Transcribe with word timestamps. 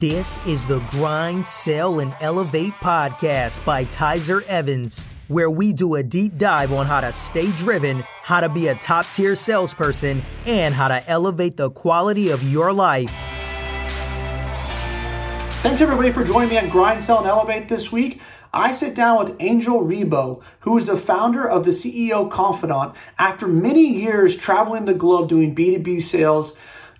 This 0.00 0.40
is 0.46 0.64
the 0.64 0.78
Grind, 0.92 1.44
Sell, 1.44 2.00
and 2.00 2.14
Elevate 2.22 2.72
podcast 2.80 3.62
by 3.66 3.84
Tyzer 3.84 4.42
Evans, 4.46 5.06
where 5.28 5.50
we 5.50 5.74
do 5.74 5.96
a 5.96 6.02
deep 6.02 6.38
dive 6.38 6.72
on 6.72 6.86
how 6.86 7.02
to 7.02 7.12
stay 7.12 7.52
driven, 7.58 8.02
how 8.22 8.40
to 8.40 8.48
be 8.48 8.68
a 8.68 8.74
top 8.76 9.04
tier 9.12 9.36
salesperson, 9.36 10.22
and 10.46 10.74
how 10.74 10.88
to 10.88 11.06
elevate 11.06 11.58
the 11.58 11.70
quality 11.70 12.30
of 12.30 12.42
your 12.50 12.72
life. 12.72 13.12
Thanks 15.60 15.82
everybody 15.82 16.12
for 16.12 16.24
joining 16.24 16.48
me 16.48 16.56
on 16.56 16.70
Grind, 16.70 17.04
Sell, 17.04 17.18
and 17.18 17.26
Elevate 17.26 17.68
this 17.68 17.92
week. 17.92 18.22
I 18.54 18.72
sit 18.72 18.94
down 18.94 19.18
with 19.18 19.36
Angel 19.38 19.84
Ribo, 19.84 20.40
who 20.60 20.78
is 20.78 20.86
the 20.86 20.96
founder 20.96 21.46
of 21.46 21.64
the 21.64 21.72
CEO 21.72 22.30
Confidant. 22.30 22.94
After 23.18 23.46
many 23.46 23.86
years 23.86 24.34
traveling 24.34 24.86
the 24.86 24.94
globe 24.94 25.28
doing 25.28 25.54
B2B 25.54 26.00
sales, 26.00 26.56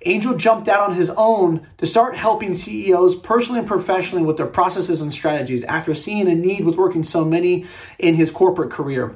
Angel 0.07 0.35
jumped 0.35 0.69
out 0.69 0.89
on 0.89 0.97
his 0.97 1.11
own 1.11 1.67
to 1.79 1.87
start 1.87 2.17
helping 2.17 2.55
CEOs 2.55 3.17
personally 3.17 3.61
and 3.61 3.69
professionally 3.69 4.25
with 4.25 4.39
their 4.39 4.47
processes 4.47 5.03
and 5.03 5.13
strategies 5.13 5.63
after 5.65 5.95
seeing 5.95 6.29
a 6.29 6.35
need 6.35 6.65
with 6.65 6.77
working 6.77 7.03
so 7.03 7.25
many 7.25 7.67
in 7.99 8.15
his 8.15 8.31
corporate 8.31 8.71
career. 8.71 9.15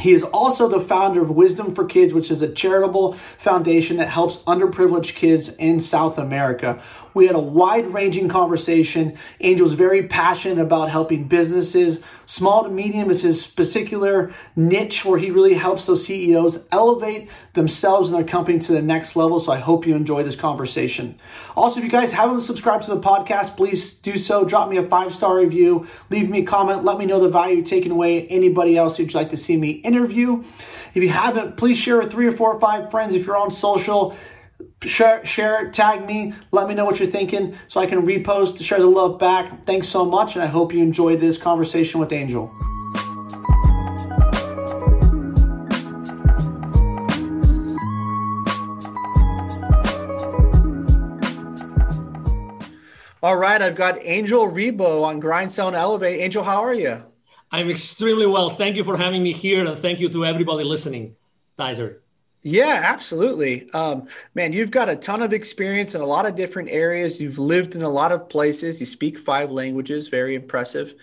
He 0.00 0.12
is 0.12 0.22
also 0.22 0.66
the 0.66 0.80
founder 0.80 1.20
of 1.20 1.30
Wisdom 1.30 1.74
for 1.74 1.84
Kids, 1.84 2.14
which 2.14 2.30
is 2.30 2.40
a 2.40 2.50
charitable 2.50 3.14
foundation 3.36 3.98
that 3.98 4.08
helps 4.08 4.38
underprivileged 4.44 5.14
kids 5.14 5.54
in 5.56 5.78
South 5.78 6.18
America. 6.18 6.82
We 7.14 7.26
had 7.26 7.36
a 7.36 7.40
wide 7.40 7.92
ranging 7.92 8.28
conversation. 8.28 9.18
Angel 9.40 9.66
is 9.66 9.74
very 9.74 10.04
passionate 10.04 10.60
about 10.60 10.90
helping 10.90 11.24
businesses. 11.24 12.02
Small 12.26 12.64
to 12.64 12.70
medium 12.70 13.10
is 13.10 13.22
his 13.22 13.46
particular 13.46 14.32
niche 14.54 15.04
where 15.04 15.18
he 15.18 15.30
really 15.30 15.54
helps 15.54 15.86
those 15.86 16.06
CEOs 16.06 16.66
elevate 16.70 17.28
themselves 17.54 18.10
and 18.10 18.18
their 18.18 18.26
company 18.26 18.58
to 18.60 18.72
the 18.72 18.82
next 18.82 19.16
level. 19.16 19.40
So 19.40 19.52
I 19.52 19.58
hope 19.58 19.86
you 19.86 19.96
enjoy 19.96 20.22
this 20.22 20.36
conversation. 20.36 21.18
Also, 21.56 21.78
if 21.78 21.84
you 21.84 21.90
guys 21.90 22.12
haven't 22.12 22.42
subscribed 22.42 22.84
to 22.84 22.94
the 22.94 23.00
podcast, 23.00 23.56
please 23.56 23.94
do 23.98 24.16
so. 24.16 24.44
Drop 24.44 24.68
me 24.68 24.76
a 24.76 24.86
five 24.86 25.12
star 25.12 25.36
review, 25.36 25.88
leave 26.10 26.30
me 26.30 26.42
a 26.42 26.44
comment, 26.44 26.84
let 26.84 26.98
me 26.98 27.06
know 27.06 27.20
the 27.20 27.28
value 27.28 27.56
you're 27.56 27.64
taking 27.64 27.92
away. 27.92 28.26
Anybody 28.28 28.76
else 28.76 28.98
you'd 28.98 29.14
like 29.14 29.30
to 29.30 29.36
see 29.36 29.56
me 29.56 29.70
interview. 29.70 30.44
If 30.94 31.02
you 31.02 31.08
haven't, 31.08 31.56
please 31.56 31.78
share 31.78 31.98
with 31.98 32.10
three 32.10 32.26
or 32.26 32.32
four 32.32 32.54
or 32.54 32.60
five 32.60 32.90
friends. 32.90 33.14
If 33.14 33.26
you're 33.26 33.36
on 33.36 33.50
social, 33.50 34.16
share, 34.82 35.24
share 35.24 35.66
it, 35.66 35.72
tag 35.72 36.06
me, 36.06 36.34
let 36.52 36.68
me 36.68 36.74
know 36.74 36.84
what 36.84 36.98
you're 36.98 37.08
thinking 37.08 37.56
so 37.68 37.80
I 37.80 37.86
can 37.86 38.06
repost, 38.06 38.56
to 38.58 38.64
share 38.64 38.78
the 38.78 38.86
love 38.86 39.18
back. 39.18 39.64
Thanks 39.64 39.88
so 39.88 40.04
much, 40.04 40.34
and 40.34 40.42
I 40.42 40.46
hope 40.46 40.72
you 40.72 40.82
enjoyed 40.82 41.20
this 41.20 41.38
conversation 41.38 42.00
with 42.00 42.12
Angel. 42.12 42.50
All 53.22 53.36
right, 53.36 53.60
I've 53.60 53.76
got 53.76 53.98
Angel 54.02 54.50
Ribo 54.50 55.04
on 55.04 55.20
Grind 55.20 55.52
Sell 55.52 55.74
Elevate. 55.74 56.20
Angel, 56.20 56.42
how 56.42 56.64
are 56.64 56.72
you? 56.72 57.04
I'm 57.52 57.68
extremely 57.68 58.26
well. 58.26 58.48
Thank 58.48 58.76
you 58.76 58.84
for 58.84 58.96
having 58.96 59.22
me 59.22 59.32
here, 59.32 59.64
and 59.64 59.78
thank 59.78 60.00
you 60.00 60.08
to 60.08 60.24
everybody 60.24 60.64
listening. 60.64 61.16
Tyzer. 61.58 61.99
Yeah, 62.42 62.80
absolutely. 62.84 63.70
Um, 63.72 64.08
man, 64.34 64.54
you've 64.54 64.70
got 64.70 64.88
a 64.88 64.96
ton 64.96 65.20
of 65.20 65.34
experience 65.34 65.94
in 65.94 66.00
a 66.00 66.06
lot 66.06 66.24
of 66.24 66.36
different 66.36 66.70
areas. 66.70 67.20
You've 67.20 67.38
lived 67.38 67.74
in 67.74 67.82
a 67.82 67.88
lot 67.88 68.12
of 68.12 68.30
places. 68.30 68.80
You 68.80 68.86
speak 68.86 69.18
five 69.18 69.50
languages, 69.50 70.08
very 70.08 70.34
impressive. 70.34 70.94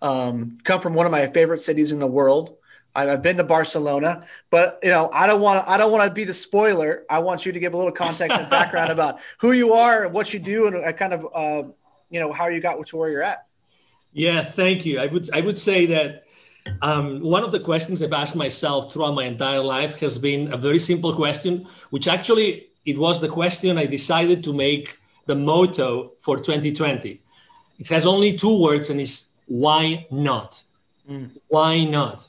Um, 0.00 0.58
come 0.62 0.80
from 0.80 0.94
one 0.94 1.06
of 1.06 1.12
my 1.12 1.26
favorite 1.26 1.60
cities 1.60 1.90
in 1.90 1.98
the 1.98 2.06
world. 2.06 2.56
I've 2.96 3.22
been 3.22 3.38
to 3.38 3.44
Barcelona, 3.44 4.24
but 4.50 4.78
you 4.82 4.90
know, 4.90 5.10
I 5.12 5.26
don't 5.26 5.40
want 5.40 5.64
to. 5.64 5.68
I 5.68 5.76
don't 5.76 5.90
want 5.90 6.04
to 6.04 6.10
be 6.14 6.22
the 6.22 6.32
spoiler. 6.32 7.04
I 7.10 7.18
want 7.18 7.44
you 7.44 7.50
to 7.50 7.58
give 7.58 7.74
a 7.74 7.76
little 7.76 7.90
context 7.90 8.38
and 8.38 8.48
background 8.48 8.90
about 8.92 9.18
who 9.38 9.50
you 9.50 9.72
are, 9.72 10.04
and 10.04 10.12
what 10.12 10.32
you 10.32 10.38
do, 10.38 10.68
and 10.68 10.76
uh, 10.76 10.92
kind 10.92 11.12
of, 11.12 11.26
uh, 11.34 11.68
you 12.10 12.20
know, 12.20 12.32
how 12.32 12.46
you 12.46 12.60
got 12.60 12.86
to 12.86 12.96
where 12.96 13.10
you're 13.10 13.22
at. 13.22 13.46
Yeah, 14.12 14.44
thank 14.44 14.86
you. 14.86 15.00
I 15.00 15.06
would 15.06 15.28
I 15.34 15.40
would 15.40 15.58
say 15.58 15.86
that 15.86 16.23
um, 16.82 17.20
one 17.20 17.42
of 17.42 17.52
the 17.52 17.60
questions 17.60 18.02
I've 18.02 18.12
asked 18.12 18.36
myself 18.36 18.92
throughout 18.92 19.14
my 19.14 19.24
entire 19.24 19.60
life 19.60 19.98
has 20.00 20.18
been 20.18 20.52
a 20.52 20.56
very 20.56 20.78
simple 20.78 21.14
question, 21.14 21.66
which 21.90 22.08
actually 22.08 22.68
it 22.86 22.98
was 22.98 23.20
the 23.20 23.28
question 23.28 23.78
I 23.78 23.86
decided 23.86 24.42
to 24.44 24.52
make 24.52 24.96
the 25.26 25.34
motto 25.34 26.12
for 26.20 26.36
2020. 26.36 27.20
It 27.78 27.88
has 27.88 28.06
only 28.06 28.36
two 28.36 28.58
words 28.60 28.90
and 28.90 29.00
it's 29.00 29.26
why 29.46 30.06
not? 30.10 30.62
Mm. 31.08 31.30
Why 31.48 31.84
not? 31.84 32.26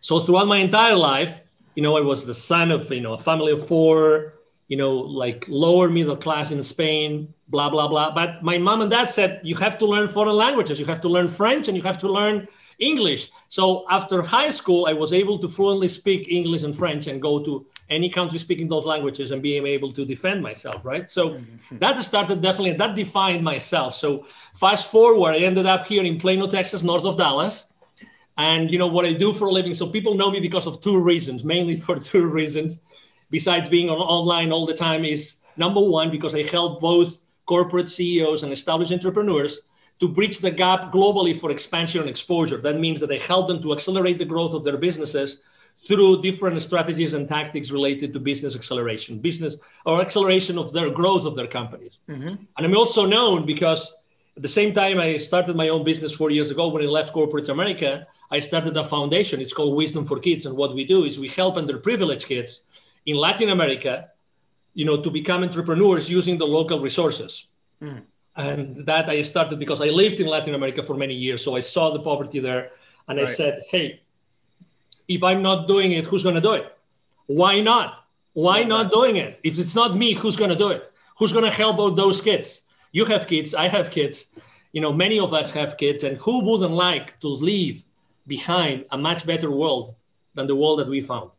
So 0.00 0.20
throughout 0.20 0.48
my 0.48 0.58
entire 0.58 0.96
life, 0.96 1.40
you 1.74 1.82
know, 1.82 1.96
I 1.96 2.00
was 2.00 2.26
the 2.26 2.34
son 2.34 2.70
of, 2.70 2.90
you 2.92 3.00
know, 3.00 3.14
a 3.14 3.18
family 3.18 3.52
of 3.52 3.66
four, 3.66 4.34
you 4.68 4.76
know, 4.76 4.94
like 4.94 5.46
lower 5.48 5.88
middle 5.88 6.16
class 6.16 6.50
in 6.50 6.62
Spain, 6.62 7.32
blah, 7.48 7.70
blah, 7.70 7.88
blah. 7.88 8.10
But 8.10 8.42
my 8.42 8.58
mom 8.58 8.82
and 8.82 8.90
dad 8.90 9.08
said, 9.10 9.40
you 9.42 9.54
have 9.56 9.78
to 9.78 9.86
learn 9.86 10.08
foreign 10.08 10.36
languages. 10.36 10.78
You 10.78 10.86
have 10.86 11.00
to 11.02 11.08
learn 11.08 11.28
French 11.28 11.68
and 11.68 11.76
you 11.76 11.82
have 11.82 11.98
to 11.98 12.08
learn 12.08 12.48
English. 12.82 13.30
So 13.48 13.84
after 13.88 14.20
high 14.20 14.50
school, 14.50 14.86
I 14.86 14.92
was 14.92 15.12
able 15.12 15.38
to 15.38 15.48
fluently 15.48 15.88
speak 15.88 16.30
English 16.30 16.62
and 16.64 16.76
French 16.76 17.06
and 17.06 17.22
go 17.22 17.42
to 17.44 17.64
any 17.88 18.08
country 18.08 18.38
speaking 18.38 18.68
those 18.68 18.84
languages 18.84 19.30
and 19.30 19.42
being 19.42 19.66
able 19.66 19.92
to 19.92 20.04
defend 20.04 20.42
myself, 20.42 20.84
right? 20.84 21.10
So 21.10 21.30
mm-hmm. 21.30 21.78
that 21.78 22.02
started 22.04 22.42
definitely, 22.42 22.72
that 22.72 22.94
defined 22.94 23.44
myself. 23.44 23.94
So 23.94 24.26
fast 24.54 24.90
forward, 24.90 25.32
I 25.32 25.38
ended 25.38 25.66
up 25.66 25.86
here 25.86 26.02
in 26.02 26.18
Plano, 26.18 26.46
Texas, 26.46 26.82
north 26.82 27.04
of 27.04 27.16
Dallas. 27.16 27.66
And 28.38 28.70
you 28.72 28.78
know 28.78 28.86
what 28.86 29.04
I 29.04 29.12
do 29.12 29.32
for 29.34 29.46
a 29.46 29.52
living. 29.52 29.74
So 29.74 29.86
people 29.86 30.14
know 30.14 30.30
me 30.30 30.40
because 30.40 30.66
of 30.66 30.80
two 30.80 30.98
reasons, 30.98 31.44
mainly 31.44 31.76
for 31.86 31.98
two 31.98 32.26
reasons, 32.26 32.80
besides 33.30 33.68
being 33.68 33.88
on 33.90 33.98
online 33.98 34.50
all 34.52 34.66
the 34.66 34.74
time, 34.74 35.04
is 35.04 35.36
number 35.56 35.80
one, 35.80 36.10
because 36.10 36.34
I 36.34 36.42
help 36.44 36.80
both 36.80 37.20
corporate 37.46 37.90
CEOs 37.90 38.42
and 38.42 38.52
established 38.52 38.92
entrepreneurs 38.92 39.62
to 40.02 40.08
bridge 40.08 40.40
the 40.40 40.50
gap 40.50 40.92
globally 40.92 41.34
for 41.34 41.52
expansion 41.52 42.00
and 42.00 42.10
exposure. 42.10 42.56
That 42.56 42.80
means 42.80 42.98
that 42.98 43.06
they 43.06 43.20
help 43.20 43.46
them 43.46 43.62
to 43.62 43.72
accelerate 43.72 44.18
the 44.18 44.24
growth 44.24 44.52
of 44.52 44.64
their 44.64 44.76
businesses 44.76 45.38
through 45.86 46.20
different 46.20 46.60
strategies 46.60 47.14
and 47.14 47.28
tactics 47.28 47.70
related 47.70 48.12
to 48.12 48.18
business 48.18 48.56
acceleration, 48.56 49.20
business 49.20 49.54
or 49.86 50.00
acceleration 50.00 50.58
of 50.58 50.72
their 50.72 50.90
growth 50.90 51.24
of 51.24 51.36
their 51.36 51.46
companies. 51.46 51.98
Mm-hmm. 52.08 52.34
And 52.56 52.66
I'm 52.66 52.76
also 52.76 53.06
known 53.06 53.46
because 53.46 53.94
at 54.36 54.42
the 54.42 54.48
same 54.48 54.74
time 54.74 54.98
I 54.98 55.18
started 55.18 55.54
my 55.54 55.68
own 55.68 55.84
business 55.84 56.12
four 56.12 56.32
years 56.32 56.50
ago 56.50 56.66
when 56.66 56.82
I 56.82 56.86
left 56.86 57.12
corporate 57.12 57.48
America, 57.48 58.04
I 58.32 58.40
started 58.40 58.76
a 58.76 58.84
foundation. 58.84 59.40
It's 59.40 59.52
called 59.52 59.76
Wisdom 59.76 60.04
for 60.04 60.18
Kids. 60.18 60.46
And 60.46 60.56
what 60.56 60.74
we 60.74 60.84
do 60.84 61.04
is 61.04 61.20
we 61.20 61.28
help 61.28 61.54
underprivileged 61.54 62.26
kids 62.26 62.64
in 63.06 63.14
Latin 63.14 63.50
America, 63.50 64.08
you 64.74 64.84
know, 64.84 65.00
to 65.00 65.10
become 65.12 65.44
entrepreneurs 65.44 66.10
using 66.10 66.38
the 66.38 66.46
local 66.58 66.80
resources. 66.80 67.46
Mm 67.80 68.02
and 68.36 68.76
that 68.86 69.08
I 69.08 69.20
started 69.22 69.58
because 69.58 69.80
I 69.80 69.86
lived 69.86 70.20
in 70.20 70.26
Latin 70.26 70.54
America 70.54 70.82
for 70.82 70.96
many 70.96 71.14
years, 71.14 71.44
so 71.44 71.56
I 71.56 71.60
saw 71.60 71.90
the 71.90 72.00
poverty 72.00 72.38
there, 72.38 72.70
and 73.08 73.18
right. 73.18 73.28
I 73.28 73.32
said, 73.32 73.62
"Hey, 73.68 74.00
if 75.08 75.22
I'm 75.22 75.42
not 75.42 75.68
doing 75.68 75.92
it, 75.92 76.04
who's 76.04 76.22
going 76.22 76.34
to 76.34 76.40
do 76.40 76.52
it? 76.54 76.76
Why 77.26 77.60
not? 77.60 78.04
Why 78.34 78.64
not 78.64 78.90
doing 78.90 79.16
it? 79.16 79.38
If 79.42 79.58
it's 79.58 79.74
not 79.74 79.96
me, 79.96 80.14
who's 80.14 80.36
going 80.36 80.50
to 80.50 80.56
do 80.56 80.68
it? 80.68 80.90
Who's 81.18 81.32
going 81.32 81.44
to 81.44 81.50
help 81.50 81.78
out 81.78 81.96
those 81.96 82.20
kids? 82.20 82.62
You 82.92 83.04
have 83.06 83.26
kids, 83.26 83.54
I 83.54 83.68
have 83.68 83.90
kids. 83.90 84.26
You 84.72 84.80
know, 84.80 84.92
many 84.92 85.18
of 85.20 85.34
us 85.34 85.50
have 85.50 85.76
kids, 85.76 86.02
and 86.02 86.16
who 86.16 86.42
wouldn't 86.42 86.72
like 86.72 87.20
to 87.20 87.28
leave 87.28 87.84
behind 88.26 88.86
a 88.90 88.98
much 88.98 89.26
better 89.26 89.50
world 89.50 89.94
than 90.34 90.46
the 90.46 90.56
world 90.56 90.78
that 90.78 90.88
we 90.88 91.02
found? 91.02 91.30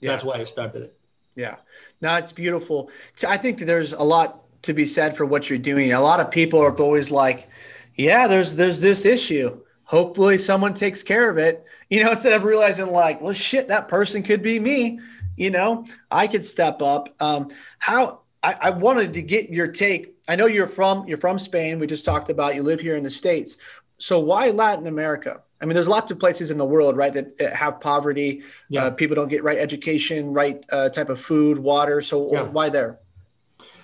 Yeah. 0.00 0.10
That's 0.10 0.24
why 0.24 0.34
I 0.34 0.44
started 0.44 0.82
it. 0.82 0.98
Yeah, 1.34 1.56
no, 2.02 2.14
it's 2.16 2.32
beautiful. 2.32 2.90
I 3.26 3.38
think 3.38 3.60
there's 3.60 3.94
a 3.94 4.02
lot 4.02 4.41
to 4.62 4.72
be 4.72 4.86
said 4.86 5.16
for 5.16 5.26
what 5.26 5.50
you're 5.50 5.58
doing. 5.58 5.92
A 5.92 6.00
lot 6.00 6.20
of 6.20 6.30
people 6.30 6.60
are 6.60 6.74
always 6.74 7.10
like, 7.10 7.48
yeah, 7.96 8.26
there's 8.26 8.54
there's 8.54 8.80
this 8.80 9.04
issue. 9.04 9.60
Hopefully 9.84 10.38
someone 10.38 10.74
takes 10.74 11.02
care 11.02 11.28
of 11.28 11.38
it. 11.38 11.64
You 11.90 12.04
know, 12.04 12.10
instead 12.12 12.32
of 12.32 12.44
realizing 12.44 12.90
like, 12.90 13.20
well, 13.20 13.34
shit, 13.34 13.68
that 13.68 13.88
person 13.88 14.22
could 14.22 14.42
be 14.42 14.58
me. 14.58 15.00
You 15.36 15.50
know, 15.50 15.86
I 16.10 16.26
could 16.26 16.44
step 16.44 16.82
up. 16.82 17.14
Um, 17.20 17.50
how 17.78 18.20
I, 18.42 18.56
I 18.60 18.70
wanted 18.70 19.14
to 19.14 19.22
get 19.22 19.50
your 19.50 19.68
take. 19.68 20.16
I 20.28 20.36
know 20.36 20.46
you're 20.46 20.66
from 20.66 21.06
you're 21.06 21.18
from 21.18 21.38
Spain. 21.38 21.78
We 21.78 21.86
just 21.86 22.04
talked 22.04 22.30
about 22.30 22.54
you 22.54 22.62
live 22.62 22.80
here 22.80 22.96
in 22.96 23.04
the 23.04 23.10
states. 23.10 23.56
So 23.98 24.18
why 24.18 24.50
Latin 24.50 24.86
America? 24.86 25.42
I 25.60 25.64
mean, 25.64 25.74
there's 25.74 25.88
lots 25.88 26.10
of 26.10 26.18
places 26.18 26.50
in 26.50 26.58
the 26.58 26.64
world, 26.64 26.96
right, 26.96 27.12
that 27.12 27.54
have 27.54 27.78
poverty. 27.78 28.42
Yeah. 28.68 28.86
Uh, 28.86 28.90
people 28.90 29.14
don't 29.14 29.28
get 29.28 29.44
right 29.44 29.56
education, 29.56 30.32
right 30.32 30.64
uh, 30.72 30.88
type 30.88 31.08
of 31.08 31.20
food, 31.20 31.56
water. 31.56 32.00
So 32.00 32.32
yeah. 32.32 32.42
why 32.42 32.68
there? 32.68 32.98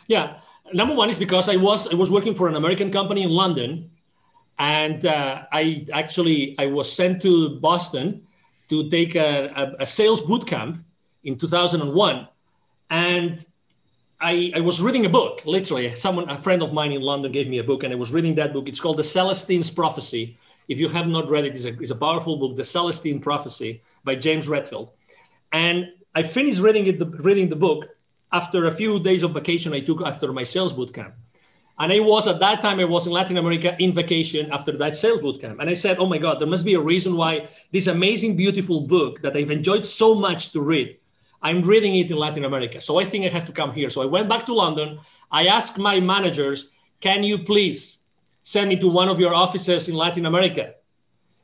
Yeah, 0.08 0.38
number 0.72 0.94
one 0.94 1.10
is 1.10 1.18
because 1.18 1.48
I 1.48 1.56
was 1.56 1.88
I 1.88 1.94
was 1.94 2.10
working 2.10 2.34
for 2.34 2.48
an 2.48 2.56
American 2.56 2.90
company 2.92 3.22
in 3.22 3.30
London, 3.30 3.90
and 4.58 5.04
uh, 5.06 5.44
I 5.52 5.86
actually 5.92 6.56
I 6.58 6.66
was 6.66 6.92
sent 6.92 7.22
to 7.22 7.60
Boston 7.60 8.26
to 8.68 8.88
take 8.90 9.14
a, 9.14 9.48
a, 9.56 9.82
a 9.82 9.86
sales 9.86 10.20
boot 10.22 10.46
camp 10.46 10.84
in 11.24 11.38
2001, 11.38 12.28
and 12.90 13.46
I, 14.20 14.52
I 14.54 14.60
was 14.60 14.80
reading 14.80 15.06
a 15.06 15.08
book. 15.08 15.42
Literally, 15.44 15.94
someone 15.94 16.28
a 16.28 16.40
friend 16.40 16.62
of 16.62 16.72
mine 16.72 16.92
in 16.92 17.02
London 17.02 17.30
gave 17.30 17.48
me 17.48 17.58
a 17.58 17.64
book, 17.64 17.84
and 17.84 17.92
I 17.92 17.96
was 17.96 18.12
reading 18.12 18.34
that 18.36 18.52
book. 18.52 18.68
It's 18.68 18.80
called 18.80 18.96
The 18.96 19.04
Celestine's 19.04 19.70
Prophecy. 19.70 20.36
If 20.66 20.78
you 20.78 20.88
have 20.88 21.06
not 21.06 21.30
read 21.30 21.44
it, 21.44 21.54
it's 21.54 21.64
a, 21.64 21.78
it's 21.80 21.92
a 21.92 21.96
powerful 21.96 22.36
book, 22.36 22.56
The 22.56 22.64
Celestine 22.64 23.20
Prophecy 23.20 23.80
by 24.04 24.16
James 24.16 24.48
Redfield. 24.48 24.90
And 25.52 25.92
I 26.14 26.22
finished 26.22 26.60
reading 26.60 26.86
it, 26.88 26.98
the, 26.98 27.06
reading 27.06 27.48
the 27.48 27.56
book, 27.56 27.86
after 28.32 28.66
a 28.66 28.72
few 28.72 29.00
days 29.00 29.22
of 29.22 29.32
vacation 29.32 29.72
I 29.72 29.80
took 29.80 30.02
after 30.02 30.32
my 30.32 30.44
sales 30.44 30.72
boot 30.72 30.92
camp. 30.92 31.14
And 31.80 31.92
I 31.92 32.00
was 32.00 32.26
at 32.26 32.40
that 32.40 32.60
time, 32.60 32.80
I 32.80 32.84
was 32.84 33.06
in 33.06 33.12
Latin 33.12 33.36
America 33.36 33.76
in 33.78 33.92
vacation 33.92 34.50
after 34.50 34.72
that 34.78 34.96
sales 34.96 35.20
boot 35.20 35.40
camp. 35.40 35.60
And 35.60 35.70
I 35.70 35.74
said, 35.74 35.98
oh 36.00 36.06
my 36.06 36.18
God, 36.18 36.40
there 36.40 36.48
must 36.48 36.64
be 36.64 36.74
a 36.74 36.80
reason 36.80 37.16
why 37.16 37.48
this 37.70 37.86
amazing, 37.86 38.36
beautiful 38.36 38.80
book 38.80 39.22
that 39.22 39.36
I've 39.36 39.52
enjoyed 39.52 39.86
so 39.86 40.14
much 40.14 40.50
to 40.52 40.60
read, 40.60 40.96
I'm 41.40 41.62
reading 41.62 41.94
it 41.94 42.10
in 42.10 42.16
Latin 42.16 42.44
America. 42.44 42.80
So 42.80 42.98
I 42.98 43.04
think 43.04 43.24
I 43.24 43.28
have 43.28 43.44
to 43.44 43.52
come 43.52 43.72
here. 43.72 43.90
So 43.90 44.02
I 44.02 44.06
went 44.06 44.28
back 44.28 44.44
to 44.46 44.54
London. 44.54 44.98
I 45.30 45.46
asked 45.46 45.78
my 45.78 46.00
managers, 46.00 46.70
can 47.00 47.22
you 47.22 47.38
please 47.38 47.98
send 48.42 48.68
me 48.68 48.76
to 48.76 48.88
one 48.88 49.08
of 49.08 49.20
your 49.20 49.34
offices 49.34 49.88
in 49.88 49.94
Latin 49.94 50.26
America? 50.26 50.74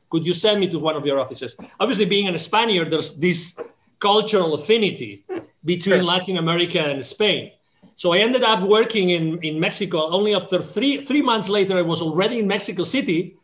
Could 0.09 0.25
you 0.25 0.33
send 0.33 0.59
me 0.59 0.67
to 0.69 0.79
one 0.79 0.97
of 0.97 1.05
your 1.05 1.19
offices? 1.19 1.55
Obviously, 1.79 2.05
being 2.05 2.27
a 2.27 2.37
Spaniard, 2.37 2.89
there's 2.89 3.13
this 3.15 3.57
cultural 3.99 4.53
affinity 4.53 5.23
between 5.65 5.97
sure. 5.97 6.03
Latin 6.03 6.37
America 6.37 6.79
and 6.79 7.03
Spain. 7.05 7.51
So 7.95 8.13
I 8.13 8.19
ended 8.19 8.43
up 8.43 8.61
working 8.61 9.09
in, 9.09 9.39
in 9.43 9.59
Mexico. 9.59 10.07
Only 10.09 10.35
after 10.35 10.61
three 10.61 10.99
three 11.01 11.21
months 11.21 11.49
later, 11.49 11.77
I 11.77 11.81
was 11.81 12.01
already 12.01 12.39
in 12.39 12.47
Mexico 12.47 12.83
City. 12.83 13.35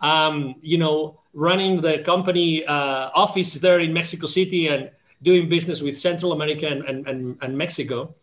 Um, 0.00 0.56
you 0.60 0.78
know, 0.78 1.20
running 1.32 1.80
the 1.80 1.98
company 1.98 2.64
uh, 2.66 3.10
office 3.14 3.54
there 3.54 3.80
in 3.80 3.92
Mexico 3.92 4.26
City 4.26 4.68
and 4.68 4.90
doing 5.22 5.48
business 5.48 5.80
with 5.80 5.98
Central 5.98 6.32
America 6.32 6.66
and, 6.66 6.84
and, 6.84 7.08
and, 7.08 7.38
and 7.40 7.56
Mexico. 7.56 8.14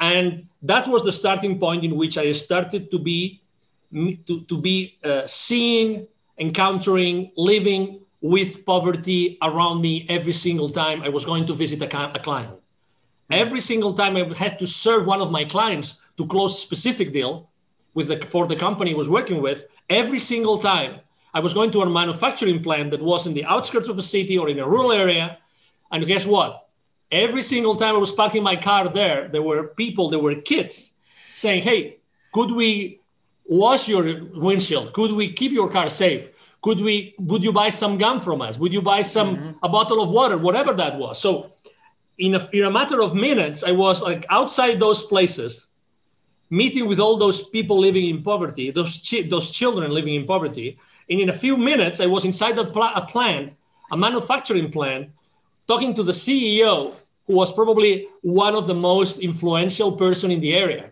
And 0.00 0.46
that 0.62 0.88
was 0.88 1.02
the 1.02 1.12
starting 1.12 1.58
point 1.58 1.84
in 1.84 1.96
which 1.96 2.16
I 2.16 2.32
started 2.32 2.90
to 2.90 2.98
be 2.98 3.40
to, 3.92 4.40
to 4.42 4.60
be 4.60 4.98
uh, 5.02 5.26
seeing, 5.26 6.06
encountering, 6.38 7.32
living 7.36 8.00
with 8.20 8.64
poverty 8.66 9.38
around 9.42 9.80
me 9.80 10.06
every 10.08 10.32
single 10.32 10.68
time 10.68 11.02
I 11.02 11.08
was 11.08 11.24
going 11.24 11.46
to 11.46 11.54
visit 11.54 11.82
a, 11.82 12.14
a 12.14 12.18
client. 12.18 12.60
Every 13.30 13.60
single 13.60 13.92
time 13.94 14.16
I 14.16 14.24
had 14.36 14.58
to 14.58 14.66
serve 14.66 15.06
one 15.06 15.20
of 15.20 15.30
my 15.30 15.44
clients 15.44 15.98
to 16.16 16.26
close 16.26 16.54
a 16.54 16.60
specific 16.60 17.12
deal 17.12 17.48
with 17.94 18.08
the, 18.08 18.26
for 18.26 18.46
the 18.46 18.56
company 18.56 18.92
I 18.92 18.96
was 18.96 19.08
working 19.08 19.42
with, 19.42 19.68
every 19.90 20.18
single 20.18 20.58
time 20.58 21.00
I 21.34 21.40
was 21.40 21.52
going 21.52 21.70
to 21.72 21.82
a 21.82 21.90
manufacturing 21.90 22.62
plant 22.62 22.90
that 22.92 23.02
was 23.02 23.26
in 23.26 23.34
the 23.34 23.44
outskirts 23.44 23.88
of 23.88 23.98
a 23.98 24.02
city 24.02 24.38
or 24.38 24.48
in 24.48 24.58
a 24.58 24.66
rural 24.66 24.92
area. 24.92 25.38
And 25.92 26.06
guess 26.06 26.26
what? 26.26 26.68
Every 27.12 27.42
single 27.42 27.76
time 27.76 27.94
I 27.94 27.98
was 27.98 28.10
parking 28.10 28.42
my 28.42 28.56
car 28.56 28.88
there, 28.88 29.28
there 29.28 29.42
were 29.42 29.64
people, 29.64 30.10
there 30.10 30.18
were 30.18 30.34
kids 30.34 30.90
saying, 31.34 31.62
Hey, 31.62 31.98
could 32.32 32.50
we 32.50 33.00
wash 33.46 33.88
your 33.88 34.04
windshield? 34.34 34.92
Could 34.92 35.12
we 35.12 35.32
keep 35.32 35.52
your 35.52 35.70
car 35.70 35.88
safe? 35.90 36.30
Could 36.62 36.80
we, 36.80 37.14
would 37.18 37.44
you 37.44 37.52
buy 37.52 37.70
some 37.70 37.98
gum 37.98 38.20
from 38.20 38.42
us? 38.42 38.58
Would 38.58 38.72
you 38.72 38.82
buy 38.82 39.02
some, 39.02 39.36
mm-hmm. 39.36 39.50
a 39.62 39.68
bottle 39.68 40.02
of 40.02 40.10
water, 40.10 40.36
whatever 40.36 40.72
that 40.74 40.98
was? 40.98 41.20
So 41.20 41.52
in 42.18 42.34
a, 42.34 42.48
in 42.52 42.64
a 42.64 42.70
matter 42.70 43.00
of 43.00 43.14
minutes, 43.14 43.62
I 43.62 43.72
was 43.72 44.02
like 44.02 44.26
outside 44.28 44.80
those 44.80 45.02
places, 45.02 45.68
meeting 46.50 46.86
with 46.88 46.98
all 46.98 47.16
those 47.16 47.48
people 47.48 47.78
living 47.78 48.08
in 48.08 48.22
poverty, 48.22 48.70
those 48.70 49.06
chi- 49.08 49.28
those 49.28 49.50
children 49.50 49.90
living 49.92 50.14
in 50.14 50.26
poverty, 50.26 50.78
and 51.10 51.20
in 51.20 51.28
a 51.28 51.32
few 51.32 51.56
minutes, 51.56 52.00
I 52.00 52.06
was 52.06 52.24
inside 52.24 52.58
a, 52.58 52.64
pl- 52.64 52.94
a 52.94 53.06
plant, 53.06 53.52
a 53.92 53.96
manufacturing 53.96 54.70
plant, 54.70 55.10
talking 55.66 55.94
to 55.94 56.02
the 56.02 56.12
CEO, 56.12 56.94
who 57.26 57.34
was 57.34 57.52
probably 57.52 58.08
one 58.22 58.54
of 58.54 58.66
the 58.66 58.74
most 58.74 59.18
influential 59.18 59.92
person 59.92 60.30
in 60.30 60.40
the 60.40 60.54
area. 60.54 60.90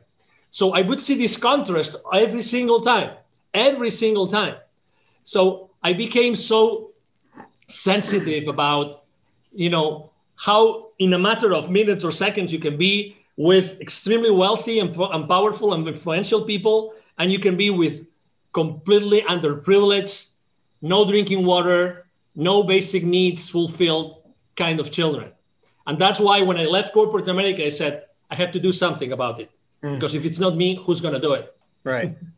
So 0.50 0.72
I 0.72 0.82
would 0.82 1.00
see 1.00 1.16
this 1.16 1.36
contrast 1.36 1.96
every 2.14 2.42
single 2.42 2.80
time, 2.80 3.16
every 3.52 3.90
single 3.90 4.26
time. 4.26 4.54
So 5.24 5.70
I 5.82 5.92
became 5.92 6.36
so 6.36 6.90
sensitive 7.68 8.48
about, 8.48 9.02
you 9.52 9.70
know, 9.70 10.10
how 10.36 10.85
in 10.98 11.12
a 11.12 11.18
matter 11.18 11.52
of 11.54 11.70
minutes 11.70 12.04
or 12.04 12.12
seconds 12.12 12.52
you 12.52 12.58
can 12.58 12.76
be 12.76 13.16
with 13.36 13.80
extremely 13.80 14.30
wealthy 14.30 14.78
and, 14.78 14.96
and 14.96 15.28
powerful 15.28 15.74
and 15.74 15.86
influential 15.86 16.42
people, 16.42 16.94
and 17.18 17.30
you 17.30 17.38
can 17.38 17.56
be 17.56 17.70
with 17.70 18.06
completely 18.52 19.20
underprivileged, 19.22 20.30
no 20.80 21.04
drinking 21.04 21.44
water, 21.44 22.06
no 22.34 22.62
basic 22.62 23.04
needs 23.04 23.48
fulfilled 23.48 24.22
kind 24.56 24.80
of 24.80 24.90
children. 24.90 25.30
And 25.86 25.98
that's 25.98 26.18
why 26.18 26.42
when 26.42 26.56
I 26.56 26.64
left 26.64 26.92
corporate 26.92 27.28
America, 27.28 27.64
I 27.64 27.70
said, 27.70 28.04
I 28.30 28.34
have 28.34 28.52
to 28.52 28.60
do 28.60 28.72
something 28.72 29.12
about 29.12 29.40
it. 29.40 29.50
Mm. 29.82 29.94
Because 29.94 30.14
if 30.14 30.24
it's 30.24 30.38
not 30.38 30.56
me, 30.56 30.76
who's 30.76 31.00
going 31.00 31.14
to 31.14 31.20
do 31.20 31.34
it? 31.34 31.54
Right. 31.84 32.16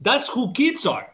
That's 0.00 0.28
who 0.28 0.52
kids 0.52 0.86
are. 0.86 1.12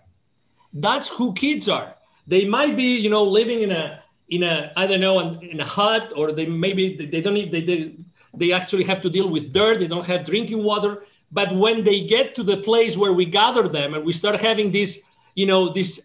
That's 0.74 1.08
who 1.08 1.32
kids 1.32 1.68
are. 1.68 1.94
They 2.26 2.44
might 2.44 2.76
be, 2.76 2.98
you 2.98 3.08
know, 3.08 3.24
living 3.24 3.62
in 3.62 3.70
a 3.70 4.03
in 4.28 4.42
a 4.42 4.72
I 4.76 4.86
don't 4.86 5.00
know 5.00 5.38
in 5.40 5.60
a 5.60 5.64
hut 5.64 6.12
or 6.16 6.32
they 6.32 6.46
maybe 6.46 6.96
they 6.96 7.20
don't 7.20 7.34
need, 7.34 7.52
they, 7.52 7.60
they 7.60 7.96
they 8.34 8.52
actually 8.52 8.84
have 8.84 9.00
to 9.02 9.10
deal 9.10 9.28
with 9.28 9.52
dirt 9.52 9.78
they 9.78 9.86
don't 9.86 10.06
have 10.06 10.24
drinking 10.24 10.62
water. 10.62 11.04
But 11.32 11.54
when 11.54 11.82
they 11.82 12.00
get 12.06 12.34
to 12.36 12.42
the 12.42 12.58
place 12.58 12.96
where 12.96 13.12
we 13.12 13.24
gather 13.24 13.66
them 13.68 13.94
and 13.94 14.04
we 14.04 14.12
start 14.12 14.40
having 14.40 14.72
this 14.72 15.02
you 15.34 15.46
know 15.46 15.68
this 15.68 16.00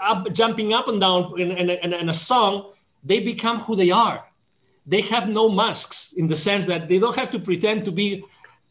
up, 0.00 0.32
jumping 0.32 0.72
up 0.72 0.88
and 0.88 1.00
down 1.00 1.38
in 1.38 2.08
a 2.08 2.14
song 2.14 2.72
they 3.04 3.20
become 3.20 3.60
who 3.60 3.76
they 3.76 3.90
are. 3.90 4.24
They 4.86 5.02
have 5.02 5.28
no 5.28 5.48
masks 5.48 6.12
in 6.16 6.26
the 6.26 6.36
sense 6.36 6.66
that 6.66 6.88
they 6.88 6.98
don't 6.98 7.16
have 7.16 7.30
to 7.30 7.38
pretend 7.38 7.84
to 7.84 7.92
be 7.92 8.24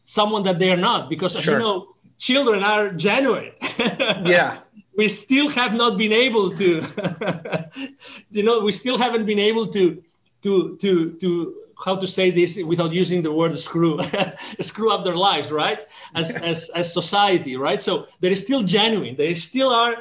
someone 0.04 0.42
that 0.42 0.58
they 0.58 0.70
are 0.70 0.76
not 0.76 1.08
because 1.08 1.32
sure. 1.32 1.54
you 1.54 1.60
know 1.60 1.94
children 2.18 2.62
are 2.62 2.90
genuine. 2.90 3.52
Yeah 4.24 4.58
we 5.00 5.08
still 5.08 5.48
have 5.48 5.72
not 5.82 5.92
been 6.02 6.12
able 6.12 6.46
to 6.62 6.68
you 8.36 8.42
know 8.46 8.56
we 8.68 8.72
still 8.82 8.98
haven't 9.04 9.24
been 9.32 9.42
able 9.50 9.66
to 9.76 9.82
to 10.44 10.52
to 10.82 10.90
to 11.22 11.28
how 11.84 11.94
to 12.02 12.06
say 12.16 12.26
this 12.30 12.50
without 12.72 12.92
using 13.02 13.20
the 13.22 13.32
word 13.38 13.58
screw 13.58 13.94
screw 14.70 14.90
up 14.94 15.02
their 15.04 15.20
lives 15.28 15.48
right? 15.62 15.80
As 16.20 16.26
as 16.50 16.58
as 16.80 16.86
society 17.00 17.54
right? 17.66 17.80
So 17.88 17.92
they're 18.20 18.42
still 18.46 18.62
genuine. 18.78 19.14
They 19.16 19.32
still 19.50 19.70
are 19.82 19.94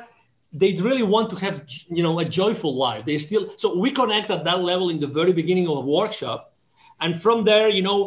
they 0.61 0.71
really 0.87 1.05
want 1.15 1.27
to 1.33 1.37
have 1.45 1.57
you 1.97 2.03
know 2.05 2.15
a 2.19 2.25
joyful 2.41 2.73
life. 2.87 3.05
They 3.05 3.17
still 3.27 3.43
so 3.61 3.67
we 3.83 3.89
connect 4.01 4.27
at 4.35 4.43
that 4.49 4.59
level 4.71 4.87
in 4.93 4.99
the 4.99 5.11
very 5.19 5.33
beginning 5.41 5.67
of 5.69 5.77
a 5.77 5.85
workshop. 5.99 6.39
And 7.03 7.11
from 7.23 7.37
there 7.49 7.69
you 7.77 7.83
know 7.87 7.99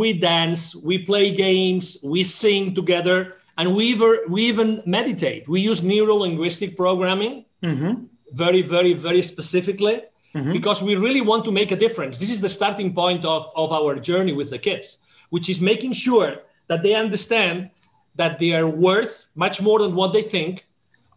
we 0.00 0.08
dance 0.32 0.74
we 0.88 0.96
play 1.10 1.26
games 1.46 1.84
we 2.02 2.20
sing 2.24 2.74
together 2.80 3.18
and 3.56 3.74
we 3.74 3.86
even, 3.86 4.18
we 4.28 4.42
even 4.46 4.82
meditate. 4.86 5.48
We 5.48 5.60
use 5.60 5.82
neuro 5.82 6.14
linguistic 6.16 6.76
programming 6.76 7.44
mm-hmm. 7.62 8.04
very, 8.32 8.62
very, 8.62 8.94
very 8.94 9.22
specifically 9.22 10.02
mm-hmm. 10.34 10.52
because 10.52 10.82
we 10.82 10.96
really 10.96 11.20
want 11.20 11.44
to 11.44 11.52
make 11.52 11.70
a 11.70 11.76
difference. 11.76 12.18
This 12.18 12.30
is 12.30 12.40
the 12.40 12.48
starting 12.48 12.94
point 12.94 13.24
of, 13.24 13.50
of 13.54 13.72
our 13.72 13.94
journey 13.96 14.32
with 14.32 14.50
the 14.50 14.58
kids, 14.58 14.98
which 15.30 15.48
is 15.48 15.60
making 15.60 15.92
sure 15.92 16.36
that 16.66 16.82
they 16.82 16.94
understand 16.94 17.70
that 18.16 18.38
they 18.38 18.52
are 18.54 18.66
worth 18.66 19.26
much 19.34 19.60
more 19.60 19.78
than 19.80 19.94
what 19.94 20.12
they 20.12 20.22
think, 20.22 20.66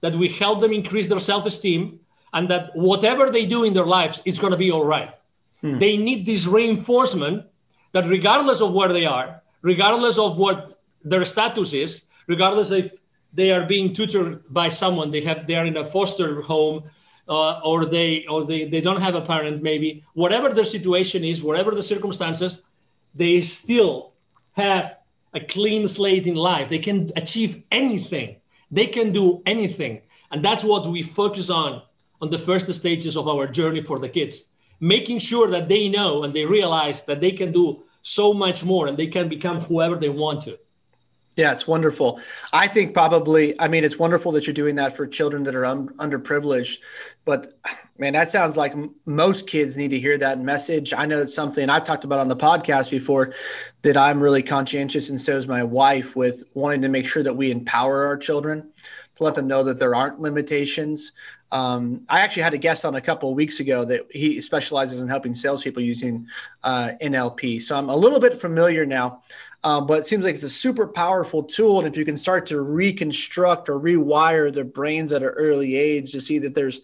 that 0.01 0.13
we 0.13 0.27
help 0.29 0.61
them 0.61 0.73
increase 0.73 1.07
their 1.09 1.19
self 1.19 1.45
esteem, 1.45 1.99
and 2.33 2.49
that 2.49 2.75
whatever 2.75 3.29
they 3.29 3.45
do 3.45 3.63
in 3.63 3.73
their 3.73 3.85
lives, 3.85 4.21
it's 4.25 4.39
going 4.39 4.51
to 4.51 4.57
be 4.57 4.71
all 4.71 4.85
right. 4.85 5.13
Hmm. 5.61 5.79
They 5.79 5.97
need 5.97 6.25
this 6.25 6.45
reinforcement 6.45 7.45
that 7.93 8.07
regardless 8.07 8.61
of 8.61 8.73
where 8.73 8.89
they 8.89 9.05
are, 9.05 9.41
regardless 9.61 10.17
of 10.17 10.37
what 10.37 10.75
their 11.03 11.25
status 11.25 11.73
is, 11.73 12.03
regardless 12.27 12.71
if 12.71 12.93
they 13.33 13.51
are 13.51 13.65
being 13.65 13.93
tutored 13.93 14.43
by 14.53 14.69
someone, 14.69 15.11
they 15.11 15.21
have 15.21 15.47
they 15.47 15.55
are 15.55 15.65
in 15.65 15.77
a 15.77 15.85
foster 15.85 16.41
home, 16.41 16.83
uh, 17.27 17.59
or 17.63 17.85
they 17.85 18.25
or 18.25 18.45
they, 18.45 18.65
they 18.65 18.81
don't 18.81 19.01
have 19.01 19.15
a 19.15 19.21
parent, 19.21 19.61
maybe 19.61 20.03
whatever 20.13 20.49
their 20.49 20.63
situation 20.63 21.23
is, 21.23 21.43
whatever 21.43 21.71
the 21.71 21.83
circumstances, 21.83 22.61
they 23.15 23.41
still 23.41 24.13
have 24.53 24.97
a 25.33 25.39
clean 25.39 25.87
slate 25.87 26.27
in 26.27 26.35
life. 26.35 26.69
They 26.69 26.79
can 26.79 27.11
achieve 27.15 27.63
anything. 27.71 28.37
They 28.71 28.87
can 28.87 29.11
do 29.11 29.41
anything. 29.45 30.01
And 30.31 30.43
that's 30.43 30.63
what 30.63 30.87
we 30.87 31.03
focus 31.03 31.49
on 31.49 31.81
on 32.21 32.29
the 32.29 32.39
first 32.39 32.71
stages 32.73 33.15
of 33.15 33.27
our 33.27 33.47
journey 33.47 33.81
for 33.81 33.99
the 33.99 34.09
kids, 34.09 34.45
making 34.79 35.19
sure 35.19 35.47
that 35.49 35.69
they 35.69 35.87
know 35.87 36.23
and 36.23 36.33
they 36.33 36.45
realize 36.45 37.03
that 37.05 37.21
they 37.21 37.31
can 37.31 37.51
do 37.51 37.83
so 38.01 38.33
much 38.33 38.63
more 38.63 38.87
and 38.87 38.97
they 38.97 39.07
can 39.07 39.27
become 39.29 39.59
whoever 39.61 39.95
they 39.95 40.09
want 40.09 40.41
to. 40.43 40.57
Yeah, 41.37 41.51
it's 41.51 41.67
wonderful. 41.67 42.19
I 42.51 42.67
think 42.67 42.95
probably, 42.95 43.59
I 43.61 43.67
mean, 43.67 43.83
it's 43.83 43.99
wonderful 43.99 44.31
that 44.31 44.47
you're 44.47 44.55
doing 44.55 44.73
that 44.75 44.97
for 44.97 45.05
children 45.05 45.43
that 45.43 45.53
are 45.53 45.65
un- 45.65 45.89
underprivileged. 45.97 46.79
But 47.25 47.59
man, 47.99 48.13
that 48.13 48.29
sounds 48.29 48.57
like 48.57 48.71
m- 48.71 48.95
most 49.05 49.45
kids 49.45 49.77
need 49.77 49.91
to 49.91 49.99
hear 49.99 50.17
that 50.17 50.41
message. 50.41 50.95
I 50.97 51.05
know 51.05 51.21
it's 51.21 51.35
something 51.35 51.69
I've 51.69 51.83
talked 51.83 52.03
about 52.05 52.17
on 52.17 52.27
the 52.27 52.35
podcast 52.35 52.89
before 52.89 53.35
that 53.83 53.95
I'm 53.95 54.19
really 54.19 54.41
conscientious, 54.41 55.11
and 55.11 55.21
so 55.21 55.37
is 55.37 55.47
my 55.47 55.63
wife, 55.63 56.15
with 56.15 56.43
wanting 56.55 56.81
to 56.81 56.89
make 56.89 57.05
sure 57.05 57.21
that 57.21 57.35
we 57.35 57.51
empower 57.51 58.07
our 58.07 58.17
children 58.17 58.71
to 59.13 59.23
let 59.23 59.35
them 59.35 59.45
know 59.45 59.61
that 59.63 59.77
there 59.77 59.93
aren't 59.93 60.19
limitations. 60.19 61.11
Um, 61.51 62.01
I 62.09 62.21
actually 62.21 62.43
had 62.43 62.55
a 62.55 62.57
guest 62.57 62.83
on 62.83 62.95
a 62.95 63.01
couple 63.01 63.29
of 63.29 63.35
weeks 63.35 63.59
ago 63.59 63.85
that 63.85 64.07
he 64.11 64.41
specializes 64.41 65.01
in 65.01 65.07
helping 65.07 65.33
salespeople 65.33 65.81
using 65.81 66.27
uh, 66.63 66.91
NLP. 67.01 67.61
So 67.61 67.77
I'm 67.77 67.89
a 67.89 67.95
little 67.95 68.19
bit 68.19 68.41
familiar 68.41 68.85
now 68.85 69.21
um, 69.63 69.87
but 69.87 69.99
it 69.99 70.05
seems 70.05 70.23
like 70.23 70.35
it's 70.35 70.43
a 70.43 70.49
super 70.49 70.87
powerful 70.87 71.43
tool. 71.43 71.79
And 71.79 71.87
if 71.87 71.97
you 71.97 72.05
can 72.05 72.17
start 72.17 72.45
to 72.47 72.61
reconstruct 72.61 73.69
or 73.69 73.79
rewire 73.79 74.53
their 74.53 74.63
brains 74.63 75.11
at 75.11 75.23
an 75.23 75.29
early 75.29 75.75
age 75.75 76.11
to 76.11 76.21
see 76.21 76.39
that 76.39 76.55
there's 76.55 76.81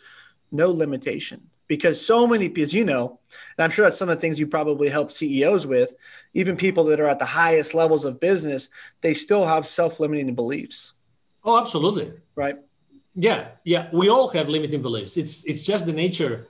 no 0.51 0.71
limitation, 0.71 1.49
because 1.67 2.03
so 2.03 2.27
many, 2.27 2.51
as 2.61 2.73
you 2.73 2.83
know, 2.85 3.19
and 3.57 3.63
I'm 3.63 3.71
sure 3.71 3.85
that's 3.85 3.97
some 3.97 4.09
of 4.09 4.17
the 4.17 4.21
things 4.21 4.39
you 4.39 4.47
probably 4.47 4.89
help 4.89 5.11
CEOs 5.11 5.65
with, 5.65 5.93
even 6.33 6.57
people 6.57 6.83
that 6.85 6.99
are 6.99 7.07
at 7.07 7.19
the 7.19 7.25
highest 7.25 7.73
levels 7.73 8.05
of 8.05 8.19
business, 8.19 8.69
they 9.01 9.13
still 9.13 9.45
have 9.45 9.65
self 9.65 9.99
limiting 9.99 10.35
beliefs. 10.35 10.93
Oh, 11.43 11.59
absolutely. 11.59 12.13
Right. 12.35 12.57
Yeah. 13.15 13.49
Yeah. 13.63 13.89
We 13.93 14.09
all 14.09 14.27
have 14.29 14.49
limiting 14.49 14.81
beliefs. 14.81 15.17
It's, 15.17 15.43
it's 15.45 15.63
just 15.63 15.85
the 15.85 15.93
nature, 15.93 16.47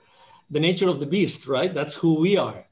the 0.50 0.60
nature 0.60 0.88
of 0.88 1.00
the 1.00 1.06
beast, 1.06 1.46
right? 1.46 1.72
That's 1.72 1.94
who 1.94 2.14
we 2.14 2.36
are. 2.36 2.64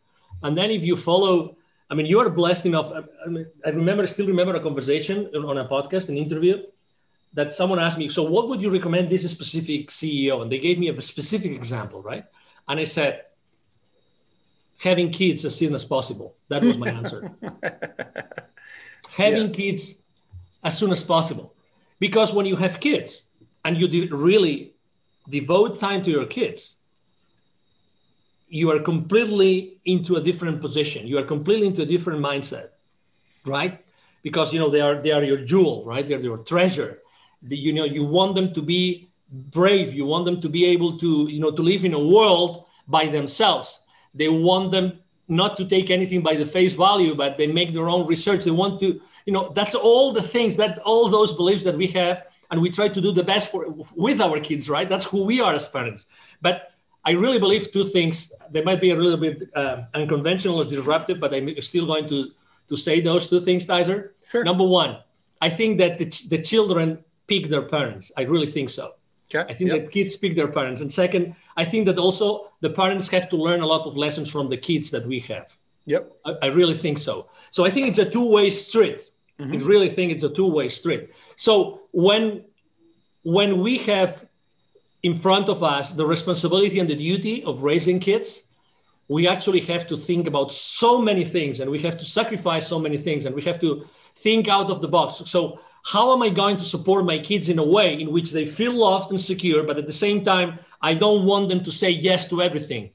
And 0.42 0.56
then 0.56 0.70
if 0.70 0.82
you 0.82 0.96
follow, 0.96 1.56
I 1.92 1.94
mean, 1.94 2.06
you 2.06 2.18
are 2.20 2.30
blessed 2.30 2.64
enough. 2.64 2.90
I, 2.90 3.28
mean, 3.28 3.44
I 3.66 3.68
remember, 3.68 4.06
still 4.06 4.26
remember 4.26 4.54
a 4.54 4.60
conversation 4.60 5.26
on 5.36 5.58
a 5.58 5.68
podcast, 5.68 6.08
an 6.08 6.16
interview, 6.16 6.62
that 7.34 7.52
someone 7.52 7.78
asked 7.78 7.98
me, 7.98 8.08
"So, 8.08 8.22
what 8.22 8.48
would 8.48 8.62
you 8.62 8.70
recommend 8.70 9.10
this 9.10 9.30
specific 9.30 9.90
CEO?" 9.90 10.40
And 10.40 10.50
they 10.50 10.58
gave 10.58 10.78
me 10.78 10.88
a 10.88 10.98
specific 11.02 11.52
example, 11.52 12.00
right? 12.00 12.24
And 12.66 12.80
I 12.80 12.84
said, 12.84 13.12
"Having 14.78 15.10
kids 15.12 15.44
as 15.44 15.54
soon 15.54 15.74
as 15.74 15.84
possible." 15.84 16.34
That 16.48 16.62
was 16.64 16.78
my 16.78 16.88
answer. 16.88 17.20
Having 19.24 19.48
yeah. 19.48 19.60
kids 19.62 19.82
as 20.64 20.78
soon 20.78 20.92
as 20.92 21.02
possible, 21.02 21.52
because 21.98 22.32
when 22.32 22.46
you 22.46 22.56
have 22.56 22.80
kids 22.80 23.24
and 23.66 23.72
you 23.78 23.86
really 24.16 24.72
devote 25.28 25.78
time 25.78 26.02
to 26.04 26.10
your 26.10 26.24
kids, 26.24 26.76
you 28.52 28.70
are 28.70 28.78
completely 28.78 29.80
into 29.86 30.16
a 30.16 30.20
different 30.20 30.60
position. 30.60 31.06
You 31.06 31.16
are 31.16 31.24
completely 31.24 31.66
into 31.66 31.80
a 31.82 31.86
different 31.86 32.20
mindset, 32.20 32.68
right? 33.46 33.82
Because 34.22 34.52
you 34.52 34.60
know 34.60 34.68
they 34.68 34.82
are 34.82 34.96
they 35.00 35.10
are 35.10 35.24
your 35.24 35.38
jewel, 35.38 35.84
right? 35.86 36.06
They're 36.06 36.20
your 36.20 36.36
treasure. 36.36 36.98
The, 37.42 37.56
you 37.56 37.72
know 37.72 37.84
you 37.84 38.04
want 38.04 38.34
them 38.34 38.52
to 38.52 38.60
be 38.60 39.08
brave. 39.54 39.94
You 39.94 40.04
want 40.04 40.26
them 40.26 40.38
to 40.42 40.50
be 40.50 40.66
able 40.66 40.98
to 40.98 41.28
you 41.30 41.40
know 41.40 41.50
to 41.50 41.62
live 41.62 41.86
in 41.86 41.94
a 41.94 41.98
world 42.14 42.66
by 42.88 43.06
themselves. 43.06 43.80
They 44.14 44.28
want 44.28 44.70
them 44.70 45.00
not 45.28 45.56
to 45.56 45.64
take 45.64 45.88
anything 45.90 46.20
by 46.20 46.36
the 46.36 46.44
face 46.44 46.74
value, 46.74 47.14
but 47.14 47.38
they 47.38 47.46
make 47.46 47.72
their 47.72 47.88
own 47.88 48.06
research. 48.06 48.44
They 48.44 48.50
want 48.50 48.80
to 48.80 49.00
you 49.24 49.32
know 49.32 49.50
that's 49.54 49.74
all 49.74 50.12
the 50.12 50.26
things 50.34 50.56
that 50.56 50.78
all 50.80 51.08
those 51.08 51.32
beliefs 51.32 51.64
that 51.64 51.78
we 51.78 51.86
have, 52.00 52.26
and 52.50 52.60
we 52.60 52.68
try 52.68 52.88
to 52.88 53.00
do 53.00 53.12
the 53.12 53.24
best 53.24 53.50
for 53.50 53.64
with 53.94 54.20
our 54.20 54.38
kids, 54.40 54.68
right? 54.68 54.90
That's 54.90 55.06
who 55.06 55.24
we 55.24 55.40
are 55.40 55.54
as 55.54 55.66
parents. 55.66 56.04
But 56.42 56.72
I 57.04 57.12
really 57.12 57.38
believe 57.38 57.72
two 57.72 57.84
things. 57.84 58.32
They 58.52 58.62
might 58.62 58.80
be 58.80 58.90
a 58.90 58.96
little 58.96 59.18
bit 59.18 59.48
uh, 59.54 59.82
unconventional 59.94 60.60
or 60.60 60.64
disruptive, 60.64 61.18
but 61.20 61.34
I'm 61.34 61.60
still 61.62 61.86
going 61.86 62.08
to, 62.08 62.30
to 62.68 62.76
say 62.76 63.00
those 63.00 63.28
two 63.28 63.40
things, 63.40 63.66
Tyzer. 63.66 64.10
Sure. 64.30 64.44
Number 64.44 64.64
one, 64.64 64.98
I 65.40 65.48
think 65.48 65.78
that 65.78 65.98
the, 65.98 66.06
the 66.28 66.42
children 66.42 66.98
pick 67.26 67.48
their 67.48 67.62
parents. 67.62 68.12
I 68.16 68.22
really 68.22 68.46
think 68.46 68.70
so. 68.70 68.94
Okay. 69.34 69.50
I 69.50 69.54
think 69.54 69.70
yep. 69.70 69.84
that 69.84 69.90
kids 69.90 70.16
pick 70.16 70.36
their 70.36 70.48
parents. 70.48 70.82
And 70.82 70.92
second, 70.92 71.34
I 71.56 71.64
think 71.64 71.86
that 71.86 71.98
also 71.98 72.50
the 72.60 72.70
parents 72.70 73.08
have 73.08 73.28
to 73.30 73.36
learn 73.36 73.60
a 73.60 73.66
lot 73.66 73.86
of 73.86 73.96
lessons 73.96 74.28
from 74.30 74.48
the 74.48 74.56
kids 74.56 74.90
that 74.90 75.06
we 75.06 75.20
have. 75.20 75.56
Yep. 75.86 76.12
I, 76.24 76.32
I 76.42 76.46
really 76.48 76.74
think 76.74 76.98
so. 76.98 77.28
So 77.50 77.64
I 77.64 77.70
think 77.70 77.88
it's 77.88 77.98
a 77.98 78.08
two-way 78.08 78.50
street. 78.50 79.10
Mm-hmm. 79.40 79.54
I 79.54 79.56
really 79.56 79.90
think 79.90 80.12
it's 80.12 80.22
a 80.22 80.28
two-way 80.28 80.68
street. 80.68 81.10
So 81.36 81.80
when 81.92 82.44
when 83.24 83.60
we 83.60 83.78
have 83.78 84.26
in 85.02 85.16
front 85.16 85.48
of 85.48 85.62
us 85.62 85.92
the 85.92 86.06
responsibility 86.06 86.78
and 86.78 86.88
the 86.88 86.94
duty 86.94 87.42
of 87.44 87.62
raising 87.62 87.98
kids, 88.00 88.42
we 89.08 89.26
actually 89.28 89.60
have 89.60 89.86
to 89.86 89.96
think 89.96 90.26
about 90.26 90.52
so 90.52 91.00
many 91.00 91.24
things 91.24 91.60
and 91.60 91.70
we 91.70 91.80
have 91.80 91.98
to 91.98 92.04
sacrifice 92.04 92.66
so 92.66 92.78
many 92.78 92.96
things 92.96 93.26
and 93.26 93.34
we 93.34 93.42
have 93.42 93.60
to 93.60 93.86
think 94.16 94.48
out 94.48 94.70
of 94.70 94.80
the 94.80 94.88
box. 94.88 95.22
So, 95.26 95.60
how 95.84 96.12
am 96.12 96.22
I 96.22 96.28
going 96.28 96.56
to 96.58 96.64
support 96.64 97.04
my 97.04 97.18
kids 97.18 97.48
in 97.48 97.58
a 97.58 97.64
way 97.64 98.00
in 98.00 98.12
which 98.12 98.30
they 98.30 98.46
feel 98.46 98.72
loved 98.72 99.10
and 99.10 99.20
secure, 99.20 99.64
but 99.64 99.78
at 99.78 99.86
the 99.86 99.92
same 99.92 100.22
time, 100.22 100.60
I 100.80 100.94
don't 100.94 101.26
want 101.26 101.48
them 101.48 101.64
to 101.64 101.72
say 101.72 101.90
yes 101.90 102.28
to 102.30 102.40
everything? 102.40 102.90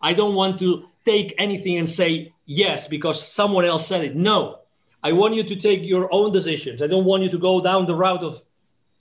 I 0.00 0.14
don't 0.14 0.36
want 0.36 0.60
to 0.60 0.84
take 1.04 1.34
anything 1.38 1.78
and 1.78 1.90
say 1.90 2.32
yes 2.46 2.86
because 2.86 3.26
someone 3.26 3.64
else 3.64 3.88
said 3.88 4.04
it. 4.04 4.14
No, 4.14 4.60
I 5.02 5.10
want 5.10 5.34
you 5.34 5.42
to 5.42 5.56
take 5.56 5.82
your 5.82 6.08
own 6.14 6.30
decisions. 6.30 6.82
I 6.82 6.86
don't 6.86 7.04
want 7.04 7.24
you 7.24 7.30
to 7.30 7.38
go 7.38 7.60
down 7.60 7.86
the 7.86 7.96
route 7.96 8.22
of 8.22 8.40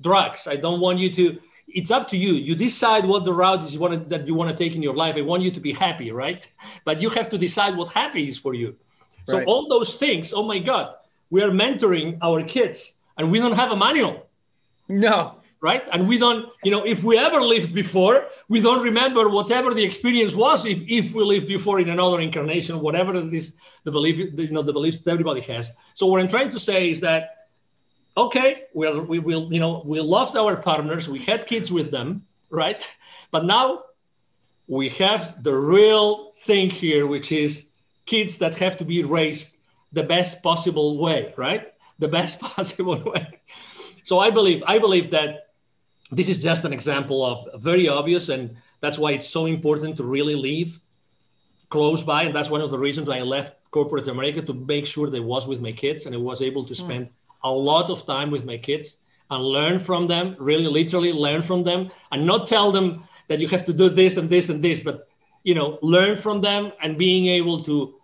drugs. 0.01 0.47
I 0.47 0.55
don't 0.55 0.79
want 0.79 0.97
you 0.97 1.13
to 1.13 1.39
it's 1.67 1.91
up 1.91 2.07
to 2.09 2.17
you. 2.17 2.33
You 2.33 2.55
decide 2.55 3.05
what 3.05 3.25
the 3.25 3.33
route 3.33 3.63
is 3.63 3.73
you 3.73 3.79
want 3.79 3.93
to, 3.93 3.99
that 4.09 4.27
you 4.27 4.33
want 4.33 4.51
to 4.51 4.55
take 4.55 4.75
in 4.75 4.83
your 4.83 4.95
life. 4.95 5.15
I 5.15 5.21
want 5.21 5.43
you 5.43 5.51
to 5.51 5.59
be 5.59 5.73
happy, 5.73 6.11
right? 6.11 6.47
But 6.85 7.01
you 7.01 7.09
have 7.09 7.29
to 7.29 7.37
decide 7.37 7.75
what 7.75 7.91
happy 7.91 8.27
is 8.27 8.37
for 8.37 8.53
you. 8.53 8.75
So 9.27 9.37
right. 9.37 9.47
all 9.47 9.67
those 9.67 9.95
things, 9.95 10.33
oh 10.33 10.43
my 10.43 10.59
God, 10.59 10.95
we 11.29 11.41
are 11.41 11.49
mentoring 11.49 12.17
our 12.21 12.43
kids 12.43 12.93
and 13.17 13.31
we 13.31 13.39
don't 13.39 13.53
have 13.53 13.71
a 13.71 13.75
manual. 13.75 14.27
No. 14.89 15.35
Right. 15.61 15.81
And 15.93 16.09
we 16.09 16.17
don't, 16.17 16.49
you 16.65 16.71
know, 16.71 16.83
if 16.83 17.05
we 17.05 17.17
ever 17.17 17.39
lived 17.39 17.73
before, 17.73 18.25
we 18.49 18.59
don't 18.59 18.83
remember 18.83 19.29
whatever 19.29 19.73
the 19.73 19.81
experience 19.81 20.35
was 20.35 20.65
if, 20.65 20.79
if 20.89 21.13
we 21.13 21.23
lived 21.23 21.47
before 21.47 21.79
in 21.79 21.87
another 21.87 22.19
incarnation, 22.19 22.81
whatever 22.81 23.13
it 23.13 23.33
is, 23.33 23.53
the 23.85 23.91
belief, 23.91 24.17
you 24.17 24.51
know, 24.51 24.61
the 24.61 24.73
beliefs 24.73 24.99
that 24.99 25.11
everybody 25.11 25.39
has. 25.39 25.71
So 25.93 26.05
what 26.05 26.19
I'm 26.19 26.27
trying 26.27 26.51
to 26.51 26.59
say 26.59 26.91
is 26.91 26.99
that 26.99 27.42
okay, 28.15 28.63
we'll, 28.73 29.01
we 29.01 29.19
will, 29.19 29.51
you 29.51 29.59
know, 29.59 29.81
we 29.85 29.99
loved 29.99 30.37
our 30.37 30.55
partners, 30.55 31.09
we 31.09 31.19
had 31.19 31.47
kids 31.47 31.71
with 31.71 31.91
them, 31.91 32.25
right? 32.49 32.87
But 33.31 33.45
now 33.45 33.83
we 34.67 34.89
have 34.89 35.43
the 35.43 35.55
real 35.55 36.33
thing 36.41 36.69
here, 36.69 37.07
which 37.07 37.31
is 37.31 37.65
kids 38.05 38.37
that 38.37 38.55
have 38.57 38.77
to 38.77 38.85
be 38.85 39.03
raised 39.03 39.51
the 39.91 40.03
best 40.03 40.43
possible 40.43 40.97
way, 40.97 41.33
right? 41.37 41.71
The 41.99 42.07
best 42.07 42.39
possible 42.55 43.01
way. 43.03 43.39
So 44.03 44.19
I 44.19 44.29
believe, 44.29 44.63
I 44.67 44.79
believe 44.79 45.11
that 45.11 45.49
this 46.11 46.29
is 46.29 46.43
just 46.43 46.65
an 46.65 46.73
example 46.73 47.25
of 47.25 47.61
very 47.61 47.87
obvious, 47.87 48.29
and 48.29 48.55
that's 48.81 48.99
why 48.99 49.13
it's 49.13 49.27
so 49.27 49.45
important 49.45 49.97
to 49.97 50.03
really 50.03 50.35
leave 50.35 50.79
close 51.69 52.03
by. 52.03 52.23
And 52.23 52.35
that's 52.35 52.49
one 52.49 52.61
of 52.61 52.69
the 52.69 52.77
reasons 52.77 53.09
I 53.09 53.21
left 53.21 53.55
corporate 53.71 54.07
America 54.07 54.41
to 54.43 54.53
make 54.53 54.85
sure 54.85 55.09
that 55.09 55.17
I 55.17 55.21
was 55.21 55.47
with 55.47 55.59
my 55.59 55.71
kids 55.71 56.05
and 56.05 56.13
I 56.13 56.19
was 56.19 56.41
able 56.41 56.65
to 56.65 56.75
hmm. 56.75 56.83
spend 56.85 57.05
mm 57.07 57.22
a 57.43 57.51
lot 57.51 57.89
of 57.89 58.05
time 58.05 58.31
with 58.31 58.45
my 58.45 58.57
kids 58.57 58.97
and 59.29 59.43
learn 59.43 59.79
from 59.79 60.07
them, 60.07 60.35
really 60.39 60.67
literally 60.67 61.11
learn 61.11 61.41
from 61.41 61.63
them 61.63 61.91
and 62.11 62.25
not 62.25 62.47
tell 62.47 62.71
them 62.71 63.03
that 63.27 63.39
you 63.39 63.47
have 63.47 63.65
to 63.65 63.73
do 63.73 63.89
this 63.89 64.17
and 64.17 64.29
this 64.29 64.49
and 64.49 64.63
this, 64.63 64.79
but 64.79 65.07
you 65.43 65.53
know, 65.53 65.77
learn 65.81 66.15
from 66.15 66.41
them 66.41 66.71
and 66.81 66.97
being 66.97 67.25
able 67.25 67.61
to 67.63 67.95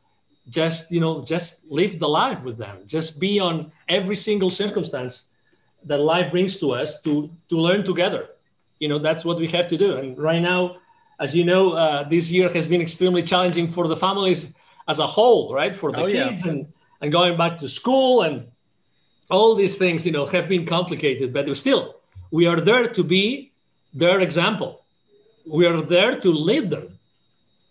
just, 0.49 0.91
you 0.91 0.99
know, 0.99 1.23
just 1.23 1.61
live 1.69 1.99
the 1.99 2.07
life 2.07 2.41
with 2.43 2.57
them, 2.57 2.77
just 2.85 3.19
be 3.19 3.39
on 3.39 3.71
every 3.87 4.15
single 4.15 4.51
circumstance 4.51 5.23
that 5.85 5.99
life 5.99 6.31
brings 6.31 6.57
to 6.57 6.71
us 6.71 7.01
to 7.01 7.29
to 7.49 7.55
learn 7.57 7.83
together. 7.83 8.29
You 8.79 8.87
know, 8.87 8.97
that's 8.97 9.23
what 9.23 9.37
we 9.37 9.47
have 9.47 9.67
to 9.69 9.77
do. 9.77 9.97
And 9.97 10.17
right 10.17 10.41
now, 10.41 10.77
as 11.19 11.35
you 11.35 11.43
know, 11.43 11.71
uh, 11.71 12.03
this 12.03 12.29
year 12.29 12.49
has 12.49 12.67
been 12.67 12.81
extremely 12.81 13.23
challenging 13.23 13.69
for 13.71 13.87
the 13.87 13.95
families 13.95 14.53
as 14.87 14.99
a 14.99 15.07
whole, 15.07 15.53
right? 15.53 15.75
For 15.75 15.91
the 15.91 16.03
oh, 16.03 16.07
kids 16.07 16.45
yeah. 16.45 16.51
and 16.51 16.67
and 17.01 17.11
going 17.11 17.37
back 17.37 17.59
to 17.59 17.69
school 17.69 18.23
and 18.23 18.45
all 19.29 19.55
these 19.55 19.77
things, 19.77 20.05
you 20.05 20.11
know, 20.11 20.25
have 20.25 20.49
been 20.49 20.65
complicated, 20.65 21.33
but 21.33 21.55
still, 21.55 21.97
we 22.31 22.45
are 22.47 22.59
there 22.59 22.87
to 22.87 23.03
be 23.03 23.51
their 23.93 24.19
example. 24.19 24.81
we 25.45 25.65
are 25.65 25.81
there 25.81 26.19
to 26.19 26.31
lead 26.31 26.69
them. 26.69 26.99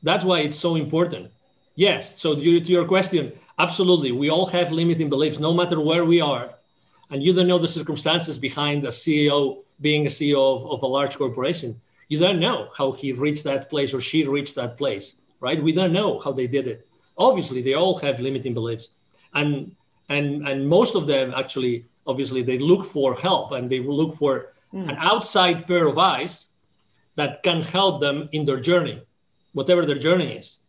That's 0.03 0.25
why 0.25 0.41
it's 0.41 0.59
so 0.59 0.75
important. 0.77 1.31
Yes. 1.77 2.19
So 2.19 2.35
to 2.35 2.73
your 2.77 2.87
question, 2.87 3.33
absolutely, 3.59 4.11
we 4.13 4.31
all 4.31 4.47
have 4.47 4.73
limiting 4.73 5.09
beliefs, 5.09 5.39
no 5.39 5.55
matter 5.55 5.81
where 5.81 6.05
we 6.05 6.21
are, 6.21 6.51
and 7.11 7.23
you 7.23 7.33
don't 7.33 7.47
know 7.47 7.59
the 7.59 7.69
circumstances 7.69 8.37
behind 8.39 8.85
a 8.85 8.89
CEO 8.89 9.63
being 9.81 10.07
a 10.07 10.11
CEO 10.11 10.57
of, 10.57 10.67
of 10.67 10.83
a 10.83 10.87
large 10.87 11.17
corporation. 11.17 11.81
You 12.09 12.19
don't 12.19 12.41
know 12.41 12.69
how 12.77 12.93
he 12.93 13.13
reached 13.13 13.45
that 13.45 13.71
place 13.71 13.95
or 13.95 14.01
she 14.01 14.27
reached 14.27 14.57
that 14.57 14.77
place, 14.77 15.15
right? 15.41 15.63
We 15.63 15.73
don't 15.73 15.93
know 15.93 16.19
how 16.19 16.33
they 16.33 16.49
did 16.49 16.67
it. 16.67 16.87
Obviously, 17.17 17.63
they 17.63 17.75
all 17.75 17.97
have 17.99 18.19
limiting 18.19 18.55
beliefs, 18.55 18.91
and 19.35 19.71
and 20.09 20.49
and 20.49 20.69
most 20.69 20.95
of 20.95 21.07
them 21.07 21.33
actually, 21.37 21.85
obviously, 22.07 22.43
they 22.43 22.59
look 22.59 22.85
for 22.85 23.15
help 23.15 23.53
and 23.53 23.69
they 23.69 23.81
will 23.81 23.97
look 23.97 24.17
for 24.17 24.53
mm. 24.73 24.89
an 24.89 24.97
outside 24.99 25.67
pair 25.67 25.87
of 25.87 25.99
eyes 25.99 26.47
that 27.17 27.43
can 27.43 27.63
help 27.63 28.01
them 28.01 28.29
in 28.33 28.45
their 28.45 28.61
journey, 28.61 29.01
whatever 29.53 29.85
their 29.85 29.99
journey 29.99 30.33
is. 30.33 30.61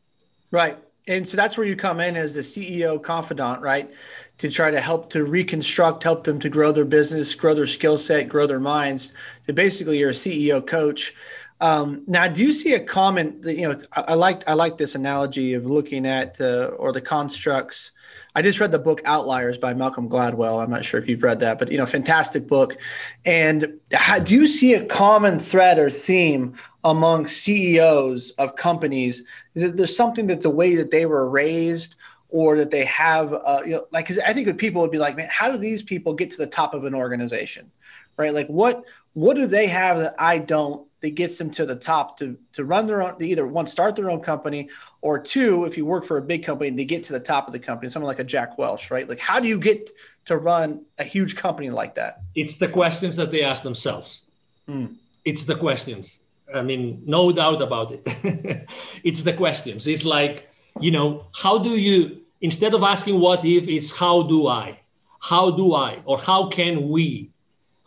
Right. 0.51 0.77
And 1.07 1.27
so 1.27 1.37
that's 1.37 1.57
where 1.57 1.65
you 1.65 1.75
come 1.75 1.99
in 1.99 2.15
as 2.15 2.35
the 2.35 2.41
CEO 2.41 3.01
confidant, 3.01 3.61
right? 3.61 3.91
To 4.39 4.49
try 4.49 4.69
to 4.69 4.79
help 4.79 5.09
to 5.11 5.23
reconstruct, 5.23 6.03
help 6.03 6.23
them 6.23 6.39
to 6.39 6.49
grow 6.49 6.71
their 6.71 6.85
business, 6.85 7.33
grow 7.33 7.53
their 7.53 7.65
skill 7.65 7.97
set, 7.97 8.29
grow 8.29 8.45
their 8.45 8.59
minds. 8.59 9.13
To 9.47 9.53
basically, 9.53 9.99
you're 9.99 10.11
a 10.11 10.13
CEO 10.13 10.65
coach. 10.65 11.15
Um, 11.61 12.03
now, 12.07 12.27
do 12.27 12.41
you 12.41 12.51
see 12.51 12.73
a 12.73 12.79
common? 12.79 13.41
You 13.43 13.69
know, 13.69 13.75
I, 13.93 14.01
I 14.09 14.13
like 14.13 14.47
I 14.47 14.53
like 14.53 14.77
this 14.77 14.95
analogy 14.95 15.53
of 15.53 15.65
looking 15.65 16.05
at 16.05 16.39
uh, 16.39 16.71
or 16.77 16.93
the 16.93 17.01
constructs 17.01 17.91
I 18.39 18.41
just 18.41 18.61
read 18.61 18.71
the 18.71 18.79
book 18.79 19.01
Outliers 19.03 19.57
by 19.57 19.73
Malcolm 19.73 20.07
Gladwell. 20.07 20.63
I'm 20.63 20.69
not 20.69 20.85
sure 20.85 20.97
if 20.97 21.09
you've 21.09 21.23
read 21.23 21.41
that, 21.41 21.59
but 21.59 21.69
you 21.69 21.77
know, 21.77 21.85
fantastic 21.85 22.47
book. 22.47 22.77
And 23.25 23.77
how, 23.91 24.19
do 24.19 24.33
you 24.33 24.47
see 24.47 24.75
a 24.75 24.85
common 24.85 25.39
thread 25.39 25.77
or 25.77 25.89
theme 25.89 26.55
among 26.85 27.27
CEOs 27.27 28.31
of 28.37 28.55
companies? 28.55 29.25
Is 29.55 29.63
it 29.63 29.75
there's 29.75 29.93
something 29.93 30.27
that 30.27 30.41
the 30.41 30.49
way 30.49 30.77
that 30.77 30.89
they 30.89 31.05
were 31.05 31.29
raised 31.29 31.95
or 32.29 32.55
that 32.59 32.71
they 32.71 32.85
have, 32.85 33.33
uh, 33.33 33.61
you 33.65 33.71
know, 33.71 33.87
like, 33.91 34.07
cause 34.07 34.19
I 34.19 34.31
think 34.31 34.57
people 34.57 34.81
would 34.83 34.91
be 34.91 34.99
like, 34.99 35.17
man, 35.17 35.27
how 35.29 35.51
do 35.51 35.57
these 35.57 35.83
people 35.83 36.13
get 36.13 36.31
to 36.31 36.37
the 36.37 36.47
top 36.47 36.73
of 36.73 36.85
an 36.85 36.95
organization? 36.95 37.69
Right. 38.15 38.33
Like 38.33 38.47
what, 38.47 38.85
what 39.13 39.35
do 39.35 39.47
they 39.47 39.67
have 39.67 39.99
that 39.99 40.15
I 40.19 40.37
don't 40.37 40.87
that 41.01 41.11
gets 41.11 41.37
them 41.37 41.49
to 41.51 41.65
the 41.65 41.75
top 41.75 42.17
to 42.19 42.37
to 42.53 42.65
run 42.65 42.85
their 42.85 43.01
own, 43.01 43.17
to 43.17 43.25
either 43.25 43.47
one 43.47 43.67
start 43.67 43.95
their 43.95 44.09
own 44.09 44.19
company 44.19 44.69
or 45.01 45.17
two, 45.17 45.65
if 45.65 45.77
you 45.77 45.85
work 45.85 46.05
for 46.05 46.17
a 46.17 46.21
big 46.21 46.43
company, 46.43 46.75
to 46.75 46.85
get 46.85 47.03
to 47.05 47.13
the 47.13 47.19
top 47.19 47.47
of 47.47 47.53
the 47.53 47.59
company, 47.59 47.89
someone 47.89 48.07
like 48.07 48.19
a 48.19 48.23
Jack 48.23 48.57
Welch, 48.57 48.91
right? 48.91 49.07
Like, 49.07 49.19
how 49.19 49.39
do 49.39 49.47
you 49.47 49.57
get 49.57 49.89
to 50.25 50.37
run 50.37 50.83
a 50.97 51.03
huge 51.03 51.35
company 51.35 51.69
like 51.69 51.95
that? 51.95 52.21
It's 52.35 52.55
the 52.57 52.67
questions 52.67 53.15
that 53.15 53.31
they 53.31 53.43
ask 53.43 53.63
themselves. 53.63 54.23
Mm. 54.67 54.95
It's 55.23 55.45
the 55.45 55.55
questions. 55.55 56.21
I 56.53 56.63
mean, 56.63 57.01
no 57.05 57.31
doubt 57.31 57.61
about 57.61 57.91
it. 57.91 58.67
it's 59.03 59.21
the 59.21 59.33
questions. 59.33 59.87
It's 59.87 60.03
like, 60.03 60.49
you 60.79 60.91
know, 60.91 61.25
how 61.33 61.57
do 61.57 61.69
you, 61.69 62.21
instead 62.41 62.73
of 62.73 62.83
asking 62.83 63.19
what 63.19 63.45
if, 63.45 63.67
it's 63.67 63.95
how 63.95 64.23
do 64.23 64.47
I? 64.47 64.79
How 65.21 65.51
do 65.51 65.75
I? 65.75 65.99
Or 66.05 66.17
how 66.17 66.49
can 66.49 66.89
we? 66.89 67.29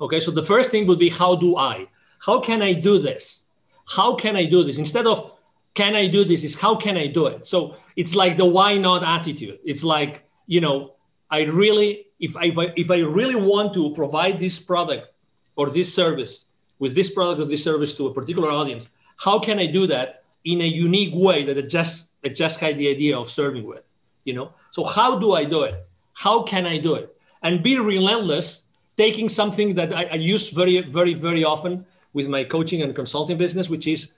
Okay, 0.03 0.21
so 0.21 0.31
the 0.31 0.45
first 0.45 0.71
thing 0.71 0.87
would 0.89 0.99
be 0.99 1.09
how 1.09 1.37
do 1.37 1.57
I? 1.57 1.87
How 2.19 2.41
can 2.41 2.61
I 2.61 2.73
do 2.73 2.99
this? 2.99 3.47
How 3.87 4.15
can 4.15 4.37
I 4.37 4.45
do 4.45 4.65
this? 4.65 4.77
Instead 4.77 5.07
of 5.07 5.33
can 5.75 5.97
I 5.97 6.07
do 6.07 6.25
this, 6.25 6.45
is 6.45 6.59
how 6.59 6.75
can 6.75 6.97
I 6.97 7.07
do 7.07 7.27
it? 7.27 7.47
So 7.47 7.77
it's 7.97 8.15
like 8.15 8.37
the 8.37 8.45
why 8.45 8.77
not 8.77 9.03
attitude. 9.03 9.59
It's 9.65 9.83
like, 9.83 10.23
you 10.47 10.61
know, 10.61 10.95
I 11.31 11.43
really, 11.45 12.07
if 12.21 12.37
I, 12.37 12.53
if 12.77 12.91
I 12.91 12.99
really 12.99 13.37
want 13.37 13.73
to 13.75 13.95
provide 13.95 14.39
this 14.39 14.59
product 14.59 15.15
or 15.57 15.71
this 15.71 15.93
service 15.93 16.47
with 16.79 16.95
this 16.95 17.11
product 17.11 17.41
or 17.41 17.47
this 17.47 17.65
service 17.65 17.95
to 17.95 18.09
a 18.09 18.13
particular 18.13 18.51
audience, 18.51 18.89
how 19.17 19.39
can 19.39 19.59
I 19.59 19.67
do 19.67 19.87
that 19.87 20.25
in 20.45 20.61
a 20.61 20.67
unique 20.67 21.15
way 21.15 21.45
that 21.45 21.57
it 21.57 21.69
just, 21.69 22.09
it 22.23 22.37
just 22.37 22.61
had 22.61 22.77
the 22.77 22.89
idea 22.89 23.17
of 23.17 23.31
serving 23.31 23.65
with, 23.67 23.85
you 24.25 24.35
know? 24.35 24.53
So 24.73 24.85
how 24.85 25.19
do 25.19 25.33
I 25.33 25.45
do 25.45 25.63
it? 25.63 25.87
How 26.13 26.43
can 26.43 26.67
I 26.67 26.79
do 26.79 26.97
it? 26.97 27.17
And 27.43 27.63
be 27.63 27.79
relentless, 27.79 28.65
taking 28.97 29.29
something 29.29 29.75
that 29.75 29.95
I, 29.95 30.05
I 30.05 30.15
use 30.15 30.51
very, 30.51 30.81
very, 30.83 31.15
very 31.15 31.45
often 31.45 31.87
with 32.13 32.29
my 32.29 32.45
coaching 32.45 32.83
and 32.83 32.95
consulting 32.95 33.39
business, 33.39 33.71
which 33.71 33.87
is 33.87 34.13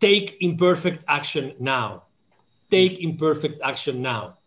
take 0.00 0.36
imperfect 0.40 1.04
action 1.08 1.54
now. 1.60 2.04
Take 2.70 3.00
imperfect 3.00 3.60
action 3.62 4.00
now. 4.02 4.38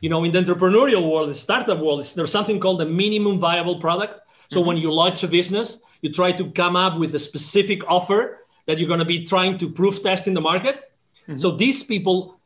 You 0.00 0.10
know, 0.10 0.24
in 0.24 0.32
the 0.32 0.42
entrepreneurial 0.42 1.10
world, 1.10 1.30
the 1.30 1.34
startup 1.34 1.78
world, 1.78 2.04
there's 2.14 2.30
something 2.30 2.60
called 2.60 2.80
the 2.80 2.86
minimum 2.86 3.38
viable 3.38 3.80
product. 3.80 4.20
So 4.50 4.58
mm-hmm. 4.58 4.68
when 4.68 4.76
you 4.76 4.92
launch 4.92 5.22
a 5.22 5.28
business, 5.28 5.78
you 6.02 6.12
try 6.12 6.32
to 6.32 6.50
come 6.50 6.76
up 6.76 6.98
with 6.98 7.14
a 7.14 7.18
specific 7.18 7.82
offer 7.88 8.40
that 8.66 8.78
you're 8.78 8.88
going 8.88 9.00
to 9.00 9.06
be 9.06 9.24
trying 9.24 9.58
to 9.58 9.70
proof 9.70 10.02
test 10.02 10.26
in 10.26 10.34
the 10.34 10.40
market. 10.40 10.92
Mm-hmm. 11.28 11.38
So 11.38 11.52
these 11.52 11.82
people 11.82 12.38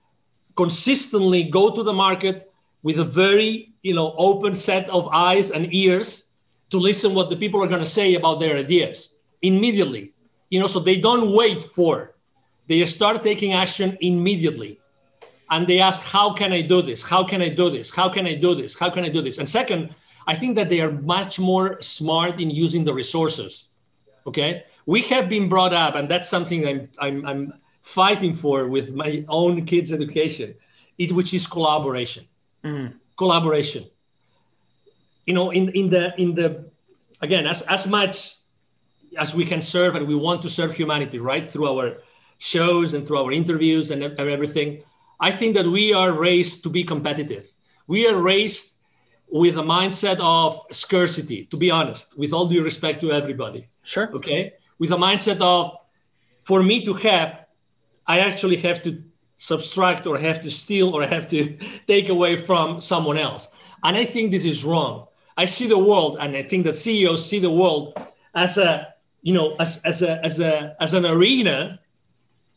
consistently 0.56 1.44
go 1.44 1.74
to 1.74 1.82
the 1.82 1.92
market 1.92 2.52
with 2.82 2.98
a 2.98 3.04
very, 3.04 3.72
you 3.82 3.94
know, 3.94 4.14
open 4.16 4.54
set 4.54 4.88
of 4.90 5.08
eyes 5.08 5.50
and 5.50 5.72
ears 5.74 6.24
to 6.70 6.78
listen 6.78 7.14
what 7.14 7.30
the 7.30 7.36
people 7.36 7.62
are 7.62 7.66
going 7.66 7.80
to 7.80 7.86
say 7.86 8.14
about 8.14 8.40
their 8.40 8.56
ideas 8.56 9.10
immediately. 9.42 10.12
You 10.50 10.60
know, 10.60 10.66
so 10.66 10.80
they 10.80 10.98
don't 10.98 11.32
wait 11.32 11.62
for, 11.64 12.14
they 12.66 12.84
start 12.86 13.22
taking 13.22 13.52
action 13.52 13.96
immediately. 14.00 14.78
And 15.50 15.66
they 15.66 15.80
ask, 15.80 16.00
how 16.02 16.32
can 16.32 16.52
I 16.52 16.60
do 16.60 16.80
this? 16.80 17.02
How 17.02 17.24
can 17.24 17.42
I 17.42 17.48
do 17.48 17.70
this? 17.70 17.90
How 17.90 18.08
can 18.08 18.26
I 18.26 18.34
do 18.34 18.54
this? 18.54 18.78
How 18.78 18.88
can 18.88 19.04
I 19.04 19.08
do 19.08 19.20
this? 19.20 19.38
And 19.38 19.48
second, 19.48 19.94
I 20.26 20.34
think 20.34 20.54
that 20.56 20.68
they 20.68 20.80
are 20.80 20.92
much 20.92 21.40
more 21.40 21.80
smart 21.80 22.40
in 22.40 22.50
using 22.50 22.84
the 22.84 22.94
resources. 22.94 23.68
Okay. 24.26 24.64
We 24.86 25.02
have 25.02 25.28
been 25.28 25.48
brought 25.48 25.74
up, 25.74 25.94
and 25.96 26.08
that's 26.08 26.28
something 26.28 26.66
I'm, 26.66 26.88
I'm, 26.98 27.26
I'm 27.26 27.52
fighting 27.82 28.34
for 28.34 28.68
with 28.68 28.94
my 28.94 29.24
own 29.28 29.66
kids' 29.66 29.92
education, 29.92 30.54
it, 30.98 31.12
which 31.12 31.34
is 31.34 31.46
collaboration. 31.46 32.26
Mm. 32.64 32.94
Collaboration. 33.16 33.86
You 35.30 35.34
know, 35.34 35.50
in, 35.50 35.68
in 35.68 35.90
the 35.90 36.12
in 36.20 36.34
the 36.34 36.68
again, 37.20 37.46
as, 37.46 37.62
as 37.76 37.86
much 37.86 38.34
as 39.16 39.32
we 39.32 39.44
can 39.44 39.62
serve 39.62 39.94
and 39.94 40.04
we 40.08 40.16
want 40.16 40.42
to 40.42 40.50
serve 40.50 40.74
humanity, 40.74 41.20
right? 41.20 41.48
Through 41.48 41.68
our 41.68 41.98
shows 42.38 42.94
and 42.94 43.06
through 43.06 43.18
our 43.18 43.30
interviews 43.30 43.92
and, 43.92 44.02
and 44.02 44.18
everything. 44.18 44.82
I 45.20 45.30
think 45.30 45.54
that 45.54 45.66
we 45.66 45.92
are 45.92 46.10
raised 46.10 46.64
to 46.64 46.68
be 46.68 46.82
competitive. 46.82 47.46
We 47.86 48.08
are 48.08 48.16
raised 48.16 48.72
with 49.30 49.56
a 49.56 49.62
mindset 49.62 50.18
of 50.18 50.66
scarcity, 50.72 51.44
to 51.52 51.56
be 51.56 51.70
honest, 51.70 52.18
with 52.18 52.32
all 52.32 52.46
due 52.48 52.64
respect 52.64 53.00
to 53.02 53.12
everybody. 53.12 53.68
Sure. 53.84 54.10
Okay. 54.12 54.54
With 54.80 54.90
a 54.90 54.96
mindset 54.96 55.40
of, 55.40 55.76
for 56.42 56.60
me 56.60 56.84
to 56.86 56.92
have, 56.94 57.46
I 58.08 58.18
actually 58.18 58.56
have 58.56 58.82
to 58.82 59.00
subtract 59.36 60.08
or 60.08 60.18
have 60.18 60.42
to 60.42 60.50
steal 60.50 60.88
or 60.96 61.06
have 61.06 61.28
to 61.28 61.56
take 61.86 62.08
away 62.08 62.36
from 62.36 62.80
someone 62.80 63.16
else. 63.16 63.46
And 63.84 63.96
I 63.96 64.04
think 64.04 64.32
this 64.32 64.44
is 64.44 64.64
wrong. 64.64 65.06
I 65.36 65.44
see 65.44 65.66
the 65.66 65.78
world, 65.78 66.18
and 66.20 66.36
I 66.36 66.42
think 66.42 66.66
that 66.66 66.76
CEOs 66.76 67.28
see 67.28 67.38
the 67.38 67.50
world 67.50 67.98
as 68.34 68.58
a 68.58 68.90
you 69.22 69.34
know, 69.34 69.54
as, 69.60 69.80
as, 69.84 70.02
a, 70.02 70.24
as, 70.24 70.40
a, 70.40 70.76
as 70.80 70.94
an 70.94 71.04
arena 71.04 71.78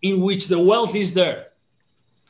in 0.01 0.21
which 0.21 0.47
the 0.47 0.59
wealth 0.59 0.95
is 0.95 1.13
there. 1.13 1.47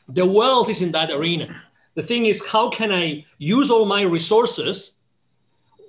The 0.08 0.26
wealth 0.26 0.68
is 0.68 0.82
in 0.82 0.92
that 0.92 1.10
arena. 1.10 1.62
The 1.94 2.02
thing 2.02 2.26
is, 2.26 2.44
how 2.46 2.70
can 2.70 2.92
I 2.92 3.24
use 3.38 3.70
all 3.70 3.86
my 3.86 4.02
resources? 4.02 4.92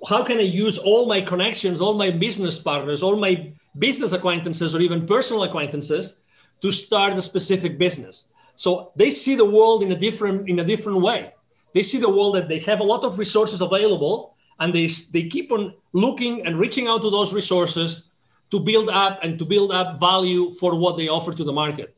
How 0.06 0.22
can 0.22 0.38
I 0.38 0.42
use 0.42 0.78
all 0.78 1.06
my 1.06 1.20
connections, 1.20 1.80
all 1.80 1.94
my 1.94 2.10
business 2.10 2.58
partners, 2.58 3.02
all 3.02 3.16
my 3.16 3.52
business 3.78 4.12
acquaintances, 4.12 4.74
or 4.74 4.80
even 4.80 5.06
personal 5.06 5.42
acquaintances 5.42 6.16
to 6.62 6.70
start 6.70 7.14
a 7.14 7.22
specific 7.22 7.78
business? 7.78 8.26
So 8.54 8.92
they 8.96 9.10
see 9.10 9.34
the 9.34 9.44
world 9.44 9.82
in 9.82 9.92
a 9.92 9.96
different 9.96 10.48
in 10.48 10.60
a 10.60 10.64
different 10.64 11.00
way. 11.02 11.34
They 11.74 11.82
see 11.82 11.98
the 11.98 12.08
world 12.08 12.36
that 12.36 12.48
they 12.48 12.60
have 12.60 12.80
a 12.80 12.84
lot 12.84 13.04
of 13.04 13.18
resources 13.18 13.60
available, 13.60 14.35
and 14.60 14.74
they 14.74 14.86
they 15.12 15.24
keep 15.24 15.52
on 15.52 15.74
looking 15.92 16.46
and 16.46 16.58
reaching 16.58 16.88
out 16.88 17.02
to 17.02 17.10
those 17.10 17.32
resources 17.32 18.08
to 18.50 18.60
build 18.60 18.88
up 18.90 19.18
and 19.22 19.38
to 19.38 19.44
build 19.44 19.72
up 19.72 19.98
value 19.98 20.50
for 20.52 20.78
what 20.78 20.96
they 20.96 21.08
offer 21.08 21.32
to 21.32 21.44
the 21.44 21.52
market. 21.52 21.96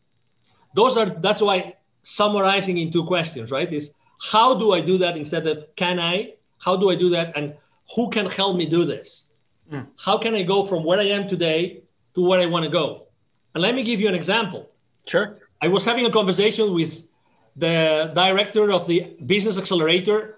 Those 0.74 0.96
are 0.96 1.06
that's 1.06 1.42
why 1.42 1.76
summarizing 2.02 2.78
in 2.78 2.90
two 2.90 3.04
questions, 3.04 3.50
right? 3.50 3.70
Is 3.72 3.92
how 4.20 4.54
do 4.54 4.72
I 4.72 4.80
do 4.80 4.98
that 4.98 5.16
instead 5.16 5.46
of 5.46 5.64
can 5.76 5.98
I? 6.00 6.34
How 6.58 6.76
do 6.76 6.90
I 6.90 6.94
do 6.94 7.10
that? 7.10 7.36
And 7.36 7.54
who 7.94 8.10
can 8.10 8.26
help 8.26 8.56
me 8.56 8.66
do 8.66 8.84
this? 8.84 9.32
Mm. 9.72 9.86
How 9.96 10.18
can 10.18 10.34
I 10.34 10.42
go 10.42 10.64
from 10.64 10.84
where 10.84 10.98
I 10.98 11.04
am 11.04 11.28
today 11.28 11.82
to 12.14 12.22
where 12.22 12.40
I 12.40 12.46
want 12.46 12.64
to 12.64 12.70
go? 12.70 13.06
And 13.54 13.62
let 13.62 13.74
me 13.74 13.82
give 13.82 14.00
you 14.00 14.08
an 14.08 14.14
example. 14.14 14.70
Sure. 15.06 15.38
I 15.62 15.68
was 15.68 15.84
having 15.84 16.06
a 16.06 16.10
conversation 16.10 16.74
with 16.74 17.06
the 17.56 18.12
director 18.14 18.70
of 18.72 18.86
the 18.86 19.16
business 19.26 19.58
accelerator 19.58 20.37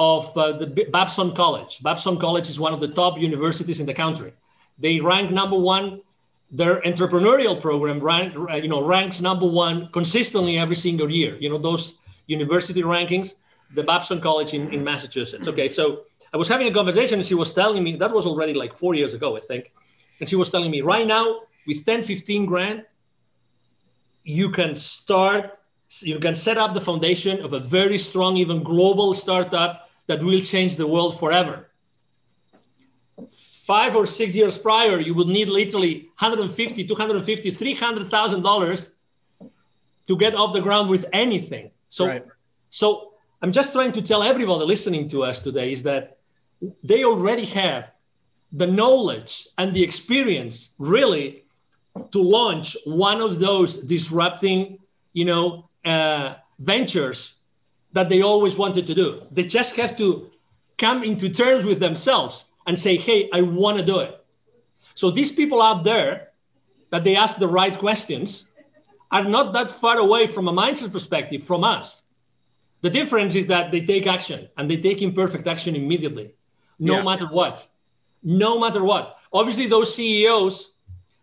of 0.00 0.34
uh, 0.34 0.52
the 0.52 0.66
Babson 0.90 1.34
College. 1.34 1.82
Babson 1.82 2.18
College 2.18 2.48
is 2.48 2.58
one 2.58 2.72
of 2.72 2.80
the 2.80 2.88
top 2.88 3.18
universities 3.18 3.80
in 3.80 3.86
the 3.86 3.92
country. 3.92 4.32
They 4.78 4.98
rank 4.98 5.30
number 5.30 5.58
one. 5.58 6.00
Their 6.50 6.80
entrepreneurial 6.80 7.60
program 7.60 8.00
rank, 8.00 8.34
you 8.34 8.68
know, 8.68 8.82
ranks 8.82 9.20
number 9.20 9.46
one 9.46 9.88
consistently 9.92 10.58
every 10.58 10.74
single 10.74 11.10
year. 11.10 11.36
You 11.36 11.50
know, 11.50 11.58
those 11.58 11.98
university 12.26 12.82
rankings, 12.82 13.34
the 13.74 13.84
Babson 13.84 14.20
College 14.20 14.54
in, 14.54 14.72
in 14.72 14.82
Massachusetts. 14.82 15.46
Okay, 15.46 15.68
so 15.68 16.04
I 16.32 16.38
was 16.38 16.48
having 16.48 16.66
a 16.66 16.72
conversation 16.72 17.18
and 17.20 17.28
she 17.28 17.34
was 17.34 17.52
telling 17.52 17.84
me, 17.84 17.94
that 17.96 18.10
was 18.10 18.24
already 18.26 18.54
like 18.54 18.74
four 18.74 18.94
years 18.94 19.12
ago, 19.12 19.36
I 19.36 19.40
think. 19.40 19.70
And 20.18 20.28
she 20.28 20.34
was 20.34 20.50
telling 20.50 20.70
me, 20.70 20.80
right 20.80 21.06
now, 21.06 21.42
with 21.66 21.84
10, 21.84 22.02
15 22.02 22.46
grand, 22.46 22.84
you 24.24 24.50
can 24.50 24.74
start, 24.74 25.58
you 26.00 26.18
can 26.18 26.34
set 26.34 26.56
up 26.56 26.72
the 26.72 26.80
foundation 26.80 27.42
of 27.42 27.52
a 27.52 27.60
very 27.60 27.98
strong, 27.98 28.38
even 28.38 28.62
global 28.62 29.12
startup 29.12 29.89
that 30.10 30.20
will 30.20 30.40
change 30.40 30.76
the 30.76 30.88
world 30.94 31.12
forever. 31.20 31.70
Five 33.74 33.94
or 33.94 34.06
six 34.06 34.34
years 34.34 34.58
prior, 34.58 34.98
you 34.98 35.14
would 35.14 35.28
need 35.28 35.48
literally 35.48 36.08
150, 36.18 36.84
250, 36.84 37.50
300,000 37.52 38.42
dollars 38.42 38.90
to 40.08 40.16
get 40.16 40.34
off 40.34 40.52
the 40.52 40.60
ground 40.60 40.88
with 40.88 41.04
anything. 41.12 41.70
So, 41.88 42.06
right. 42.06 42.24
so 42.70 43.12
I'm 43.40 43.52
just 43.52 43.72
trying 43.72 43.92
to 43.92 44.02
tell 44.02 44.24
everybody 44.24 44.64
listening 44.64 45.08
to 45.10 45.22
us 45.22 45.38
today 45.38 45.70
is 45.72 45.84
that 45.84 46.18
they 46.82 47.04
already 47.04 47.44
have 47.62 47.84
the 48.52 48.66
knowledge 48.66 49.46
and 49.58 49.72
the 49.72 49.82
experience 49.84 50.70
really 50.78 51.44
to 52.10 52.20
launch 52.20 52.76
one 52.84 53.20
of 53.20 53.38
those 53.38 53.76
disrupting, 53.76 54.78
you 55.12 55.24
know, 55.24 55.70
uh, 55.84 56.34
ventures 56.58 57.36
that 57.92 58.08
they 58.08 58.22
always 58.22 58.56
wanted 58.56 58.86
to 58.86 58.94
do. 58.94 59.22
They 59.30 59.44
just 59.44 59.76
have 59.76 59.96
to 59.98 60.30
come 60.78 61.02
into 61.02 61.28
terms 61.28 61.64
with 61.64 61.80
themselves 61.80 62.44
and 62.66 62.78
say, 62.78 62.96
"Hey, 62.96 63.28
I 63.32 63.40
want 63.42 63.78
to 63.78 63.84
do 63.84 63.98
it." 63.98 64.24
So 64.94 65.10
these 65.10 65.32
people 65.32 65.60
out 65.60 65.84
there 65.84 66.30
that 66.90 67.04
they 67.04 67.16
ask 67.16 67.38
the 67.38 67.48
right 67.48 67.76
questions 67.76 68.46
are 69.10 69.24
not 69.24 69.52
that 69.52 69.70
far 69.70 69.98
away 69.98 70.26
from 70.26 70.48
a 70.48 70.52
mindset 70.52 70.92
perspective 70.92 71.42
from 71.42 71.64
us. 71.64 72.02
The 72.82 72.90
difference 72.90 73.34
is 73.34 73.46
that 73.46 73.72
they 73.72 73.84
take 73.84 74.06
action 74.06 74.48
and 74.56 74.70
they 74.70 74.76
take 74.76 75.02
imperfect 75.02 75.46
action 75.46 75.74
immediately, 75.76 76.32
no 76.78 76.96
yeah. 76.96 77.02
matter 77.02 77.26
what. 77.26 77.68
No 78.22 78.58
matter 78.58 78.84
what. 78.84 79.18
Obviously, 79.32 79.66
those 79.66 79.94
CEOs 79.94 80.72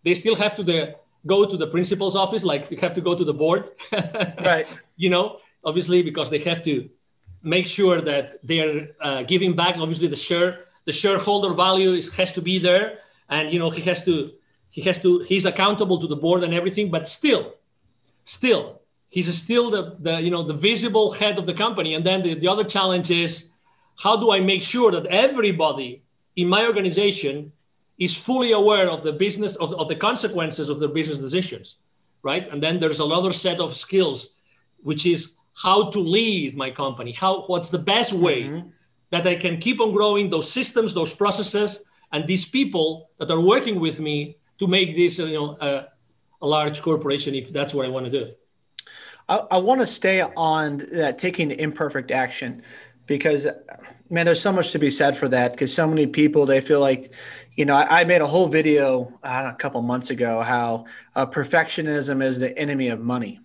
they 0.07 0.15
still 0.15 0.35
have 0.35 0.55
to 0.55 0.63
the, 0.63 0.95
go 1.25 1.45
to 1.45 1.57
the 1.57 1.67
principal's 1.67 2.15
office, 2.15 2.43
like 2.43 2.69
they 2.69 2.77
have 2.77 2.93
to 2.93 3.01
go 3.01 3.13
to 3.13 3.25
the 3.25 3.33
board. 3.33 3.71
right. 3.91 4.65
You 4.95 5.09
know, 5.09 5.39
obviously, 5.67 6.01
because 6.01 6.29
they 6.29 6.41
have 6.49 6.61
to 6.63 6.73
make 7.43 7.67
sure 7.67 7.97
that 8.01 8.25
they're 8.49 8.89
uh, 9.01 9.23
giving 9.23 9.53
back. 9.61 9.73
Obviously, 9.77 10.07
the 10.07 10.21
share, 10.27 10.65
the 10.85 10.93
shareholder 10.93 11.51
value 11.53 11.91
is, 11.91 12.05
has 12.19 12.31
to 12.33 12.41
be 12.41 12.57
there, 12.57 12.99
and 13.29 13.51
you 13.53 13.59
know 13.59 13.69
he 13.69 13.81
has 13.89 13.99
to, 14.05 14.31
he 14.71 14.81
has 14.87 14.97
to, 15.03 15.19
he's 15.29 15.45
accountable 15.45 15.99
to 15.99 16.07
the 16.07 16.15
board 16.25 16.43
and 16.43 16.53
everything. 16.53 16.89
But 16.89 17.07
still, 17.07 17.43
still, 18.25 18.81
he's 19.09 19.31
still 19.45 19.69
the, 19.69 19.83
the 19.99 20.21
you 20.25 20.31
know 20.31 20.43
the 20.43 20.59
visible 20.69 21.11
head 21.11 21.37
of 21.37 21.45
the 21.45 21.53
company. 21.53 21.93
And 21.95 22.03
then 22.05 22.23
the, 22.23 22.33
the 22.33 22.47
other 22.47 22.63
challenge 22.63 23.11
is, 23.11 23.49
how 23.97 24.15
do 24.15 24.31
I 24.31 24.39
make 24.39 24.63
sure 24.63 24.89
that 24.91 25.05
everybody 25.07 26.03
in 26.35 26.47
my 26.47 26.65
organization 26.65 27.51
is 27.97 28.15
fully 28.15 28.51
aware 28.51 28.89
of 28.89 29.03
the 29.03 29.11
business 29.11 29.55
of, 29.55 29.73
of 29.73 29.87
the 29.87 29.95
consequences 29.95 30.69
of 30.69 30.79
their 30.79 30.89
business 30.89 31.17
decisions 31.17 31.77
right 32.21 32.47
and 32.51 32.61
then 32.61 32.79
there's 32.79 32.99
another 32.99 33.33
set 33.33 33.59
of 33.59 33.75
skills 33.75 34.29
which 34.83 35.05
is 35.05 35.33
how 35.61 35.89
to 35.89 35.99
lead 35.99 36.55
my 36.55 36.69
company 36.69 37.11
how 37.11 37.41
what's 37.43 37.69
the 37.69 37.79
best 37.79 38.13
way 38.13 38.43
mm-hmm. 38.43 38.67
that 39.09 39.25
i 39.27 39.35
can 39.35 39.57
keep 39.57 39.79
on 39.79 39.91
growing 39.91 40.29
those 40.29 40.51
systems 40.51 40.93
those 40.93 41.13
processes 41.13 41.81
and 42.13 42.27
these 42.27 42.45
people 42.45 43.09
that 43.17 43.29
are 43.29 43.41
working 43.41 43.79
with 43.79 43.99
me 43.99 44.37
to 44.59 44.67
make 44.67 44.95
this 44.95 45.17
you 45.17 45.33
know 45.33 45.57
a, 45.61 45.87
a 46.41 46.47
large 46.47 46.81
corporation 46.81 47.35
if 47.35 47.51
that's 47.51 47.73
what 47.73 47.85
i 47.85 47.89
want 47.89 48.05
to 48.05 48.11
do 48.11 48.31
i, 49.29 49.41
I 49.51 49.57
want 49.57 49.81
to 49.81 49.87
stay 49.87 50.21
on 50.21 50.77
that 50.91 51.17
taking 51.17 51.47
the 51.49 51.61
imperfect 51.61 52.11
action 52.11 52.61
because 53.05 53.47
man 54.09 54.25
there's 54.25 54.41
so 54.41 54.51
much 54.51 54.71
to 54.71 54.79
be 54.79 54.91
said 54.91 55.17
for 55.17 55.27
that 55.29 55.51
because 55.51 55.73
so 55.73 55.87
many 55.87 56.05
people 56.05 56.45
they 56.45 56.61
feel 56.61 56.81
like 56.81 57.13
you 57.57 57.65
know, 57.65 57.75
I, 57.75 58.01
I 58.01 58.03
made 58.05 58.21
a 58.21 58.27
whole 58.27 58.47
video 58.47 59.11
know, 59.23 59.49
a 59.49 59.55
couple 59.57 59.81
months 59.81 60.11
ago 60.11 60.41
how 60.41 60.85
uh, 61.15 61.25
perfectionism 61.25 62.23
is 62.23 62.39
the 62.39 62.57
enemy 62.57 62.87
of 62.89 63.01
money, 63.01 63.41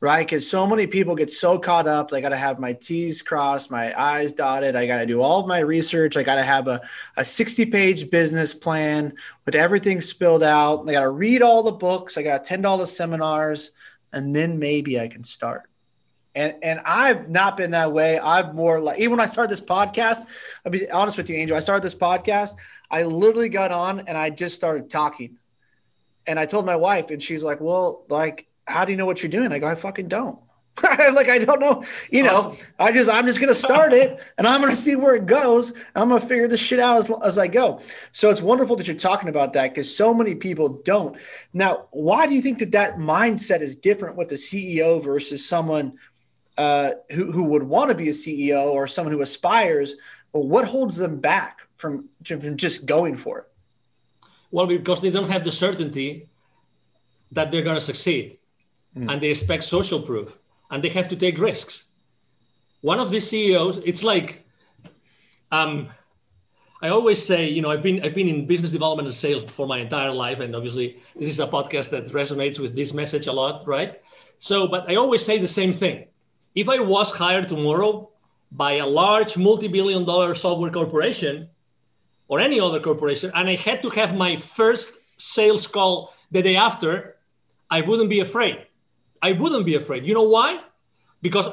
right? 0.00 0.26
Because 0.26 0.48
so 0.48 0.66
many 0.66 0.86
people 0.86 1.14
get 1.14 1.30
so 1.30 1.58
caught 1.58 1.86
up. 1.86 2.08
They 2.08 2.22
got 2.22 2.30
to 2.30 2.36
have 2.36 2.58
my 2.58 2.72
T's 2.72 3.20
crossed, 3.20 3.70
my 3.70 3.92
I's 3.98 4.32
dotted. 4.32 4.74
I 4.74 4.86
got 4.86 4.98
to 4.98 5.06
do 5.06 5.20
all 5.20 5.40
of 5.40 5.46
my 5.46 5.58
research. 5.58 6.16
I 6.16 6.22
got 6.22 6.36
to 6.36 6.42
have 6.42 6.68
a, 6.68 6.80
a 7.16 7.24
60 7.24 7.66
page 7.66 8.10
business 8.10 8.54
plan 8.54 9.14
with 9.44 9.54
everything 9.54 10.00
spilled 10.00 10.42
out. 10.42 10.88
I 10.88 10.92
got 10.92 11.00
to 11.02 11.10
read 11.10 11.42
all 11.42 11.62
the 11.62 11.72
books. 11.72 12.16
I 12.16 12.22
got 12.22 12.46
$10 12.46 12.86
seminars, 12.86 13.72
and 14.12 14.34
then 14.34 14.58
maybe 14.58 14.98
I 14.98 15.08
can 15.08 15.22
start. 15.22 15.64
And 16.34 16.54
and 16.62 16.80
I've 16.84 17.28
not 17.28 17.56
been 17.56 17.72
that 17.72 17.92
way. 17.92 18.18
I've 18.18 18.54
more 18.54 18.80
like 18.80 19.00
even 19.00 19.10
when 19.10 19.20
I 19.20 19.26
started 19.26 19.50
this 19.50 19.60
podcast, 19.60 20.26
I'll 20.64 20.70
be 20.70 20.88
honest 20.88 21.18
with 21.18 21.28
you, 21.28 21.34
Angel. 21.36 21.56
I 21.56 21.60
started 21.60 21.82
this 21.82 21.96
podcast. 21.96 22.54
I 22.88 23.02
literally 23.02 23.48
got 23.48 23.72
on 23.72 24.00
and 24.00 24.16
I 24.16 24.30
just 24.30 24.54
started 24.54 24.88
talking. 24.88 25.38
And 26.28 26.38
I 26.38 26.46
told 26.46 26.66
my 26.66 26.76
wife, 26.76 27.10
and 27.10 27.20
she's 27.20 27.42
like, 27.42 27.60
Well, 27.60 28.04
like, 28.08 28.46
how 28.70 28.84
do 28.84 28.92
you 28.92 28.98
know 28.98 29.06
what 29.06 29.22
you're 29.22 29.30
doing? 29.30 29.52
I 29.52 29.58
go, 29.58 29.66
I 29.66 29.74
fucking 29.74 30.08
don't. 30.08 30.38
like 31.12 31.28
I 31.28 31.38
don't 31.38 31.60
know, 31.60 31.84
you 32.10 32.22
know. 32.22 32.36
Awesome. 32.52 32.66
I 32.78 32.92
just 32.92 33.10
I'm 33.10 33.26
just 33.26 33.40
gonna 33.40 33.54
start 33.54 33.92
it, 33.92 34.22
and 34.38 34.46
I'm 34.46 34.60
gonna 34.60 34.74
see 34.74 34.96
where 34.96 35.14
it 35.14 35.26
goes. 35.26 35.72
I'm 35.94 36.08
gonna 36.08 36.20
figure 36.20 36.48
this 36.48 36.60
shit 36.60 36.78
out 36.78 36.98
as, 36.98 37.10
as 37.22 37.38
I 37.38 37.48
go. 37.48 37.80
So 38.12 38.30
it's 38.30 38.40
wonderful 38.40 38.76
that 38.76 38.86
you're 38.86 38.96
talking 38.96 39.28
about 39.28 39.52
that 39.54 39.74
because 39.74 39.94
so 39.94 40.14
many 40.14 40.34
people 40.34 40.80
don't. 40.84 41.16
Now, 41.52 41.88
why 41.90 42.26
do 42.26 42.34
you 42.34 42.40
think 42.40 42.60
that 42.60 42.72
that 42.72 42.96
mindset 42.96 43.60
is 43.60 43.76
different 43.76 44.16
with 44.16 44.28
the 44.28 44.36
CEO 44.36 45.02
versus 45.02 45.46
someone 45.46 45.98
uh, 46.56 46.92
who 47.10 47.30
who 47.30 47.44
would 47.44 47.64
want 47.64 47.90
to 47.90 47.94
be 47.94 48.08
a 48.08 48.12
CEO 48.12 48.66
or 48.66 48.86
someone 48.86 49.12
who 49.12 49.20
aspires? 49.20 49.96
Well, 50.32 50.46
what 50.46 50.66
holds 50.66 50.96
them 50.96 51.18
back 51.20 51.58
from, 51.76 52.08
from 52.24 52.56
just 52.56 52.86
going 52.86 53.16
for 53.16 53.40
it? 53.40 53.46
Well, 54.52 54.66
because 54.66 55.00
they 55.00 55.10
don't 55.10 55.28
have 55.28 55.44
the 55.44 55.52
certainty 55.52 56.28
that 57.32 57.50
they're 57.50 57.62
going 57.62 57.76
to 57.76 57.80
succeed 57.80 58.39
mm. 58.96 59.10
and 59.10 59.20
they 59.20 59.30
expect 59.30 59.64
social 59.64 60.00
proof 60.00 60.32
and 60.70 60.82
they 60.82 60.88
have 60.88 61.08
to 61.08 61.16
take 61.16 61.38
risks. 61.38 61.84
One 62.80 62.98
of 62.98 63.10
the 63.10 63.20
CEOs, 63.20 63.78
it's 63.78 64.02
like, 64.02 64.44
um, 65.52 65.90
I 66.82 66.88
always 66.88 67.24
say, 67.24 67.46
you 67.46 67.60
know, 67.60 67.70
I've 67.70 67.82
been 67.82 68.02
I've 68.02 68.14
been 68.14 68.28
in 68.28 68.46
business 68.46 68.72
development 68.72 69.06
and 69.06 69.14
sales 69.14 69.44
for 69.44 69.66
my 69.66 69.78
entire 69.78 70.12
life, 70.12 70.40
and 70.40 70.56
obviously 70.56 70.96
this 71.14 71.28
is 71.28 71.40
a 71.40 71.46
podcast 71.46 71.90
that 71.90 72.06
resonates 72.08 72.58
with 72.58 72.74
this 72.74 72.94
message 72.94 73.26
a 73.26 73.32
lot, 73.32 73.66
right? 73.66 74.00
So, 74.38 74.66
but 74.66 74.88
I 74.88 74.94
always 74.96 75.22
say 75.22 75.36
the 75.36 75.46
same 75.46 75.72
thing. 75.72 76.06
If 76.54 76.68
I 76.68 76.78
was 76.78 77.14
hired 77.14 77.48
tomorrow 77.48 78.08
by 78.52 78.72
a 78.78 78.86
large 78.86 79.36
multi-billion 79.36 80.06
dollar 80.06 80.34
software 80.34 80.70
corporation, 80.70 81.48
or 82.28 82.40
any 82.40 82.58
other 82.60 82.80
corporation, 82.80 83.30
and 83.34 83.48
I 83.48 83.56
had 83.56 83.82
to 83.82 83.90
have 83.90 84.14
my 84.16 84.36
first 84.36 84.98
sales 85.18 85.66
call 85.66 86.14
the 86.30 86.40
day 86.40 86.56
after, 86.56 87.16
I 87.70 87.82
wouldn't 87.82 88.08
be 88.08 88.20
afraid. 88.20 88.66
I 89.22 89.32
wouldn't 89.32 89.66
be 89.66 89.74
afraid. 89.74 90.04
You 90.06 90.14
know 90.14 90.28
why? 90.28 90.60
Because 91.22 91.48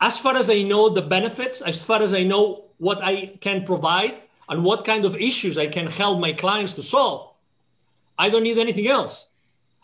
as 0.00 0.18
far 0.18 0.36
as 0.36 0.50
I 0.50 0.62
know 0.62 0.88
the 0.88 1.02
benefits, 1.02 1.60
as 1.60 1.80
far 1.80 2.02
as 2.02 2.12
I 2.12 2.22
know 2.24 2.64
what 2.78 3.02
I 3.02 3.38
can 3.40 3.64
provide 3.64 4.14
and 4.48 4.64
what 4.64 4.84
kind 4.84 5.04
of 5.04 5.14
issues 5.14 5.58
I 5.58 5.66
can 5.66 5.86
help 5.86 6.18
my 6.18 6.32
clients 6.32 6.72
to 6.74 6.82
solve, 6.82 7.34
I 8.18 8.28
don't 8.28 8.42
need 8.42 8.58
anything 8.58 8.88
else. 8.88 9.28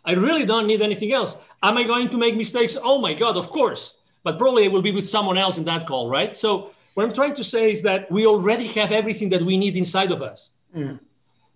I 0.04 0.12
really 0.12 0.44
don't 0.44 0.66
need 0.66 0.82
anything 0.82 1.12
else. 1.12 1.36
Am 1.62 1.76
I 1.76 1.84
going 1.84 2.08
to 2.10 2.16
make 2.16 2.36
mistakes? 2.36 2.76
Oh 2.80 3.00
my 3.00 3.12
God, 3.12 3.36
of 3.36 3.50
course. 3.50 3.94
But 4.22 4.38
probably 4.38 4.64
I 4.64 4.68
will 4.68 4.82
be 4.82 4.92
with 4.92 5.08
someone 5.08 5.36
else 5.36 5.58
in 5.58 5.64
that 5.64 5.86
call, 5.86 6.08
right? 6.08 6.36
So 6.36 6.70
what 6.94 7.04
I'm 7.04 7.12
trying 7.12 7.34
to 7.34 7.44
say 7.44 7.72
is 7.72 7.82
that 7.82 8.10
we 8.10 8.26
already 8.26 8.66
have 8.68 8.90
everything 8.90 9.28
that 9.30 9.42
we 9.42 9.56
need 9.56 9.76
inside 9.76 10.10
of 10.10 10.22
us. 10.22 10.50
Mm. 10.74 10.98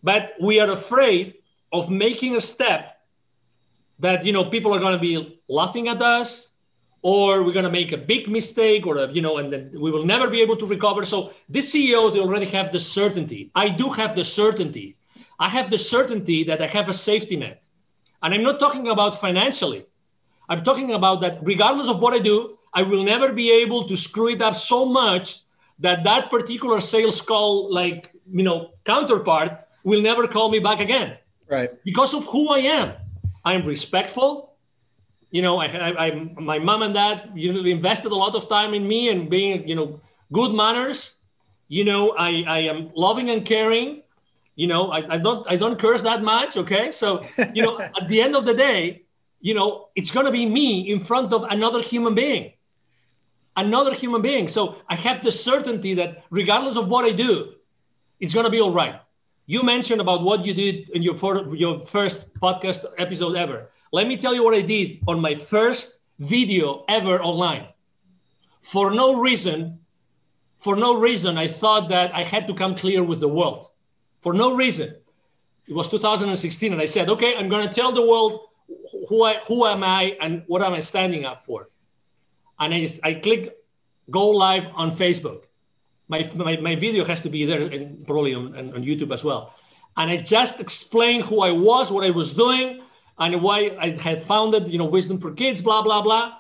But 0.03 0.35
we 0.41 0.61
are 0.61 0.71
afraid 0.71 1.35
of 1.73 1.91
making 1.91 2.37
a 2.37 2.41
step 2.41 3.00
that 4.01 4.25
you 4.25 4.33
know 4.33 4.45
people 4.45 4.75
are 4.75 4.81
going 4.81 4.93
to 4.93 4.99
be 4.99 5.41
laughing 5.49 5.89
at 5.89 6.03
us 6.03 6.53
or 7.03 7.43
we're 7.43 7.53
going 7.53 7.65
to 7.65 7.71
make 7.71 7.93
a 7.93 7.97
big 7.97 8.29
mistake 8.29 8.87
or 8.87 8.99
you 9.11 9.23
know 9.23 9.39
and 9.39 9.53
then 9.53 9.71
we 9.73 9.91
will 9.91 10.05
never 10.05 10.29
be 10.29 10.41
able 10.41 10.57
to 10.57 10.67
recover 10.67 11.05
so 11.05 11.33
these 11.49 11.71
ceos 11.73 12.13
they 12.13 12.21
already 12.21 12.47
have 12.47 12.73
the 12.73 12.81
certainty 12.81 13.51
i 13.55 13.69
do 13.69 13.89
have 13.89 14.15
the 14.15 14.25
certainty 14.25 14.97
i 15.39 15.49
have 15.49 15.71
the 15.71 15.79
certainty 15.79 16.45
that 16.45 16.61
i 16.61 16.67
have 16.67 16.89
a 16.89 16.95
safety 16.95 17.37
net 17.37 17.67
and 18.23 18.35
i'm 18.35 18.43
not 18.43 18.61
talking 18.61 18.89
about 18.89 19.19
financially 19.21 19.87
i'm 20.49 20.63
talking 20.63 20.93
about 20.93 21.21
that 21.21 21.39
regardless 21.43 21.89
of 21.89 22.01
what 22.01 22.13
i 22.13 22.19
do 22.19 22.57
I 22.73 22.83
will 22.83 23.05
never 23.05 23.33
be 23.33 23.51
able 23.51 23.89
to 23.89 23.97
screw 23.97 24.29
it 24.29 24.43
up 24.43 24.55
so 24.55 24.85
much 24.87 25.41
that 25.81 26.05
that 26.05 26.31
particular 26.31 26.81
sales 26.81 27.21
call, 27.21 27.73
like, 27.73 28.11
you 28.31 28.43
know, 28.43 28.71
counterpart 28.85 29.67
will 29.83 30.03
never 30.03 30.29
call 30.29 30.51
me 30.51 30.59
back 30.59 30.81
again. 30.81 31.17
Right. 31.49 31.71
Because 31.85 32.15
of 32.15 32.25
who 32.27 32.49
I 32.49 32.59
am. 32.59 32.95
I'm 33.45 33.63
respectful. 33.67 34.55
You 35.31 35.43
know, 35.43 35.59
I, 35.59 35.67
I, 35.67 36.07
I 36.07 36.11
my 36.39 36.59
mom 36.59 36.83
and 36.83 36.95
dad, 36.95 37.31
you 37.35 37.53
know, 37.53 37.61
invested 37.65 38.13
a 38.13 38.15
lot 38.15 38.35
of 38.35 38.49
time 38.49 38.75
in 38.75 38.87
me 38.87 39.11
and 39.11 39.31
being, 39.31 39.67
you 39.69 39.75
know, 39.75 40.01
good 40.33 40.53
manners. 40.53 41.17
You 41.69 41.85
know, 41.85 42.11
I, 42.19 42.45
I 42.47 42.59
am 42.61 42.91
loving 42.95 43.31
and 43.31 43.47
caring. 43.47 44.03
You 44.57 44.67
know, 44.67 44.91
I, 44.91 45.15
I 45.15 45.19
don't 45.19 45.47
I 45.51 45.57
don't 45.57 45.79
curse 45.79 46.03
that 46.03 46.23
much. 46.23 46.57
Okay. 46.57 46.91
So, 46.91 47.23
you 47.55 47.63
know, 47.63 47.79
at 48.01 48.09
the 48.09 48.21
end 48.21 48.35
of 48.35 48.45
the 48.45 48.55
day, 48.55 49.05
you 49.41 49.55
know, 49.55 49.89
it's 49.95 50.11
gonna 50.11 50.33
be 50.33 50.47
me 50.47 50.91
in 50.91 51.01
front 51.01 51.33
of 51.33 51.45
another 51.45 51.81
human 51.81 52.15
being 52.15 52.53
another 53.57 53.95
human 53.95 54.23
being. 54.23 54.49
So 54.49 54.77
I 54.89 54.95
have 54.97 55.23
the 55.23 55.33
certainty 55.33 55.95
that 55.95 56.25
regardless 56.31 56.77
of 56.77 56.89
what 56.89 57.05
I 57.05 57.13
do, 57.13 57.55
it's 58.19 58.35
going 58.35 58.45
to 58.45 58.51
be 58.51 58.61
all 58.61 58.73
right. 58.73 59.01
You 59.51 59.65
mentioned 59.65 60.01
about 60.01 60.23
what 60.23 60.47
you 60.47 60.55
did 60.55 60.91
in 60.91 61.03
your, 61.03 61.17
for, 61.17 61.57
your 61.57 61.85
first 61.85 62.33
podcast 62.35 62.85
episode 62.99 63.35
ever. 63.35 63.69
Let 63.91 64.07
me 64.07 64.17
tell 64.17 64.33
you 64.33 64.45
what 64.45 64.55
I 64.55 64.61
did 64.63 65.01
on 65.09 65.21
my 65.21 65.35
first 65.35 65.99
video 66.21 66.85
ever 66.89 67.21
online. 67.21 67.67
For 68.61 68.93
no 68.93 69.17
reason, 69.21 69.81
for 70.57 70.77
no 70.77 70.95
reason, 70.95 71.37
I 71.37 71.49
thought 71.49 71.89
that 71.89 72.15
I 72.15 72.23
had 72.23 72.47
to 72.47 72.55
come 72.55 72.77
clear 72.77 73.03
with 73.03 73.19
the 73.19 73.27
world. 73.27 73.67
For 74.21 74.33
no 74.33 74.55
reason. 74.55 74.95
It 75.67 75.75
was 75.75 75.89
2016, 75.89 76.73
and 76.73 76.81
I 76.81 76.87
said, 76.87 77.09
okay, 77.09 77.35
I'm 77.35 77.49
going 77.49 77.67
to 77.67 77.75
tell 77.75 77.91
the 77.91 78.07
world 78.07 78.43
who, 79.09 79.25
I, 79.25 79.41
who 79.49 79.67
am 79.67 79.83
I 79.83 80.17
and 80.21 80.45
what 80.47 80.63
am 80.63 80.75
I 80.75 80.81
standing 80.81 81.25
up 81.25 81.45
for. 81.45 81.71
And 82.61 82.73
I, 82.73 82.89
I 83.03 83.15
click 83.15 83.57
go 84.09 84.29
live 84.29 84.69
on 84.75 84.93
Facebook. 84.93 85.43
My, 86.11 86.29
my, 86.35 86.57
my 86.57 86.75
video 86.75 87.05
has 87.05 87.21
to 87.21 87.31
be 87.31 87.45
there 87.45 87.63
and 87.63 88.05
probably 88.05 88.35
on, 88.35 88.57
on 88.57 88.83
YouTube 88.83 89.15
as 89.15 89.23
well. 89.23 89.55
And 89.97 90.11
I 90.11 90.17
just 90.17 90.59
explained 90.59 91.23
who 91.23 91.41
I 91.41 91.53
was, 91.53 91.91
what 91.91 92.05
I 92.05 92.11
was 92.11 92.35
doing, 92.35 92.83
and 93.19 93.41
why 93.41 93.77
I 93.79 93.91
had 93.91 94.21
founded, 94.21 94.69
you 94.69 94.79
know, 94.79 94.87
Wisdom 94.87 95.21
for 95.21 95.31
Kids, 95.33 95.63
blah, 95.63 95.83
blah, 95.83 96.03
blah. 96.03 96.33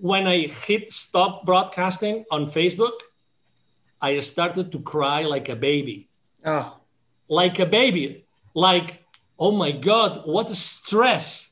When 0.00 0.26
I 0.26 0.48
hit 0.48 0.92
stop 0.92 1.46
broadcasting 1.46 2.24
on 2.32 2.46
Facebook, 2.46 2.96
I 4.00 4.18
started 4.20 4.72
to 4.72 4.80
cry 4.80 5.22
like 5.22 5.48
a 5.48 5.54
baby. 5.54 6.08
Oh. 6.44 6.80
Like 7.28 7.60
a 7.60 7.66
baby. 7.66 8.26
Like, 8.54 9.04
oh 9.38 9.52
my 9.52 9.70
God, 9.70 10.22
what 10.26 10.50
a 10.50 10.56
stress. 10.56 11.48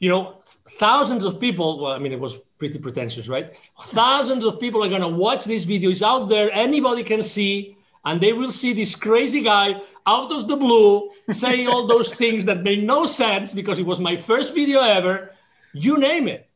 You 0.00 0.08
know, 0.08 0.42
thousands 0.80 1.24
of 1.24 1.38
people, 1.38 1.80
well, 1.80 1.92
I 1.92 1.98
mean, 1.98 2.12
it 2.12 2.18
was 2.18 2.40
pretty 2.58 2.78
pretentious, 2.78 3.28
right? 3.28 3.52
Thousands 3.84 4.44
of 4.44 4.60
people 4.60 4.82
are 4.84 4.88
going 4.88 5.02
to 5.02 5.08
watch 5.08 5.44
this 5.44 5.64
video. 5.64 5.90
It's 5.90 6.02
out 6.02 6.28
there. 6.28 6.50
Anybody 6.52 7.02
can 7.02 7.22
see, 7.22 7.76
and 8.04 8.20
they 8.20 8.32
will 8.32 8.52
see 8.52 8.72
this 8.72 8.94
crazy 8.94 9.42
guy 9.42 9.80
out 10.06 10.30
of 10.32 10.48
the 10.48 10.56
blue 10.56 11.10
saying 11.30 11.68
all 11.68 11.86
those 11.94 12.14
things 12.14 12.44
that 12.44 12.62
made 12.62 12.84
no 12.84 13.04
sense 13.04 13.52
because 13.52 13.78
it 13.78 13.86
was 13.86 14.00
my 14.00 14.16
first 14.16 14.54
video 14.54 14.80
ever. 14.80 15.32
You 15.72 15.98
name 15.98 16.28
it. 16.28 16.48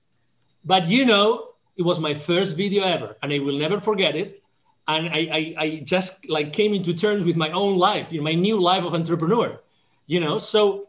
But 0.64 0.86
you 0.88 1.04
know, 1.04 1.50
it 1.76 1.82
was 1.82 1.98
my 1.98 2.14
first 2.14 2.56
video 2.56 2.84
ever, 2.84 3.16
and 3.22 3.32
I 3.32 3.38
will 3.38 3.58
never 3.58 3.80
forget 3.80 4.14
it. 4.14 4.42
And 4.88 5.08
I, 5.08 5.18
I, 5.18 5.54
I 5.58 5.82
just 5.84 6.28
like 6.28 6.52
came 6.52 6.74
into 6.74 6.92
terms 6.92 7.24
with 7.24 7.36
my 7.36 7.50
own 7.52 7.76
life, 7.78 8.12
you 8.12 8.18
know, 8.18 8.24
my 8.24 8.34
new 8.34 8.60
life 8.60 8.84
of 8.84 8.94
entrepreneur. 8.94 9.58
You 10.06 10.20
know, 10.20 10.38
so 10.38 10.88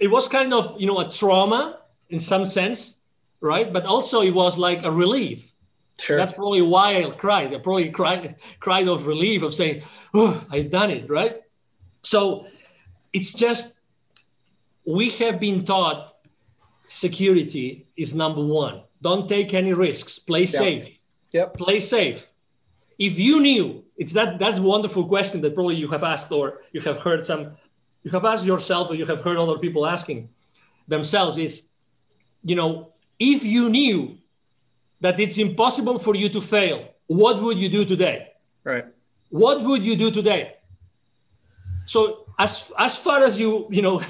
it 0.00 0.08
was 0.08 0.28
kind 0.28 0.52
of 0.52 0.78
you 0.80 0.86
know 0.86 0.98
a 1.00 1.10
trauma 1.10 1.80
in 2.10 2.20
some 2.20 2.44
sense, 2.44 2.96
right? 3.44 3.72
But 3.72 3.84
also 3.84 4.22
it 4.22 4.34
was 4.34 4.56
like 4.56 4.84
a 4.84 4.90
relief. 4.90 5.52
Sure. 6.00 6.16
That's 6.16 6.32
probably 6.32 6.62
why 6.62 7.04
I 7.04 7.10
cried. 7.10 7.54
I 7.54 7.58
probably 7.58 7.90
cried 7.90 8.36
cried 8.58 8.88
of 8.88 9.06
relief 9.06 9.42
of 9.42 9.54
saying, 9.54 9.82
"Oh, 10.12 10.44
I've 10.50 10.70
done 10.70 10.90
it," 10.90 11.08
right? 11.08 11.42
So 12.02 12.46
it's 13.12 13.32
just 13.32 13.78
we 14.84 15.10
have 15.10 15.38
been 15.38 15.64
taught 15.64 16.16
security 16.88 17.86
is 17.96 18.12
number 18.14 18.44
one. 18.44 18.82
Don't 19.02 19.28
take 19.28 19.54
any 19.54 19.72
risks. 19.72 20.18
Play 20.18 20.46
safe. 20.46 20.88
Yep. 21.32 21.56
Play 21.58 21.78
safe. 21.80 22.28
If 22.98 23.18
you 23.18 23.40
knew, 23.40 23.84
it's 23.96 24.12
that 24.14 24.38
that's 24.38 24.58
a 24.58 24.62
wonderful 24.62 25.06
question 25.06 25.40
that 25.42 25.54
probably 25.54 25.76
you 25.76 25.88
have 25.88 26.02
asked 26.02 26.32
or 26.32 26.62
you 26.72 26.80
have 26.80 26.98
heard 26.98 27.24
some, 27.24 27.56
you 28.02 28.10
have 28.10 28.24
asked 28.24 28.46
yourself 28.46 28.90
or 28.90 28.94
you 28.94 29.06
have 29.06 29.20
heard 29.20 29.36
other 29.36 29.58
people 29.58 29.86
asking 29.86 30.28
themselves 30.88 31.38
is, 31.38 31.62
you 32.42 32.56
know, 32.56 32.93
if 33.18 33.44
you 33.44 33.68
knew 33.70 34.18
that 35.00 35.18
it's 35.20 35.38
impossible 35.38 35.98
for 35.98 36.14
you 36.14 36.28
to 36.30 36.40
fail, 36.40 36.88
what 37.06 37.42
would 37.42 37.58
you 37.58 37.68
do 37.68 37.84
today? 37.84 38.32
Right. 38.64 38.86
what 39.30 39.62
would 39.62 39.82
you 39.82 39.96
do 39.96 40.10
today 40.10 40.54
so 41.86 42.24
as 42.38 42.70
as 42.78 42.96
far 42.96 43.22
as 43.22 43.38
you 43.38 43.66
you 43.70 43.82
know 43.82 44.00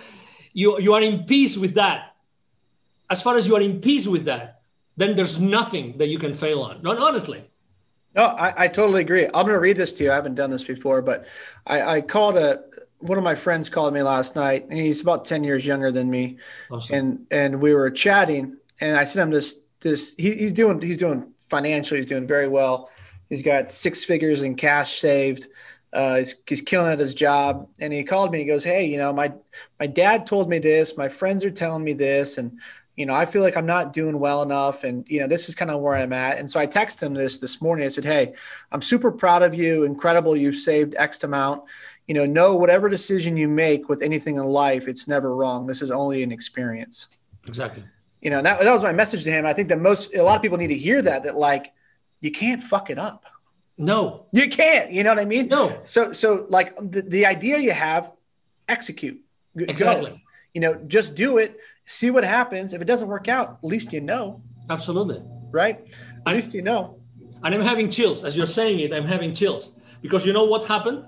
you 0.52 0.78
you 0.80 0.92
are 0.92 1.00
in 1.00 1.24
peace 1.24 1.56
with 1.56 1.74
that 1.74 2.14
as 3.10 3.22
far 3.22 3.36
as 3.36 3.46
you 3.46 3.54
are 3.56 3.60
in 3.60 3.80
peace 3.80 4.06
with 4.06 4.24
that 4.24 4.60
then 4.96 5.14
there's 5.16 5.40
nothing 5.40 5.96
that 5.98 6.08
you 6.08 6.18
can 6.18 6.34
fail 6.34 6.62
on 6.62 6.82
not 6.82 6.98
honestly 6.98 7.42
No, 8.14 8.24
I, 8.24 8.64
I 8.64 8.68
totally 8.68 9.00
agree. 9.00 9.24
I'm 9.26 9.46
going 9.48 9.54
to 9.54 9.58
read 9.60 9.76
this 9.78 9.92
to 9.94 10.04
you. 10.04 10.12
I 10.12 10.14
haven't 10.14 10.34
done 10.34 10.50
this 10.50 10.64
before, 10.64 11.00
but 11.00 11.24
I, 11.66 11.80
I 11.96 12.00
called 12.02 12.36
a 12.36 12.62
one 13.02 13.18
of 13.18 13.24
my 13.24 13.34
friends 13.34 13.68
called 13.68 13.92
me 13.94 14.02
last 14.02 14.36
night, 14.36 14.66
and 14.70 14.78
he's 14.78 15.00
about 15.00 15.24
ten 15.24 15.44
years 15.44 15.66
younger 15.66 15.90
than 15.92 16.10
me, 16.10 16.38
Awesome. 16.70 16.94
and 16.96 17.26
and 17.30 17.60
we 17.60 17.74
were 17.74 17.90
chatting, 17.90 18.56
and 18.80 18.96
I 18.96 19.04
sent 19.04 19.22
him 19.24 19.30
this 19.30 19.60
this 19.80 20.14
he, 20.16 20.32
he's 20.34 20.52
doing 20.52 20.80
he's 20.80 20.98
doing 20.98 21.32
financially 21.48 21.98
he's 21.98 22.06
doing 22.06 22.26
very 22.26 22.48
well. 22.48 22.90
He's 23.28 23.42
got 23.42 23.72
six 23.72 24.04
figures 24.04 24.42
in 24.42 24.54
cash 24.56 24.98
saved. 24.98 25.48
Uh, 25.92 26.16
he's, 26.16 26.34
he's 26.46 26.60
killing 26.62 26.90
at 26.90 26.98
his 26.98 27.12
job, 27.14 27.68
and 27.78 27.92
he 27.92 28.02
called 28.02 28.30
me. 28.32 28.38
He 28.38 28.44
goes, 28.46 28.64
"Hey, 28.64 28.84
you 28.86 28.96
know, 28.96 29.12
my 29.12 29.32
my 29.78 29.86
dad 29.86 30.26
told 30.26 30.48
me 30.48 30.58
this. 30.58 30.96
My 30.96 31.08
friends 31.08 31.44
are 31.44 31.50
telling 31.50 31.84
me 31.84 31.92
this, 31.92 32.38
and 32.38 32.58
you 32.96 33.06
know, 33.06 33.14
I 33.14 33.24
feel 33.24 33.42
like 33.42 33.56
I'm 33.56 33.66
not 33.66 33.94
doing 33.94 34.18
well 34.18 34.42
enough. 34.42 34.84
And, 34.84 35.08
you 35.08 35.20
know, 35.20 35.26
this 35.26 35.48
is 35.48 35.54
kind 35.54 35.70
of 35.70 35.80
where 35.80 35.94
I'm 35.94 36.12
at. 36.12 36.36
And 36.38 36.50
so 36.50 36.60
I 36.60 36.66
texted 36.66 37.02
him 37.02 37.14
this 37.14 37.38
this 37.38 37.62
morning. 37.62 37.86
I 37.86 37.88
said, 37.88 38.04
Hey, 38.04 38.34
I'm 38.70 38.82
super 38.82 39.10
proud 39.10 39.42
of 39.42 39.54
you. 39.54 39.84
Incredible. 39.84 40.36
You've 40.36 40.56
saved 40.56 40.94
X 40.98 41.24
amount. 41.24 41.62
You 42.08 42.14
know, 42.14 42.26
know 42.26 42.56
whatever 42.56 42.88
decision 42.88 43.36
you 43.36 43.48
make 43.48 43.88
with 43.88 44.02
anything 44.02 44.36
in 44.36 44.44
life, 44.44 44.88
it's 44.88 45.06
never 45.06 45.34
wrong. 45.36 45.66
This 45.66 45.82
is 45.82 45.90
only 45.90 46.22
an 46.22 46.32
experience. 46.32 47.06
exactly 47.48 47.84
You 48.20 48.30
know, 48.30 48.42
that, 48.42 48.60
that 48.60 48.72
was 48.72 48.82
my 48.82 48.92
message 48.92 49.24
to 49.24 49.30
him. 49.30 49.46
I 49.46 49.52
think 49.52 49.68
that 49.68 49.80
most, 49.80 50.14
a 50.14 50.22
lot 50.22 50.36
of 50.36 50.42
people 50.42 50.58
need 50.58 50.68
to 50.68 50.76
hear 50.78 51.00
that, 51.02 51.22
that 51.24 51.36
like, 51.36 51.72
you 52.20 52.30
can't 52.30 52.62
fuck 52.62 52.90
it 52.90 52.98
up. 52.98 53.24
no 53.78 54.26
You 54.32 54.48
can't, 54.48 54.90
you 54.92 55.02
know 55.04 55.10
what 55.10 55.18
I 55.18 55.24
mean? 55.24 55.48
no 55.48 55.80
So, 55.84 56.12
so 56.12 56.46
like 56.48 56.74
the, 56.76 57.02
the 57.02 57.26
idea 57.26 57.58
you 57.58 57.72
have, 57.72 58.12
execute. 58.68 59.18
Go. 59.56 59.64
exactly 59.68 60.22
You 60.54 60.60
know, 60.60 60.74
just 60.96 61.14
do 61.14 61.38
it. 61.38 61.58
See 61.86 62.10
what 62.10 62.24
happens. 62.24 62.74
If 62.74 62.80
it 62.82 62.86
doesn't 62.92 63.08
work 63.08 63.28
out, 63.28 63.48
at 63.62 63.68
least 63.74 63.92
you 63.92 64.00
know. 64.00 64.42
absolutely 64.70 65.20
right? 65.50 65.76
At 66.26 66.32
I- 66.32 66.34
least 66.36 66.54
you 66.54 66.62
know. 66.62 66.82
and 67.44 67.50
i'm 67.54 67.60
having 67.72 67.88
chills 67.90 68.18
as 68.26 68.32
you're 68.36 68.54
saying 68.60 68.76
it 68.84 68.90
i'm 68.96 69.08
having 69.16 69.34
chills 69.40 69.62
because 70.04 70.22
you 70.26 70.32
know 70.32 70.44
what 70.52 70.62
happened 70.74 71.00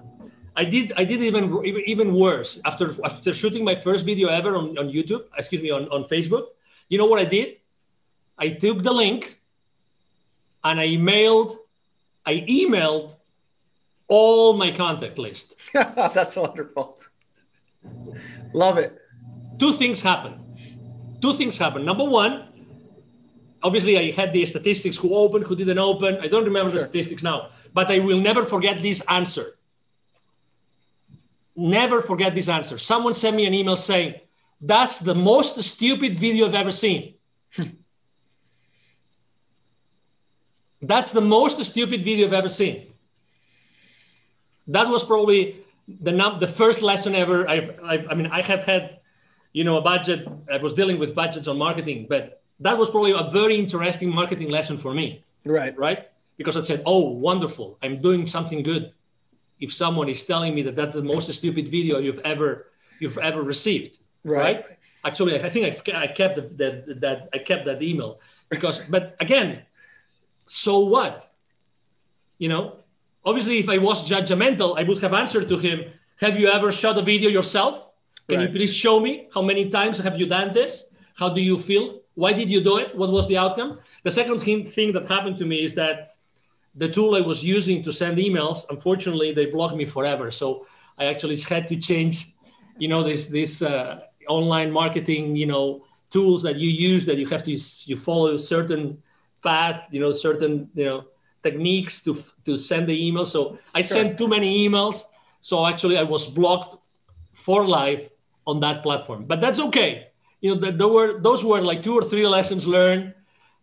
i 0.56 0.64
did 0.64 0.92
i 0.96 1.04
did 1.04 1.22
even 1.22 1.44
even, 1.64 2.14
worse 2.14 2.60
after 2.64 2.94
after 3.04 3.32
shooting 3.34 3.64
my 3.64 3.74
first 3.74 4.04
video 4.04 4.28
ever 4.28 4.56
on, 4.56 4.76
on 4.78 4.88
youtube 4.88 5.24
excuse 5.36 5.62
me 5.62 5.70
on, 5.70 5.88
on 5.88 6.04
facebook 6.04 6.46
you 6.88 6.98
know 6.98 7.06
what 7.06 7.20
i 7.20 7.24
did 7.24 7.56
i 8.38 8.48
took 8.50 8.82
the 8.82 8.92
link 8.92 9.40
and 10.64 10.80
i 10.80 10.88
emailed 10.88 11.56
i 12.26 12.34
emailed 12.48 13.14
all 14.08 14.52
my 14.52 14.70
contact 14.70 15.18
list 15.18 15.56
That's 15.72 16.36
wonderful. 16.36 16.98
Love 18.52 18.78
it. 18.78 18.96
two 19.58 19.72
things 19.72 20.00
happened. 20.00 20.36
Two 21.20 21.34
things 21.34 21.58
happened. 21.58 21.84
Number 21.84 22.04
one, 22.04 22.44
obviously, 23.62 23.98
I 23.98 24.12
had 24.12 24.32
the 24.32 24.44
statistics 24.46 24.96
who 24.96 25.14
opened, 25.14 25.46
who 25.46 25.56
didn't 25.56 25.78
open. 25.78 26.18
I 26.20 26.28
don't 26.28 26.44
remember 26.44 26.70
the 26.70 26.80
statistics 26.80 27.22
now, 27.22 27.48
but 27.72 27.90
I 27.90 27.98
will 27.98 28.20
never 28.20 28.44
forget 28.44 28.82
this 28.82 29.00
answer. 29.08 29.56
Never 31.56 32.02
forget 32.02 32.34
this 32.34 32.48
answer. 32.48 32.78
Someone 32.78 33.14
sent 33.14 33.36
me 33.36 33.46
an 33.46 33.54
email 33.54 33.76
saying, 33.76 34.14
That's 34.60 34.98
the 34.98 35.14
most 35.14 35.62
stupid 35.62 36.16
video 36.16 36.46
I've 36.46 36.54
ever 36.54 36.72
seen. 36.72 37.14
Hmm. 37.56 37.62
That's 40.82 41.10
the 41.12 41.20
most 41.20 41.64
stupid 41.64 42.02
video 42.02 42.26
I've 42.26 42.32
ever 42.34 42.48
seen. 42.48 42.86
That 44.68 44.88
was 44.88 45.04
probably 45.04 45.64
the 46.00 46.12
num- 46.12 46.40
the 46.40 46.48
first 46.48 46.82
lesson 46.82 47.14
ever. 47.14 47.48
I've, 47.48 47.78
I've, 47.84 48.06
I 48.10 48.14
mean, 48.14 48.26
I 48.26 48.42
had 48.42 48.64
had, 48.64 49.00
you 49.52 49.64
know, 49.64 49.76
a 49.76 49.80
budget. 49.82 50.26
I 50.50 50.56
was 50.58 50.72
dealing 50.74 50.98
with 50.98 51.14
budgets 51.14 51.48
on 51.48 51.58
marketing, 51.58 52.06
but 52.08 52.42
that 52.60 52.76
was 52.76 52.90
probably 52.90 53.12
a 53.12 53.30
very 53.30 53.56
interesting 53.56 54.12
marketing 54.14 54.50
lesson 54.50 54.76
for 54.78 54.94
me, 54.94 55.22
Right. 55.44 55.76
right? 55.78 56.08
Because 56.36 56.56
I 56.56 56.62
said, 56.62 56.82
"Oh, 56.86 57.00
wonderful! 57.10 57.78
I'm 57.82 58.00
doing 58.00 58.26
something 58.26 58.62
good." 58.62 58.92
If 59.64 59.70
someone 59.72 60.08
is 60.14 60.22
telling 60.32 60.52
me 60.56 60.60
that 60.66 60.76
that's 60.78 60.96
the 61.00 61.06
most 61.14 61.26
stupid 61.40 61.66
video 61.76 61.94
you've 62.04 62.22
ever 62.32 62.48
you've 63.00 63.18
ever 63.28 63.42
received, 63.54 63.92
Right. 64.24 64.42
right? 64.44 64.64
Actually, 65.08 65.32
I 65.46 65.50
think 65.52 65.64
I, 65.68 66.02
I 66.04 66.06
kept 66.20 66.34
the, 66.60 66.70
that 67.04 67.18
I 67.36 67.38
kept 67.50 67.62
that 67.68 67.82
email 67.90 68.10
because, 68.52 68.76
but 68.94 69.04
again, 69.26 69.50
so 70.46 70.72
what? 70.94 71.16
You 72.42 72.48
know, 72.52 72.64
obviously, 73.24 73.56
if 73.64 73.68
I 73.68 73.78
was 73.78 73.98
judgmental, 74.12 74.70
I 74.80 74.82
would 74.88 75.00
have 75.06 75.14
answered 75.22 75.46
to 75.52 75.56
him, 75.66 75.78
"Have 76.24 76.34
you 76.40 76.46
ever 76.56 76.68
shot 76.80 76.94
a 76.98 77.04
video 77.12 77.28
yourself? 77.38 77.74
Can 78.28 78.40
you 78.42 78.48
please 78.56 78.72
show 78.84 78.96
me 79.06 79.12
how 79.34 79.42
many 79.50 79.64
times 79.78 79.96
have 80.06 80.16
you 80.20 80.26
done 80.38 80.48
this? 80.60 80.72
How 81.20 81.28
do 81.36 81.40
you 81.50 81.56
feel? 81.68 81.84
Why 82.22 82.32
did 82.40 82.48
you 82.54 82.60
do 82.70 82.74
it? 82.82 82.88
What 83.00 83.10
was 83.18 83.26
the 83.32 83.38
outcome?" 83.44 83.70
The 84.06 84.14
second 84.20 84.38
thing 84.76 84.88
that 84.96 85.04
happened 85.16 85.36
to 85.42 85.46
me 85.52 85.58
is 85.66 85.72
that 85.80 86.13
the 86.74 86.88
tool 86.88 87.14
I 87.14 87.20
was 87.20 87.44
using 87.44 87.82
to 87.84 87.92
send 87.92 88.18
emails, 88.18 88.64
unfortunately, 88.70 89.32
they 89.32 89.46
blocked 89.46 89.76
me 89.76 89.84
forever. 89.84 90.30
So 90.30 90.66
I 90.98 91.06
actually 91.06 91.36
had 91.38 91.68
to 91.68 91.76
change, 91.76 92.34
you 92.78 92.88
know, 92.88 93.02
this 93.02 93.28
this 93.28 93.62
uh, 93.62 94.00
online 94.28 94.70
marketing, 94.70 95.36
you 95.36 95.46
know, 95.46 95.82
tools 96.10 96.42
that 96.42 96.56
you 96.56 96.68
use 96.68 97.06
that 97.06 97.16
you 97.18 97.26
have 97.26 97.44
to 97.44 97.58
you 97.86 97.96
follow 97.96 98.36
certain 98.38 99.02
path, 99.42 99.82
you 99.90 100.00
know, 100.00 100.12
certain 100.12 100.68
you 100.74 100.84
know 100.84 101.04
techniques 101.42 102.02
to 102.04 102.16
to 102.44 102.56
send 102.58 102.88
the 102.88 103.06
email. 103.06 103.24
So 103.26 103.58
I 103.74 103.82
Sure. 103.82 103.82
sent 103.82 104.18
too 104.18 104.28
many 104.28 104.68
emails. 104.68 105.04
So 105.40 105.66
actually, 105.66 105.98
I 105.98 106.02
was 106.04 106.26
blocked 106.26 106.76
for 107.34 107.66
life, 107.66 108.08
on 108.46 108.60
that 108.60 108.82
platform. 108.82 109.24
But 109.26 109.40
that's 109.40 109.60
okay. 109.60 110.08
You 110.40 110.54
know, 110.54 110.70
there 110.70 110.88
were 110.88 111.20
those 111.20 111.44
were 111.44 111.60
like 111.62 111.82
two 111.82 111.94
or 111.94 112.02
three 112.04 112.26
lessons 112.26 112.66
learned, 112.66 113.13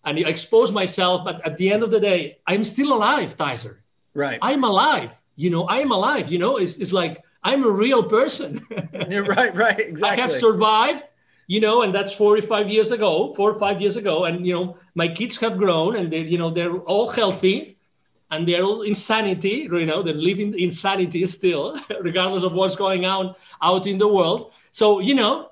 and 0.05 0.17
I 0.17 0.21
expose 0.21 0.71
myself. 0.71 1.23
But 1.23 1.45
at 1.45 1.57
the 1.57 1.71
end 1.71 1.83
of 1.83 1.91
the 1.91 1.99
day, 1.99 2.37
I'm 2.47 2.63
still 2.63 2.93
alive, 2.93 3.37
Tyzer. 3.37 3.77
Right. 4.13 4.39
I'm 4.41 4.63
alive. 4.63 5.15
You 5.35 5.49
know, 5.49 5.67
I'm 5.69 5.91
alive. 5.91 6.31
You 6.31 6.39
know, 6.39 6.57
it's, 6.57 6.77
it's 6.77 6.91
like 6.91 7.23
I'm 7.43 7.63
a 7.63 7.69
real 7.69 8.03
person. 8.03 8.65
Right, 8.93 9.53
right, 9.55 9.79
exactly. 9.79 10.19
I 10.19 10.21
have 10.21 10.31
survived, 10.31 11.03
you 11.47 11.59
know, 11.59 11.81
and 11.81 11.93
that's 11.93 12.13
45 12.13 12.69
years 12.69 12.91
ago, 12.91 13.33
four 13.33 13.51
or 13.51 13.59
five 13.59 13.81
years 13.81 13.97
ago. 13.97 14.25
And, 14.25 14.45
you 14.45 14.53
know, 14.53 14.77
my 14.95 15.07
kids 15.07 15.37
have 15.37 15.57
grown 15.57 15.95
and 15.95 16.11
they, 16.11 16.21
you 16.21 16.37
know, 16.37 16.49
they're 16.49 16.77
all 16.77 17.09
healthy 17.09 17.77
and 18.29 18.47
they're 18.47 18.63
all 18.63 18.83
insanity, 18.83 19.67
you 19.71 19.85
know, 19.85 20.01
they're 20.01 20.13
living 20.13 20.57
insanity 20.57 21.25
still, 21.25 21.79
regardless 22.01 22.43
of 22.43 22.53
what's 22.53 22.75
going 22.75 23.05
on 23.05 23.35
out 23.61 23.85
in 23.87 23.97
the 23.97 24.07
world. 24.07 24.51
So, 24.71 24.99
you 24.99 25.13
know, 25.13 25.50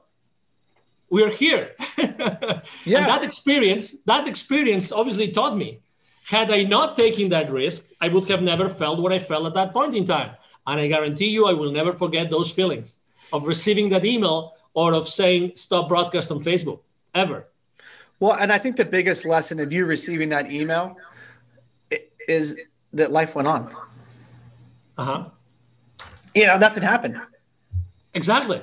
we're 1.09 1.29
here. 1.29 1.71
yeah. 1.97 2.05
And 2.07 2.61
that 2.85 3.23
experience, 3.23 3.95
that 4.05 4.27
experience 4.27 4.91
obviously 4.91 5.31
taught 5.31 5.57
me. 5.57 5.79
Had 6.25 6.51
I 6.51 6.63
not 6.63 6.95
taken 6.95 7.29
that 7.29 7.51
risk, 7.51 7.85
I 8.01 8.07
would 8.07 8.27
have 8.27 8.43
never 8.43 8.69
felt 8.69 8.99
what 8.99 9.11
I 9.11 9.19
felt 9.19 9.45
at 9.47 9.55
that 9.55 9.73
point 9.73 9.95
in 9.95 10.05
time. 10.05 10.31
And 10.67 10.79
I 10.79 10.87
guarantee 10.87 11.29
you, 11.29 11.47
I 11.47 11.53
will 11.53 11.71
never 11.71 11.93
forget 11.93 12.29
those 12.29 12.51
feelings 12.51 12.99
of 13.33 13.47
receiving 13.47 13.89
that 13.89 14.05
email 14.05 14.53
or 14.75 14.93
of 14.93 15.09
saying 15.09 15.53
stop 15.55 15.89
broadcast 15.89 16.29
on 16.29 16.39
Facebook 16.39 16.81
ever. 17.15 17.47
Well, 18.19 18.33
and 18.33 18.51
I 18.51 18.57
think 18.57 18.75
the 18.75 18.85
biggest 18.85 19.25
lesson 19.25 19.59
of 19.59 19.71
you 19.71 19.85
receiving 19.85 20.29
that 20.29 20.51
email 20.51 20.97
is 22.27 22.59
that 22.93 23.11
life 23.11 23.35
went 23.35 23.47
on. 23.47 23.75
Uh 24.97 25.03
huh. 25.03 25.25
You 26.35 26.45
know, 26.45 26.57
nothing 26.57 26.83
happened. 26.83 27.19
Exactly. 28.13 28.61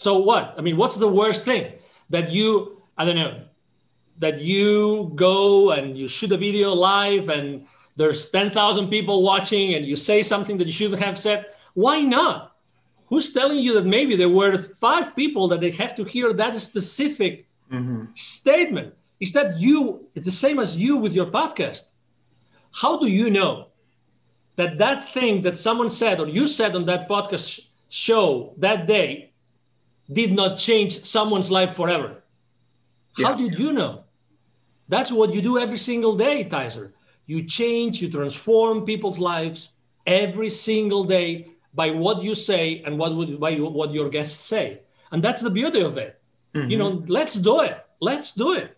So 0.00 0.16
what? 0.16 0.54
I 0.56 0.62
mean, 0.62 0.78
what's 0.78 0.96
the 0.96 1.06
worst 1.06 1.44
thing 1.44 1.74
that 2.08 2.32
you? 2.32 2.80
I 2.96 3.04
don't 3.04 3.16
know. 3.16 3.42
That 4.18 4.40
you 4.40 5.12
go 5.14 5.72
and 5.72 5.96
you 5.98 6.08
shoot 6.08 6.32
a 6.32 6.38
video 6.38 6.72
live 6.72 7.28
and 7.28 7.66
there's 7.96 8.30
10,000 8.30 8.88
people 8.88 9.22
watching 9.22 9.74
and 9.74 9.84
you 9.84 9.96
say 9.96 10.22
something 10.22 10.56
that 10.56 10.66
you 10.66 10.72
shouldn't 10.72 11.02
have 11.02 11.18
said. 11.18 11.44
Why 11.74 12.00
not? 12.00 12.56
Who's 13.10 13.34
telling 13.34 13.58
you 13.58 13.74
that 13.74 13.84
maybe 13.84 14.16
there 14.16 14.30
were 14.30 14.56
five 14.56 15.14
people 15.14 15.48
that 15.48 15.60
they 15.60 15.70
have 15.72 15.94
to 15.96 16.04
hear 16.04 16.32
that 16.32 16.56
specific 16.56 17.46
mm-hmm. 17.70 18.04
statement? 18.14 18.94
Is 19.20 19.32
that 19.34 19.60
you? 19.60 20.06
It's 20.14 20.24
the 20.24 20.40
same 20.46 20.58
as 20.58 20.76
you 20.76 20.96
with 20.96 21.14
your 21.14 21.26
podcast. 21.26 21.82
How 22.72 22.98
do 22.98 23.06
you 23.06 23.28
know 23.28 23.66
that 24.56 24.78
that 24.78 25.06
thing 25.10 25.42
that 25.42 25.58
someone 25.58 25.90
said 25.90 26.20
or 26.20 26.26
you 26.26 26.46
said 26.46 26.74
on 26.74 26.86
that 26.86 27.06
podcast 27.06 27.60
show 27.90 28.54
that 28.56 28.86
day 28.86 29.29
did 30.12 30.32
not 30.32 30.58
change 30.58 31.04
someone's 31.04 31.50
life 31.50 31.74
forever? 31.74 32.22
Yeah. 33.18 33.28
How 33.28 33.34
did 33.34 33.58
you 33.58 33.72
know? 33.72 34.04
That's 34.88 35.12
what 35.12 35.32
you 35.32 35.40
do 35.40 35.58
every 35.58 35.78
single 35.78 36.16
day, 36.16 36.44
Tyzer. 36.44 36.92
You 37.26 37.44
change, 37.44 38.02
you 38.02 38.10
transform 38.10 38.84
people's 38.84 39.18
lives 39.18 39.72
every 40.06 40.50
single 40.50 41.04
day 41.04 41.46
by 41.74 41.90
what 41.90 42.22
you 42.22 42.34
say 42.34 42.82
and 42.84 42.98
what 42.98 43.14
would 43.14 43.38
by 43.38 43.54
what 43.56 43.92
your 43.92 44.08
guests 44.08 44.44
say. 44.44 44.80
And 45.12 45.22
that's 45.22 45.40
the 45.40 45.50
beauty 45.50 45.82
of 45.82 45.96
it. 45.96 46.20
Mm-hmm. 46.54 46.70
You 46.70 46.78
know, 46.78 47.04
let's 47.06 47.34
do 47.34 47.60
it. 47.60 47.78
Let's 48.00 48.32
do 48.32 48.54
it. 48.54 48.76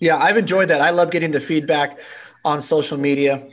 Yeah, 0.00 0.18
I've 0.18 0.36
enjoyed 0.36 0.68
that. 0.68 0.80
I 0.80 0.90
love 0.90 1.10
getting 1.10 1.30
the 1.30 1.40
feedback 1.40 1.98
on 2.44 2.60
social 2.60 2.98
media. 2.98 3.48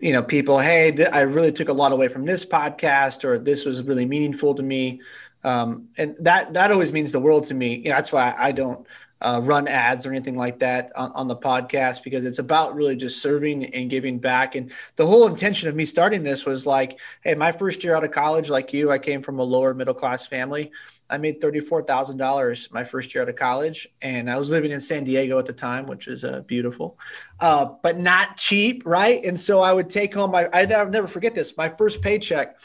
You 0.00 0.12
know, 0.12 0.22
people, 0.22 0.58
hey, 0.58 0.92
th- 0.92 1.08
I 1.12 1.22
really 1.22 1.52
took 1.52 1.68
a 1.68 1.72
lot 1.72 1.92
away 1.92 2.08
from 2.08 2.24
this 2.24 2.44
podcast, 2.44 3.24
or 3.24 3.38
this 3.38 3.64
was 3.64 3.82
really 3.82 4.06
meaningful 4.06 4.54
to 4.54 4.62
me, 4.62 5.00
um, 5.46 5.88
and 5.96 6.16
that 6.18 6.52
that 6.54 6.72
always 6.72 6.92
means 6.92 7.12
the 7.12 7.20
world 7.20 7.44
to 7.44 7.54
me. 7.54 7.76
You 7.76 7.90
know, 7.90 7.94
that's 7.94 8.10
why 8.10 8.34
I 8.36 8.50
don't 8.50 8.84
uh, 9.20 9.40
run 9.42 9.68
ads 9.68 10.04
or 10.04 10.10
anything 10.10 10.36
like 10.36 10.58
that 10.58 10.90
on, 10.96 11.12
on, 11.12 11.28
the 11.28 11.36
podcast 11.36 12.02
because 12.02 12.24
it's 12.24 12.38
about 12.38 12.74
really 12.74 12.96
just 12.96 13.22
serving 13.22 13.64
and 13.74 13.88
giving 13.88 14.18
back. 14.18 14.56
And 14.56 14.70
the 14.96 15.06
whole 15.06 15.26
intention 15.26 15.68
of 15.68 15.74
me 15.74 15.86
starting 15.86 16.22
this 16.22 16.44
was 16.44 16.66
like, 16.66 17.00
hey, 17.22 17.34
my 17.34 17.52
first 17.52 17.82
year 17.82 17.94
out 17.94 18.04
of 18.04 18.10
college, 18.10 18.50
like 18.50 18.74
you, 18.74 18.90
I 18.90 18.98
came 18.98 19.22
from 19.22 19.38
a 19.38 19.42
lower 19.42 19.72
middle 19.72 19.94
class 19.94 20.26
family. 20.26 20.70
I 21.08 21.16
made 21.16 21.40
$34,000 21.40 22.72
my 22.72 22.84
first 22.84 23.14
year 23.14 23.22
out 23.22 23.28
of 23.28 23.36
college. 23.36 23.88
And 24.02 24.28
I 24.28 24.38
was 24.38 24.50
living 24.50 24.72
in 24.72 24.80
San 24.80 25.04
Diego 25.04 25.38
at 25.38 25.46
the 25.46 25.52
time, 25.52 25.86
which 25.86 26.08
is 26.08 26.24
uh, 26.24 26.40
beautiful, 26.40 26.98
uh, 27.40 27.66
but 27.82 27.96
not 27.96 28.36
cheap. 28.36 28.82
Right. 28.84 29.24
And 29.24 29.38
so 29.38 29.62
I 29.62 29.72
would 29.72 29.88
take 29.88 30.12
home 30.12 30.32
my, 30.32 30.48
I'd 30.52 30.68
never 30.68 31.06
forget 31.06 31.34
this. 31.34 31.56
My 31.56 31.68
first 31.68 32.02
paycheck 32.02 32.56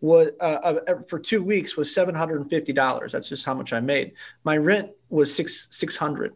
was 0.00 0.30
uh, 0.40 0.44
uh, 0.44 1.02
for 1.08 1.18
two 1.18 1.42
weeks 1.42 1.76
was 1.76 1.92
seven 1.92 2.14
hundred 2.14 2.40
and 2.40 2.50
fifty 2.50 2.72
dollars. 2.72 3.12
That's 3.12 3.28
just 3.28 3.44
how 3.44 3.54
much 3.54 3.72
I 3.72 3.80
made. 3.80 4.12
My 4.44 4.56
rent 4.56 4.90
was 5.08 5.34
six 5.34 5.68
six 5.70 5.96
hundred. 5.96 6.34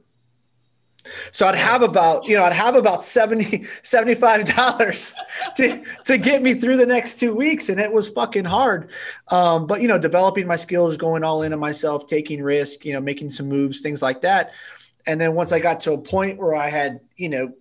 So 1.32 1.46
I'd 1.46 1.56
have 1.56 1.82
about, 1.82 2.26
you 2.26 2.36
know, 2.36 2.44
I'd 2.44 2.52
have 2.52 2.76
about 2.76 3.02
70, 3.02 3.66
75 3.82 4.54
dollars 4.54 5.14
to 5.56 5.82
to 6.04 6.16
get 6.16 6.42
me 6.42 6.54
through 6.54 6.76
the 6.76 6.86
next 6.86 7.18
two 7.18 7.34
weeks. 7.34 7.68
And 7.68 7.80
it 7.80 7.92
was 7.92 8.08
fucking 8.08 8.44
hard. 8.44 8.90
Um, 9.28 9.66
but 9.66 9.82
you 9.82 9.88
know, 9.88 9.98
developing 9.98 10.46
my 10.46 10.56
skills, 10.56 10.96
going 10.96 11.24
all 11.24 11.42
in 11.42 11.52
on 11.52 11.58
myself, 11.58 12.06
taking 12.06 12.42
risk, 12.42 12.84
you 12.84 12.92
know, 12.92 13.00
making 13.00 13.30
some 13.30 13.48
moves, 13.48 13.80
things 13.80 14.02
like 14.02 14.20
that. 14.22 14.52
And 15.06 15.20
then 15.20 15.34
once 15.34 15.50
I 15.50 15.58
got 15.58 15.80
to 15.82 15.92
a 15.94 15.98
point 15.98 16.38
where 16.38 16.54
I 16.54 16.70
had, 16.70 17.00
you 17.16 17.28
know, 17.28 17.52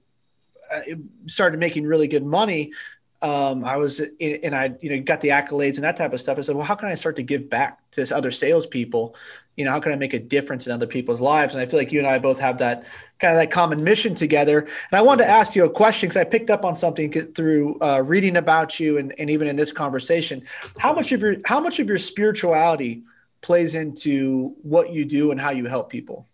uh, 0.72 0.82
started 1.26 1.60
making 1.60 1.86
really 1.86 2.08
good 2.08 2.26
money, 2.26 2.72
um, 3.22 3.64
I 3.64 3.78
was 3.78 4.00
in, 4.00 4.40
and 4.44 4.56
I, 4.56 4.74
you 4.82 4.90
know, 4.90 5.02
got 5.02 5.22
the 5.22 5.30
accolades 5.30 5.76
and 5.76 5.84
that 5.84 5.98
type 5.98 6.14
of 6.14 6.20
stuff. 6.20 6.38
I 6.38 6.42
said, 6.42 6.56
well, 6.56 6.66
how 6.66 6.76
can 6.76 6.90
I 6.90 6.96
start 6.96 7.16
to 7.18 7.24
give 7.24 7.50
back 7.50 7.80
to 7.92 8.16
other 8.16 8.32
salespeople? 8.32 9.16
You 9.58 9.66
know, 9.66 9.72
how 9.72 9.80
can 9.80 9.92
I 9.92 9.96
make 9.96 10.14
a 10.14 10.20
difference 10.20 10.66
in 10.66 10.74
other 10.74 10.88
people's 10.88 11.22
lives? 11.22 11.54
And 11.54 11.62
I 11.62 11.68
feel 11.68 11.78
like 11.78 11.92
you 11.92 12.00
and 12.00 12.08
I 12.08 12.18
both 12.18 12.40
have 12.40 12.58
that 12.60 12.86
kind 13.20 13.34
of 13.34 13.40
that 13.40 13.52
common 13.52 13.84
mission 13.84 14.16
together. 14.16 14.60
And 14.60 14.94
I 14.94 15.02
wanted 15.02 15.26
to 15.26 15.30
ask 15.30 15.56
you 15.56 15.66
a 15.66 15.70
question 15.70 16.10
because 16.10 16.20
I 16.20 16.24
picked 16.24 16.50
up 16.50 16.66
on 16.66 16.74
something 16.74 17.12
through 17.12 17.80
uh, 17.80 18.02
reading 18.04 18.38
about 18.38 18.80
you 18.80 18.98
and, 18.98 19.14
and 19.20 19.30
even 19.30 19.48
in 19.48 19.56
this 19.56 19.72
conversation. 19.72 20.44
How 20.78 20.94
much 20.94 21.12
of 21.12 21.22
your 21.22 21.36
how 21.46 21.60
much 21.60 21.80
of 21.80 21.88
your 21.88 22.00
spirituality 22.00 23.04
plays 23.42 23.76
into 23.76 24.56
what 24.64 24.94
you 24.94 25.06
do 25.06 25.32
and 25.32 25.40
how 25.40 25.52
you 25.52 25.66
help 25.66 25.90
people? 25.90 26.28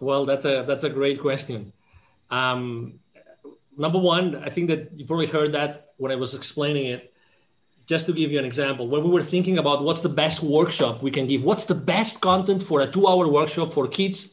Well, 0.00 0.26
that's 0.26 0.44
a 0.44 0.64
that's 0.66 0.84
a 0.84 0.90
great 0.90 1.20
question. 1.20 1.72
Um, 2.30 2.98
number 3.76 3.98
one, 3.98 4.36
I 4.36 4.50
think 4.50 4.68
that 4.68 4.92
you 4.92 5.06
probably 5.06 5.26
heard 5.26 5.52
that 5.52 5.89
when 6.00 6.10
I 6.10 6.16
was 6.16 6.34
explaining 6.34 6.86
it, 6.86 7.12
just 7.86 8.06
to 8.06 8.12
give 8.12 8.32
you 8.32 8.38
an 8.38 8.44
example, 8.44 8.88
when 8.88 9.04
we 9.04 9.10
were 9.10 9.22
thinking 9.22 9.58
about 9.58 9.84
what's 9.84 10.00
the 10.00 10.08
best 10.08 10.42
workshop 10.42 11.02
we 11.02 11.10
can 11.10 11.26
give, 11.26 11.42
what's 11.42 11.64
the 11.64 11.74
best 11.74 12.20
content 12.20 12.62
for 12.62 12.80
a 12.80 12.86
two 12.86 13.06
hour 13.06 13.28
workshop 13.28 13.72
for 13.72 13.86
kids 13.86 14.32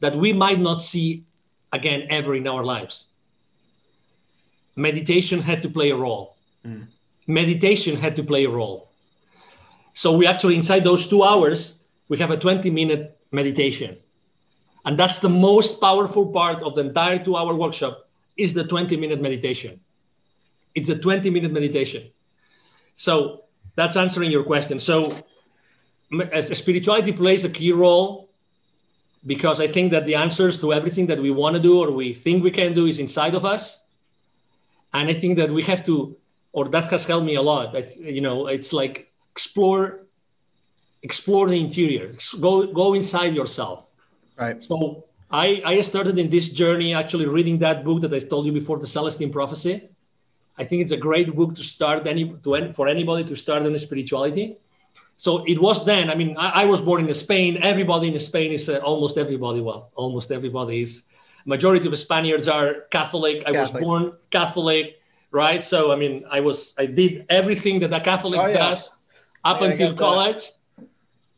that 0.00 0.14
we 0.16 0.32
might 0.32 0.60
not 0.60 0.80
see 0.80 1.24
again 1.72 2.06
ever 2.08 2.36
in 2.36 2.46
our 2.46 2.64
lives, 2.64 3.08
meditation 4.76 5.40
had 5.40 5.60
to 5.62 5.68
play 5.68 5.90
a 5.90 5.96
role. 5.96 6.36
Mm. 6.64 6.86
Meditation 7.26 7.96
had 7.96 8.14
to 8.14 8.22
play 8.22 8.44
a 8.44 8.50
role. 8.50 8.88
So 9.94 10.16
we 10.16 10.24
actually, 10.26 10.54
inside 10.54 10.84
those 10.84 11.08
two 11.08 11.24
hours, 11.24 11.78
we 12.08 12.16
have 12.18 12.30
a 12.30 12.36
20 12.36 12.70
minute 12.70 13.18
meditation. 13.32 13.96
And 14.84 14.96
that's 14.96 15.18
the 15.18 15.28
most 15.28 15.80
powerful 15.80 16.26
part 16.26 16.62
of 16.62 16.76
the 16.76 16.82
entire 16.82 17.18
two 17.18 17.36
hour 17.36 17.54
workshop 17.54 18.08
is 18.36 18.54
the 18.54 18.64
20 18.64 18.96
minute 18.96 19.20
meditation. 19.20 19.80
It's 20.78 20.88
a 20.88 20.98
20 20.98 21.30
minute 21.30 21.52
meditation. 21.52 22.08
So 22.96 23.44
that's 23.76 23.96
answering 23.96 24.30
your 24.30 24.44
question. 24.44 24.78
So 24.78 25.14
uh, 26.12 26.42
spirituality 26.42 27.12
plays 27.12 27.44
a 27.44 27.48
key 27.48 27.72
role 27.72 28.28
because 29.26 29.60
I 29.60 29.66
think 29.66 29.90
that 29.92 30.06
the 30.06 30.14
answers 30.14 30.56
to 30.60 30.72
everything 30.72 31.06
that 31.06 31.20
we 31.20 31.30
want 31.30 31.56
to 31.56 31.62
do 31.62 31.80
or 31.80 31.90
we 31.90 32.14
think 32.14 32.42
we 32.42 32.50
can 32.50 32.72
do 32.72 32.86
is 32.86 32.98
inside 32.98 33.34
of 33.34 33.44
us. 33.44 33.80
And 34.94 35.08
I 35.08 35.14
think 35.14 35.36
that 35.36 35.50
we 35.50 35.62
have 35.64 35.84
to, 35.86 36.16
or 36.52 36.68
that 36.68 36.84
has 36.90 37.06
helped 37.06 37.26
me 37.26 37.34
a 37.34 37.42
lot. 37.42 37.76
I, 37.76 37.84
you 37.98 38.20
know, 38.20 38.46
it's 38.46 38.72
like 38.72 39.12
explore, 39.32 40.06
explore 41.02 41.48
the 41.48 41.60
interior, 41.60 42.14
go, 42.40 42.66
go 42.66 42.94
inside 42.94 43.34
yourself. 43.34 43.84
Right. 44.38 44.62
So 44.62 45.04
I, 45.30 45.60
I 45.64 45.80
started 45.82 46.18
in 46.18 46.30
this 46.30 46.48
journey 46.48 46.94
actually 46.94 47.26
reading 47.26 47.58
that 47.58 47.84
book 47.84 48.00
that 48.00 48.14
I 48.14 48.20
told 48.20 48.46
you 48.46 48.52
before, 48.52 48.78
The 48.78 48.86
Celestine 48.86 49.30
Prophecy. 49.30 49.88
I 50.58 50.64
think 50.64 50.82
it's 50.82 50.92
a 50.92 50.96
great 50.96 51.34
book 51.34 51.54
to 51.56 51.62
start 51.62 52.06
any 52.06 52.24
to 52.44 52.72
for 52.72 52.88
anybody 52.88 53.24
to 53.24 53.36
start 53.36 53.64
in 53.64 53.78
spirituality. 53.78 54.56
So 55.16 55.44
it 55.44 55.60
was 55.60 55.84
then. 55.84 56.10
I 56.10 56.14
mean, 56.14 56.36
I, 56.36 56.62
I 56.62 56.64
was 56.64 56.80
born 56.80 57.06
in 57.06 57.14
Spain. 57.14 57.58
Everybody 57.62 58.08
in 58.08 58.18
Spain 58.18 58.52
is 58.52 58.68
uh, 58.68 58.78
almost 58.78 59.18
everybody. 59.18 59.60
Well, 59.60 59.90
almost 59.94 60.30
everybody 60.30 60.82
is. 60.82 61.04
Majority 61.44 61.88
of 61.88 61.98
Spaniards 61.98 62.46
are 62.46 62.86
Catholic. 62.90 63.38
I 63.46 63.52
Catholic. 63.52 63.72
was 63.74 63.82
born 63.82 64.12
Catholic, 64.30 65.00
right? 65.30 65.62
So 65.62 65.92
I 65.92 65.96
mean, 65.96 66.24
I 66.30 66.40
was 66.40 66.74
I 66.78 66.86
did 66.86 67.24
everything 67.28 67.78
that 67.80 67.92
a 67.92 68.00
Catholic 68.00 68.38
oh, 68.40 68.46
yeah. 68.46 68.58
does 68.58 68.90
up 69.44 69.60
yeah, 69.60 69.68
until 69.68 69.94
college. 69.94 70.50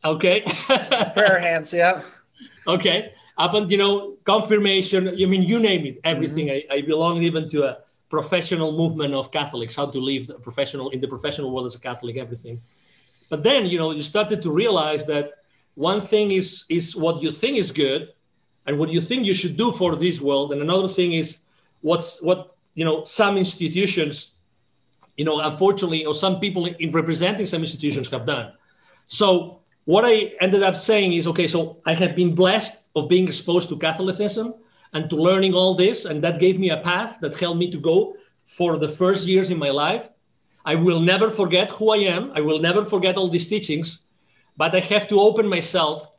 Okay. 0.03 0.41
Prayer 1.13 1.39
hands, 1.39 1.73
yeah. 1.73 2.01
Okay. 2.67 3.13
Up 3.37 3.53
until 3.53 3.71
you 3.71 3.77
know 3.77 4.17
confirmation. 4.25 5.07
I 5.07 5.25
mean, 5.25 5.43
you 5.43 5.59
name 5.59 5.85
it. 5.85 5.99
Everything. 6.03 6.47
Mm-hmm. 6.47 6.71
I, 6.71 6.77
I 6.77 6.81
belong 6.81 7.21
even 7.23 7.49
to 7.49 7.63
a 7.63 7.77
professional 8.11 8.71
movement 8.73 9.13
of 9.15 9.31
Catholics, 9.31 9.75
how 9.75 9.87
to 9.87 9.99
live 9.99 10.29
professional 10.43 10.89
in 10.89 10.99
the 11.01 11.07
professional 11.07 11.49
world 11.51 11.65
as 11.65 11.75
a 11.75 11.79
Catholic, 11.79 12.17
everything. 12.17 12.59
But 13.29 13.41
then, 13.43 13.65
you 13.65 13.77
know, 13.79 13.91
you 13.91 14.03
started 14.03 14.41
to 14.43 14.51
realize 14.51 15.05
that 15.05 15.25
one 15.75 16.01
thing 16.01 16.31
is 16.31 16.65
is 16.69 16.95
what 16.95 17.23
you 17.23 17.31
think 17.31 17.57
is 17.57 17.71
good 17.71 18.01
and 18.67 18.77
what 18.77 18.89
you 18.89 19.01
think 19.01 19.25
you 19.25 19.33
should 19.33 19.57
do 19.57 19.71
for 19.71 19.95
this 19.95 20.21
world. 20.21 20.51
And 20.51 20.61
another 20.61 20.89
thing 20.97 21.13
is 21.13 21.37
what's 21.81 22.21
what 22.21 22.39
you 22.75 22.85
know 22.85 23.03
some 23.03 23.37
institutions 23.37 24.31
you 25.17 25.25
know 25.25 25.39
unfortunately 25.39 26.05
or 26.05 26.13
some 26.13 26.39
people 26.39 26.65
in 26.65 26.91
representing 26.91 27.45
some 27.45 27.61
institutions 27.61 28.09
have 28.09 28.25
done. 28.25 28.47
So 29.07 29.61
what 29.85 30.05
i 30.05 30.31
ended 30.39 30.63
up 30.63 30.75
saying 30.75 31.13
is 31.13 31.27
okay 31.27 31.47
so 31.47 31.77
i 31.85 31.93
have 31.93 32.15
been 32.15 32.35
blessed 32.35 32.75
of 32.95 33.09
being 33.09 33.27
exposed 33.27 33.69
to 33.69 33.77
catholicism 33.77 34.53
and 34.93 35.09
to 35.09 35.15
learning 35.15 35.53
all 35.53 35.73
this 35.73 36.05
and 36.05 36.23
that 36.23 36.39
gave 36.39 36.59
me 36.59 36.69
a 36.69 36.77
path 36.77 37.19
that 37.21 37.37
helped 37.37 37.59
me 37.59 37.71
to 37.71 37.77
go 37.77 38.15
for 38.43 38.77
the 38.77 38.89
first 38.89 39.27
years 39.27 39.49
in 39.49 39.57
my 39.57 39.69
life 39.69 40.09
i 40.65 40.75
will 40.75 40.99
never 40.99 41.29
forget 41.29 41.71
who 41.71 41.91
i 41.91 41.97
am 41.97 42.31
i 42.35 42.41
will 42.41 42.59
never 42.59 42.85
forget 42.85 43.15
all 43.17 43.27
these 43.27 43.47
teachings 43.47 43.99
but 44.57 44.75
i 44.75 44.79
have 44.79 45.07
to 45.07 45.19
open 45.19 45.47
myself 45.47 46.11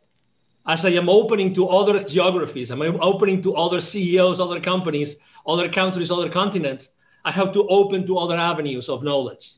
as 0.67 0.85
I 0.85 0.91
am 0.91 1.09
opening 1.09 1.55
to 1.55 1.69
other 1.69 2.05
geographies, 2.05 2.71
I'm 2.71 2.83
opening 2.83 3.43
to 3.43 3.57
other 3.57 3.81
CEOs, 3.81 4.39
other 4.39 4.61
companies, 4.61 5.17
other 5.47 5.69
countries, 5.69 6.11
other 6.11 6.29
continents, 6.29 6.91
I 7.25 7.33
have 7.33 7.53
to 7.53 7.67
open 7.69 8.07
to 8.07 8.19
other 8.19 8.37
avenues 8.37 8.89
of 8.89 9.03
knowledge. 9.03 9.55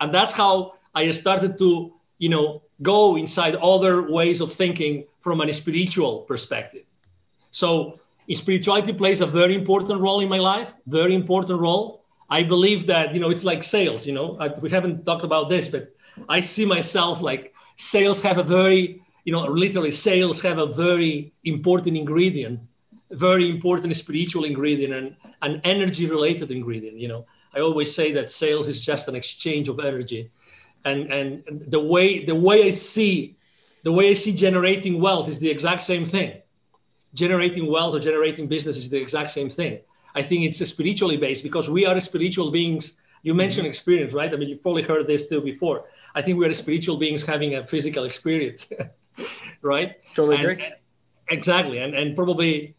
And 0.00 0.12
that's 0.12 0.32
how 0.32 0.74
I 0.94 1.10
started 1.12 1.58
to, 1.58 1.92
you 2.18 2.28
know, 2.28 2.62
go 2.82 3.16
inside 3.16 3.56
other 3.56 4.10
ways 4.10 4.40
of 4.40 4.52
thinking 4.52 5.04
from 5.20 5.40
a 5.40 5.52
spiritual 5.52 6.20
perspective. 6.20 6.84
So 7.50 8.00
spirituality 8.36 8.92
plays 8.92 9.20
a 9.20 9.26
very 9.26 9.54
important 9.54 10.00
role 10.00 10.20
in 10.20 10.28
my 10.28 10.38
life, 10.38 10.74
very 10.86 11.14
important 11.14 11.60
role. 11.60 12.04
I 12.30 12.42
believe 12.42 12.86
that, 12.86 13.14
you 13.14 13.20
know, 13.20 13.30
it's 13.30 13.44
like 13.44 13.62
sales, 13.62 14.06
you 14.06 14.12
know, 14.12 14.36
I, 14.38 14.48
we 14.48 14.70
haven't 14.70 15.04
talked 15.04 15.24
about 15.24 15.48
this, 15.48 15.68
but 15.68 15.94
I 16.28 16.40
see 16.40 16.66
myself 16.66 17.22
like 17.22 17.54
sales 17.76 18.20
have 18.22 18.38
a 18.38 18.42
very 18.42 19.00
you 19.28 19.32
know, 19.32 19.44
literally 19.44 19.92
sales 19.92 20.40
have 20.40 20.56
a 20.56 20.64
very 20.64 21.34
important 21.44 21.98
ingredient, 21.98 22.60
very 23.10 23.50
important 23.50 23.94
spiritual 23.94 24.44
ingredient 24.44 24.94
and 24.94 25.16
an 25.42 25.60
energy 25.64 26.06
related 26.06 26.50
ingredient. 26.50 26.96
You 26.96 27.08
know, 27.08 27.26
I 27.54 27.60
always 27.60 27.94
say 27.94 28.10
that 28.12 28.30
sales 28.30 28.68
is 28.68 28.80
just 28.80 29.06
an 29.06 29.14
exchange 29.14 29.68
of 29.68 29.80
energy. 29.80 30.30
And, 30.86 31.12
and 31.12 31.42
the 31.46 31.78
way 31.78 32.24
the 32.24 32.34
way 32.34 32.64
I 32.64 32.70
see 32.70 33.36
the 33.82 33.92
way 33.92 34.08
I 34.08 34.14
see 34.14 34.32
generating 34.32 34.98
wealth 34.98 35.28
is 35.28 35.38
the 35.38 35.50
exact 35.50 35.82
same 35.82 36.06
thing. 36.06 36.40
Generating 37.14 37.66
wealth 37.66 37.94
or 37.94 38.00
generating 38.00 38.46
business 38.46 38.76
is 38.76 38.90
the 38.90 38.98
exact 38.98 39.30
same 39.30 39.48
thing. 39.48 39.80
I 40.14 40.22
think 40.22 40.44
it's 40.44 40.64
spiritually 40.68 41.16
based 41.16 41.42
because 41.42 41.68
we 41.68 41.86
are 41.86 41.98
spiritual 42.00 42.50
beings. 42.50 42.94
You 43.22 43.34
mentioned 43.34 43.64
mm-hmm. 43.64 43.70
experience, 43.70 44.12
right? 44.12 44.32
I 44.32 44.36
mean, 44.36 44.48
you've 44.48 44.62
probably 44.62 44.82
heard 44.82 45.06
this 45.06 45.28
too 45.28 45.40
before. 45.40 45.84
I 46.14 46.22
think 46.22 46.38
we 46.38 46.46
are 46.46 46.54
spiritual 46.54 46.96
beings 46.96 47.22
having 47.22 47.54
a 47.54 47.66
physical 47.66 48.04
experience. 48.04 48.66
right? 49.62 49.96
Totally 50.14 50.36
and, 50.36 50.44
agree. 50.46 50.64
And, 50.64 50.74
exactly, 51.28 51.78
and 51.78 51.94
and 51.94 52.16
probably, 52.16 52.76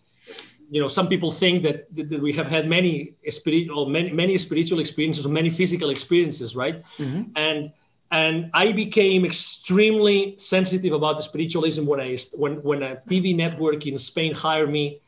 you 0.70 0.82
know, 0.82 0.88
some 0.88 1.08
people 1.08 1.32
think 1.32 1.64
that, 1.64 1.94
that 1.96 2.22
we 2.22 2.34
have 2.34 2.48
had 2.48 2.68
many 2.68 3.16
spiritual, 3.30 3.88
many 3.88 4.12
many 4.12 4.38
spiritual 4.38 4.80
experiences, 4.80 5.26
or 5.26 5.30
many 5.30 5.50
physical 5.50 5.90
experiences, 5.90 6.56
right? 6.56 6.84
Mm-hmm. 6.98 7.32
And 7.36 7.72
and 8.12 8.50
I 8.54 8.72
became 8.72 9.24
extremely 9.26 10.36
sensitive 10.38 10.94
about 10.94 11.18
the 11.18 11.24
spiritualism 11.24 11.86
when 11.86 12.00
I 12.00 12.18
when 12.34 12.62
when 12.64 12.84
a 12.84 12.96
TV 13.08 13.36
network 13.36 13.86
in 13.86 13.98
Spain 13.98 14.34
hired 14.34 14.72
me 14.72 15.00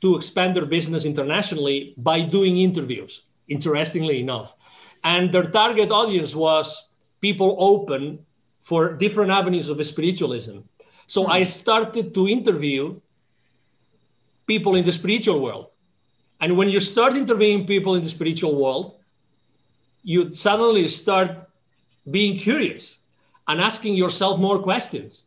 to 0.00 0.16
expand 0.16 0.56
their 0.56 0.66
business 0.66 1.04
internationally 1.04 1.94
by 1.96 2.20
doing 2.20 2.58
interviews. 2.58 3.22
Interestingly 3.48 4.20
enough, 4.20 4.54
and 5.02 5.30
their 5.30 5.44
target 5.44 5.90
audience 5.90 6.34
was 6.34 6.88
people 7.20 7.56
open 7.58 8.24
for 8.62 8.94
different 8.94 9.30
avenues 9.30 9.68
of 9.68 9.84
spiritualism. 9.86 10.58
So. 11.06 11.26
I 11.26 11.40
hmm. 11.40 11.44
started 11.44 12.14
to 12.14 12.26
interview 12.26 12.98
people 14.46 14.74
in 14.74 14.84
the 14.84 14.92
spiritual 14.92 15.40
world. 15.40 15.70
And 16.40 16.56
when 16.56 16.68
you 16.68 16.80
start 16.80 17.14
interviewing 17.14 17.66
people 17.66 17.94
in 17.94 18.02
the 18.02 18.08
spiritual 18.08 18.54
world, 18.56 18.96
you 20.02 20.34
suddenly 20.34 20.88
start 20.88 21.48
being 22.10 22.38
curious 22.38 22.98
and 23.48 23.60
asking 23.60 23.94
yourself 23.94 24.38
more 24.38 24.58
questions. 24.58 25.24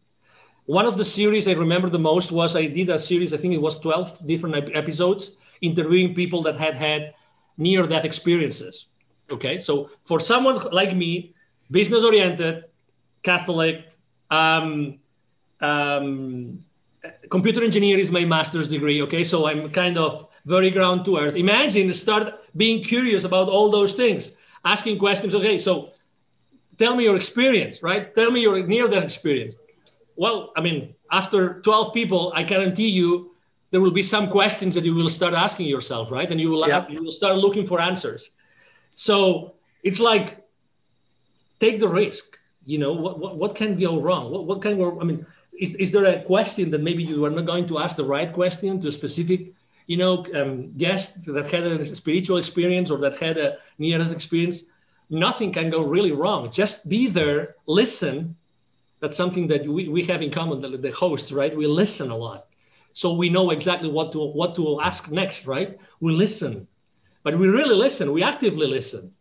One 0.66 0.86
of 0.86 0.98
the 0.98 1.06
series 1.06 1.48
I 1.48 1.54
remember 1.54 1.90
the 1.90 2.00
most 2.00 2.32
was 2.32 2.56
I 2.56 2.68
did 2.68 2.90
a 2.90 3.00
series, 3.00 3.34
I 3.34 3.38
think 3.38 3.54
it 3.54 3.62
was 3.62 3.80
12 3.80 4.28
different 4.28 4.76
episodes, 4.76 5.38
interviewing 5.62 6.14
people 6.14 6.42
that 6.44 6.58
had 6.58 6.76
had 6.76 7.14
near 7.58 7.88
death 7.88 8.06
experiences. 8.06 8.86
Okay, 9.32 9.58
so 9.60 9.90
for 10.04 10.20
someone 10.20 10.60
like 10.72 10.96
me, 10.96 11.34
business 11.72 12.04
oriented, 12.04 12.66
Catholic. 13.24 13.90
Um, 14.30 15.00
um, 15.62 16.60
computer 17.30 17.64
engineer 17.64 17.98
is 17.98 18.12
my 18.12 18.26
master's 18.26 18.68
degree. 18.68 19.02
Okay, 19.02 19.24
so 19.24 19.48
I'm 19.48 19.70
kind 19.70 19.98
of 19.98 20.28
very 20.46 20.70
ground 20.70 21.06
to 21.06 21.18
earth. 21.18 21.36
Imagine 21.36 21.94
start 21.94 22.34
being 22.56 22.84
curious 22.84 23.24
about 23.24 23.50
all 23.50 23.70
those 23.70 23.94
things, 23.94 24.32
asking 24.64 24.98
questions. 24.98 25.36
Okay, 25.36 25.60
so 25.60 25.92
tell 26.78 26.96
me 26.96 27.04
your 27.04 27.16
experience, 27.16 27.84
right? 27.84 28.14
Tell 28.16 28.32
me 28.32 28.42
your 28.42 28.66
near-death 28.66 29.04
experience. 29.04 29.56
Well, 30.16 30.52
I 30.56 30.62
mean, 30.62 30.96
after 31.12 31.62
12 31.62 31.94
people, 31.94 32.32
I 32.36 32.44
guarantee 32.44 32.88
you 32.88 33.32
there 33.72 33.82
will 33.82 33.92
be 33.92 34.04
some 34.04 34.30
questions 34.30 34.76
that 34.76 34.86
you 34.86 34.96
will 34.96 35.10
start 35.10 35.34
asking 35.34 35.68
yourself, 35.68 36.12
right? 36.12 36.30
And 36.32 36.40
you 36.40 36.50
will 36.50 36.68
you 36.90 37.04
will 37.04 37.12
start 37.12 37.38
looking 37.38 37.68
for 37.68 37.80
answers. 37.80 38.30
So 38.96 39.54
it's 39.84 40.00
like 40.00 40.38
take 41.60 41.80
the 41.80 41.88
risk 41.88 42.38
you 42.66 42.78
know 42.78 42.94
what, 42.94 43.20
what, 43.20 43.38
what 43.38 43.56
can 43.56 43.80
go 43.80 44.00
wrong 44.00 44.32
what, 44.32 44.46
what 44.46 44.62
can 44.62 44.78
go 44.78 45.00
i 45.02 45.04
mean 45.04 45.26
is, 45.60 45.74
is 45.76 45.92
there 45.92 46.06
a 46.06 46.22
question 46.24 46.70
that 46.72 46.82
maybe 46.82 47.04
you 47.04 47.26
are 47.26 47.30
not 47.30 47.46
going 47.46 47.66
to 47.68 47.80
ask 47.80 47.96
the 47.96 48.04
right 48.04 48.32
question 48.34 48.80
to 48.82 48.88
a 48.88 48.92
specific 48.92 49.54
you 49.88 49.98
know 49.98 50.26
um, 50.36 50.72
guest 50.78 51.26
that 51.26 51.50
had 51.50 51.64
a 51.64 51.86
spiritual 51.86 52.38
experience 52.38 52.92
or 52.92 52.98
that 52.98 53.18
had 53.18 53.38
a 53.38 53.58
near-death 53.80 54.12
experience 54.12 54.64
nothing 55.10 55.52
can 55.52 55.70
go 55.70 55.82
really 55.82 56.12
wrong. 56.12 56.52
Just 56.52 56.90
be 56.90 57.08
there 57.08 57.56
listen. 57.66 58.36
That's 59.00 59.18
something 59.18 59.48
that 59.48 59.66
we, 59.66 59.88
we 59.88 60.04
have 60.04 60.22
in 60.22 60.32
common 60.32 60.62
the, 60.62 60.78
the 60.78 60.92
hosts 60.92 61.32
right? 61.32 61.56
We 61.56 61.68
listen 61.68 62.10
a 62.10 62.18
lot. 62.18 62.48
So 62.94 63.14
we 63.14 63.30
know 63.30 63.52
exactly 63.52 63.90
what 63.90 64.12
to 64.14 64.20
what 64.20 64.56
to 64.56 64.82
ask 64.82 65.12
next 65.12 65.46
right? 65.46 65.78
We 66.00 66.14
listen. 66.14 66.68
But 67.24 67.38
we 67.38 67.48
really 67.48 67.76
listen. 67.76 68.12
We 68.12 68.24
actively 68.24 68.68
listen. 68.68 69.14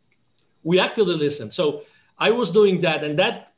We 0.63 0.79
actively 0.79 1.17
listen. 1.17 1.53
So 1.53 1.83
I 2.19 2.31
was 2.31 2.51
doing 2.51 2.81
that, 2.81 3.05
and 3.05 3.19
that 3.19 3.53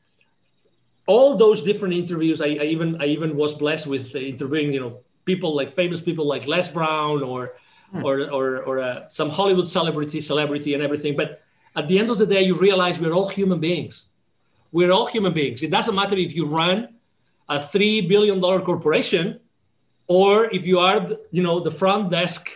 all 1.07 1.37
those 1.37 1.63
different 1.63 1.93
interviews. 1.93 2.41
I, 2.41 2.47
I 2.47 2.65
even 2.75 3.01
I 3.01 3.05
even 3.05 3.35
was 3.35 3.53
blessed 3.53 3.87
with 3.87 4.15
interviewing 4.15 4.73
you 4.73 4.79
know 4.79 4.99
people 5.25 5.55
like 5.55 5.71
famous 5.71 6.01
people 6.01 6.25
like 6.25 6.47
Les 6.47 6.69
Brown 6.69 7.23
or 7.23 7.53
hmm. 7.91 8.03
or 8.03 8.29
or, 8.29 8.63
or 8.63 8.79
uh, 8.79 9.07
some 9.07 9.29
Hollywood 9.29 9.69
celebrity 9.69 10.21
celebrity 10.21 10.73
and 10.73 10.83
everything. 10.83 11.15
But 11.15 11.41
at 11.79 11.87
the 11.87 11.97
end 11.97 12.09
of 12.09 12.17
the 12.17 12.25
day, 12.25 12.43
you 12.43 12.55
realize 12.55 12.99
we're 12.99 13.13
all 13.19 13.29
human 13.29 13.59
beings. 13.59 13.95
We're 14.71 14.91
all 14.91 15.07
human 15.07 15.33
beings. 15.33 15.61
It 15.63 15.71
doesn't 15.71 15.95
matter 15.95 16.17
if 16.17 16.35
you 16.35 16.45
run 16.45 16.77
a 17.49 17.59
three 17.73 18.01
billion 18.01 18.39
dollar 18.39 18.61
corporation 18.61 19.39
or 20.07 20.31
if 20.57 20.65
you 20.65 20.77
are 20.79 20.99
you 21.31 21.41
know 21.41 21.59
the 21.59 21.71
front 21.81 22.11
desk 22.11 22.49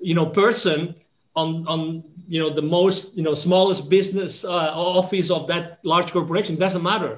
you 0.00 0.14
know 0.14 0.26
person 0.26 0.94
on 1.36 1.48
on 1.66 2.02
you 2.28 2.40
know 2.42 2.50
the 2.60 2.66
most 2.78 3.16
you 3.16 3.22
know 3.22 3.34
smallest 3.34 3.88
business 3.88 4.44
uh, 4.44 4.70
office 5.00 5.30
of 5.30 5.46
that 5.46 5.78
large 5.84 6.10
corporation 6.12 6.54
it 6.56 6.60
doesn't 6.60 6.82
matter 6.82 7.12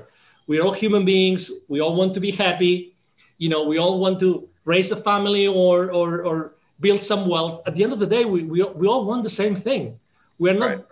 we're 0.47 0.63
all 0.63 0.77
human 0.85 1.05
beings 1.05 1.51
we 1.69 1.81
all 1.81 1.95
want 1.97 2.13
to 2.15 2.21
be 2.21 2.31
happy 2.31 2.95
you 3.39 3.49
know 3.49 3.63
we 3.65 3.79
all 3.79 3.99
want 3.99 4.21
to 4.21 4.49
raise 4.65 4.91
a 4.93 4.97
family 5.11 5.47
or 5.47 5.91
or, 5.91 6.09
or 6.29 6.37
build 6.81 7.01
some 7.01 7.29
wealth 7.29 7.57
at 7.67 7.75
the 7.75 7.83
end 7.83 7.93
of 7.93 7.99
the 7.99 8.07
day 8.17 8.25
we, 8.25 8.43
we, 8.45 8.63
we 8.81 8.87
all 8.87 9.05
want 9.05 9.23
the 9.23 9.37
same 9.43 9.55
thing 9.55 9.99
we're 10.39 10.55
not 10.65 10.71
right. 10.77 10.85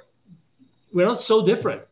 We're 0.92 1.06
not 1.06 1.22
so 1.22 1.44
different 1.44 1.82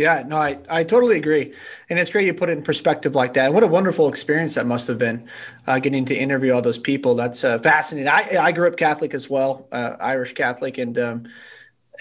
yeah, 0.00 0.22
no, 0.26 0.38
I, 0.38 0.58
I 0.68 0.82
totally 0.82 1.18
agree. 1.18 1.52
And 1.90 1.98
it's 1.98 2.10
great 2.10 2.24
you 2.24 2.32
put 2.32 2.48
it 2.48 2.56
in 2.56 2.64
perspective 2.64 3.14
like 3.14 3.34
that. 3.34 3.52
What 3.52 3.62
a 3.62 3.66
wonderful 3.66 4.08
experience 4.08 4.54
that 4.54 4.64
must 4.64 4.86
have 4.88 4.96
been 4.96 5.28
uh, 5.66 5.78
getting 5.78 6.06
to 6.06 6.16
interview 6.16 6.54
all 6.54 6.62
those 6.62 6.78
people. 6.78 7.14
That's 7.14 7.44
uh, 7.44 7.58
fascinating. 7.58 8.08
I, 8.08 8.38
I 8.40 8.52
grew 8.52 8.66
up 8.66 8.76
Catholic 8.76 9.12
as 9.12 9.28
well, 9.28 9.68
uh, 9.72 9.96
Irish 10.00 10.32
Catholic. 10.32 10.78
And, 10.78 10.98
um, 10.98 11.28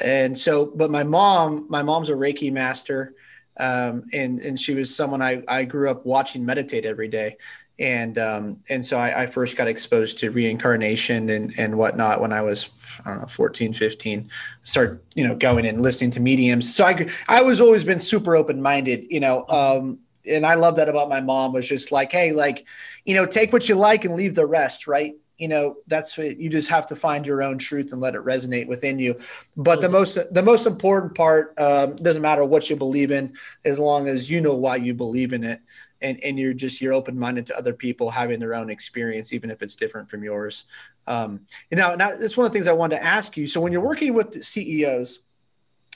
and 0.02 0.40
so, 0.40 0.68
but 0.68 0.92
my 0.92 1.04
mom, 1.04 1.66
my 1.68 1.84
mom's 1.84 2.10
a 2.10 2.14
Reiki 2.14 2.54
master. 2.54 3.16
Um, 3.58 4.06
and, 4.14 4.40
and 4.40 4.58
she 4.58 4.76
was 4.76 4.96
someone 4.96 5.22
I, 5.22 5.44
I 5.46 5.66
grew 5.66 5.90
up 5.90 6.06
watching 6.06 6.46
meditate 6.46 6.86
every 6.86 7.10
day 7.10 7.36
and 7.80 8.18
um, 8.18 8.60
and 8.68 8.86
so 8.86 8.98
I, 8.98 9.24
I, 9.24 9.26
first 9.26 9.56
got 9.56 9.68
exposed 9.68 10.18
to 10.20 10.32
reincarnation 10.32 11.30
and 11.30 11.54
and 11.58 11.78
whatnot 11.78 12.20
when 12.20 12.34
I 12.34 12.42
was 12.42 12.70
I 13.06 13.12
don't 13.12 13.22
know 13.22 13.28
14 13.28 13.74
15 13.74 14.30
start 14.64 15.04
you 15.16 15.26
know 15.26 15.36
going 15.36 15.66
and 15.66 15.82
listening 15.82 16.12
to 16.12 16.20
mediums. 16.20 16.74
So 16.74 16.86
I 16.86 17.08
I 17.28 17.42
was 17.42 17.62
always 17.62 17.84
been 17.84 18.00
super 18.00 18.36
open 18.36 18.62
minded 18.62 19.06
you 19.10 19.22
know 19.22 19.48
um, 19.48 20.00
and 20.28 20.46
I 20.46 20.56
love 20.56 20.76
that 20.76 20.90
about 20.90 21.10
my 21.10 21.22
mom 21.22 21.54
was 21.54 21.68
just 21.68 21.92
like 21.92 22.12
hey 22.12 22.34
like 22.34 22.66
you 23.06 23.16
know 23.16 23.26
take 23.26 23.54
what 23.54 23.70
you 23.70 23.76
like 23.76 24.04
and 24.06 24.16
leave 24.16 24.36
the 24.36 24.46
rest 24.46 24.86
right? 24.86 25.16
You 25.38 25.48
know 25.48 25.78
that's 25.88 26.18
what 26.18 26.38
you 26.38 26.50
just 26.50 26.70
have 26.70 26.86
to 26.88 26.98
find 26.98 27.26
your 27.26 27.42
own 27.42 27.58
truth 27.58 27.94
and 27.94 28.02
let 28.02 28.14
it 28.14 28.26
resonate 28.26 28.68
within 28.68 29.00
you. 29.00 29.18
But 29.56 29.80
the 29.80 29.88
most 29.88 30.18
the 30.34 30.44
most 30.44 30.68
important 30.68 31.16
part 31.16 31.58
um, 31.58 31.96
doesn't 31.96 32.22
matter 32.22 32.44
what 32.44 32.70
you 32.70 32.76
believe 32.76 33.12
in 33.12 33.36
as 33.64 33.80
long 33.80 34.10
as 34.10 34.30
you 34.30 34.42
know 34.42 34.56
why 34.56 34.76
you 34.76 34.94
believe 34.94 35.32
in 35.32 35.46
it 35.46 35.62
and 36.02 36.24
and 36.24 36.40
you're 36.40 36.54
just 36.54 36.82
you're 36.82 36.94
open 36.94 37.18
minded 37.18 37.46
to 37.48 37.58
other 37.58 37.74
people 37.74 38.10
having 38.10 38.40
their 38.40 38.56
own 38.56 38.70
experience, 38.70 39.34
even 39.34 39.50
if 39.50 39.62
it's 39.62 39.76
different 39.76 40.10
from 40.10 40.24
yours. 40.24 40.66
Um, 41.08 41.42
you 41.70 41.78
know, 41.78 41.96
now 41.96 42.16
that's 42.16 42.38
one 42.38 42.46
of 42.46 42.52
the 42.52 42.58
things 42.58 42.68
I 42.68 42.74
wanted 42.74 42.98
to 42.98 43.04
ask 43.04 43.36
you. 43.38 43.48
So 43.48 43.62
when 43.62 43.72
you're 43.72 43.82
working 43.82 44.14
with 44.14 44.44
CEOs 44.44 45.20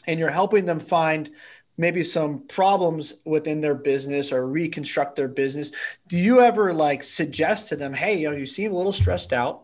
and 0.08 0.20
you're 0.20 0.32
helping 0.32 0.66
them 0.66 0.80
find 0.80 1.30
maybe 1.78 2.04
some 2.04 2.46
problems 2.48 3.16
within 3.26 3.62
their 3.62 3.76
business 3.76 4.32
or 4.32 4.46
reconstruct 4.46 5.16
their 5.16 5.28
business, 5.28 5.72
do 6.08 6.18
you 6.18 6.42
ever 6.42 6.74
like 6.74 7.04
suggest 7.04 7.70
to 7.70 7.76
them, 7.76 7.94
hey, 7.94 8.20
you 8.20 8.30
know, 8.30 8.36
you 8.36 8.46
seem 8.46 8.72
a 8.72 8.76
little 8.76 8.92
stressed 8.92 9.34
out, 9.34 9.64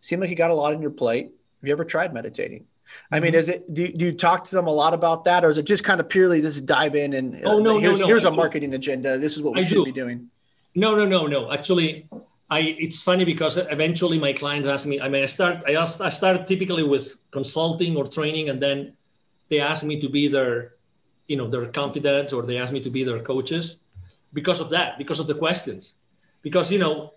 seem 0.00 0.20
like 0.20 0.30
you 0.30 0.36
got 0.36 0.50
a 0.50 0.54
lot 0.54 0.74
on 0.74 0.82
your 0.82 0.90
plate. 0.90 1.26
Have 1.26 1.68
you 1.68 1.72
ever 1.72 1.84
tried 1.84 2.12
meditating? 2.12 2.66
I 3.10 3.20
mean, 3.20 3.32
mm-hmm. 3.32 3.38
is 3.38 3.48
it 3.48 3.74
do 3.74 3.82
you, 3.82 3.92
do 3.92 4.04
you, 4.06 4.12
talk 4.12 4.44
to 4.44 4.54
them 4.54 4.66
a 4.66 4.70
lot 4.70 4.94
about 4.94 5.24
that, 5.24 5.44
or 5.44 5.50
is 5.50 5.58
it 5.58 5.64
just 5.64 5.84
kind 5.84 6.00
of 6.00 6.08
purely 6.08 6.40
this 6.40 6.60
dive 6.60 6.94
in 6.94 7.12
and 7.14 7.40
oh 7.44 7.58
no, 7.58 7.78
here's, 7.78 7.98
no, 7.98 8.02
no. 8.02 8.06
here's 8.06 8.24
a 8.24 8.30
marketing 8.30 8.74
agenda. 8.74 9.18
This 9.18 9.36
is 9.36 9.42
what 9.42 9.54
we 9.54 9.60
I 9.60 9.64
should 9.64 9.74
do. 9.74 9.84
be 9.84 9.92
doing. 9.92 10.28
No, 10.74 10.94
no, 10.94 11.06
no, 11.06 11.26
no. 11.26 11.52
Actually, 11.52 12.08
I 12.50 12.60
it's 12.78 13.02
funny 13.02 13.24
because 13.24 13.56
eventually 13.56 14.18
my 14.18 14.32
clients 14.32 14.68
ask 14.68 14.86
me. 14.86 15.00
I 15.00 15.08
mean, 15.08 15.22
I 15.22 15.26
start 15.26 15.64
I 15.66 15.74
ask, 15.74 16.00
I 16.00 16.10
start 16.10 16.46
typically 16.46 16.84
with 16.84 17.16
consulting 17.30 17.96
or 17.96 18.06
training, 18.06 18.48
and 18.48 18.60
then 18.60 18.94
they 19.48 19.60
ask 19.60 19.84
me 19.84 20.00
to 20.00 20.08
be 20.08 20.28
their, 20.28 20.72
you 21.28 21.36
know, 21.36 21.48
their 21.48 21.66
confidants 21.66 22.32
or 22.32 22.42
they 22.42 22.56
ask 22.56 22.72
me 22.72 22.80
to 22.80 22.90
be 22.90 23.04
their 23.04 23.20
coaches, 23.20 23.76
because 24.32 24.60
of 24.60 24.70
that, 24.70 24.96
because 24.96 25.20
of 25.20 25.26
the 25.26 25.34
questions, 25.34 25.94
because 26.42 26.70
you 26.70 26.78
know, 26.78 27.12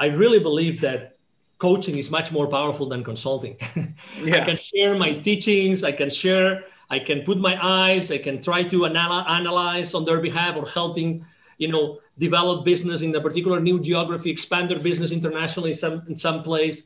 I 0.00 0.06
really 0.06 0.40
believe 0.40 0.80
that 0.80 1.17
coaching 1.58 1.98
is 1.98 2.10
much 2.10 2.30
more 2.32 2.46
powerful 2.46 2.88
than 2.88 3.04
consulting. 3.04 3.56
Yeah. 4.22 4.42
I 4.42 4.44
can 4.44 4.56
share 4.56 4.96
my 4.96 5.12
teachings. 5.14 5.84
I 5.84 5.92
can 5.92 6.10
share. 6.10 6.64
I 6.90 6.98
can 6.98 7.22
put 7.22 7.38
my 7.38 7.56
eyes. 7.62 8.10
I 8.10 8.18
can 8.18 8.42
try 8.42 8.62
to 8.64 8.86
anal- 8.86 9.26
analyze 9.28 9.94
on 9.94 10.04
their 10.04 10.20
behalf 10.20 10.56
or 10.56 10.66
helping, 10.66 11.24
you 11.58 11.68
know, 11.68 12.00
develop 12.18 12.64
business 12.64 13.02
in 13.02 13.14
a 13.14 13.20
particular 13.20 13.60
new 13.60 13.78
geography, 13.80 14.30
expand 14.30 14.70
their 14.70 14.80
business 14.80 15.12
internationally 15.12 15.74
some, 15.74 16.02
in 16.08 16.16
some 16.16 16.42
place. 16.42 16.82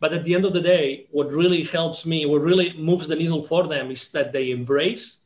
But 0.00 0.12
at 0.12 0.24
the 0.24 0.34
end 0.34 0.44
of 0.44 0.52
the 0.52 0.60
day, 0.60 1.06
what 1.10 1.32
really 1.32 1.64
helps 1.64 2.06
me, 2.06 2.26
what 2.26 2.42
really 2.42 2.72
moves 2.78 3.08
the 3.08 3.16
needle 3.16 3.42
for 3.42 3.66
them 3.66 3.90
is 3.90 4.10
that 4.12 4.32
they 4.32 4.50
embrace 4.50 5.18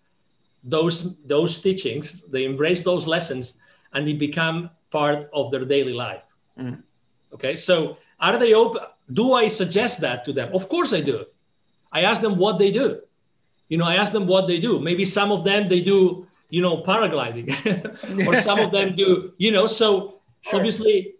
those 0.65 1.15
those 1.27 1.61
teachings, 1.61 2.23
they 2.29 2.45
embrace 2.45 2.83
those 2.83 3.07
lessons, 3.07 3.55
and 3.93 4.07
they 4.07 4.13
become 4.15 4.71
part 4.91 5.29
of 5.33 5.51
their 5.51 5.65
daily 5.65 5.93
life. 5.93 6.25
Mm. 6.59 6.83
Okay, 7.35 7.57
so 7.57 7.99
are 8.23 8.39
they 8.39 8.55
open? 8.55 8.83
Do 9.13 9.33
I 9.35 9.49
suggest 9.49 10.01
that 10.01 10.25
to 10.25 10.33
them? 10.33 10.55
Of 10.55 10.69
course 10.69 10.93
I 10.95 11.01
do. 11.01 11.27
I 11.93 12.03
ask 12.03 12.23
them 12.23 12.39
what 12.39 12.57
they 12.59 12.71
do. 12.71 13.01
You 13.69 13.79
know, 13.79 13.85
I 13.85 13.97
ask 13.97 14.13
them 14.13 14.27
what 14.27 14.47
they 14.47 14.59
do. 14.59 14.79
Maybe 14.79 15.05
some 15.05 15.33
of 15.33 15.45
them 15.45 15.69
they 15.69 15.81
do, 15.81 16.27
you 16.51 16.63
know, 16.63 16.83
paragliding, 16.83 17.49
or 18.27 18.37
some 18.37 18.61
of 18.61 18.71
them 18.71 18.95
do, 18.97 19.33
you 19.39 19.51
know. 19.51 19.67
So 19.67 20.21
sure. 20.43 20.57
obviously, 20.57 21.15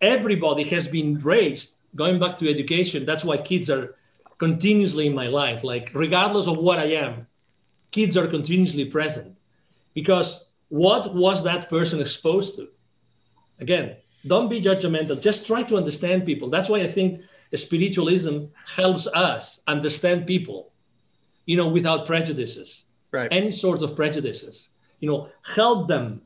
everybody 0.00 0.64
has 0.64 0.86
been 0.86 1.18
raised 1.20 1.74
going 1.94 2.18
back 2.18 2.38
to 2.38 2.50
education. 2.50 3.04
That's 3.04 3.24
why 3.24 3.36
kids 3.36 3.68
are 3.70 3.94
continuously 4.38 5.06
in 5.06 5.14
my 5.14 5.28
life. 5.28 5.62
Like 5.62 5.90
regardless 5.94 6.46
of 6.46 6.56
what 6.58 6.78
I 6.78 6.86
am, 7.04 7.26
kids 7.90 8.16
are 8.16 8.26
continuously 8.26 8.86
present 8.86 9.36
because 9.94 10.46
what 10.68 11.14
was 11.14 11.44
that 11.44 11.68
person 11.68 12.00
exposed 12.00 12.56
to? 12.56 12.68
Again, 13.60 13.96
don't 14.26 14.48
be 14.48 14.60
judgmental. 14.60 15.20
Just 15.20 15.46
try 15.46 15.62
to 15.64 15.76
understand 15.76 16.24
people. 16.24 16.48
That's 16.48 16.68
why 16.68 16.80
i 16.80 16.88
think 16.88 17.22
spiritualism 17.54 18.44
helps 18.66 19.06
us 19.08 19.60
understand 19.66 20.26
people 20.26 20.72
you 21.46 21.56
know 21.56 21.68
without 21.68 22.06
prejudices. 22.06 22.84
Right. 23.10 23.28
Any 23.30 23.50
sort 23.50 23.82
of 23.82 23.94
prejudices 23.96 24.68
you 25.00 25.08
know 25.10 25.28
help 25.42 25.88
them 25.88 26.22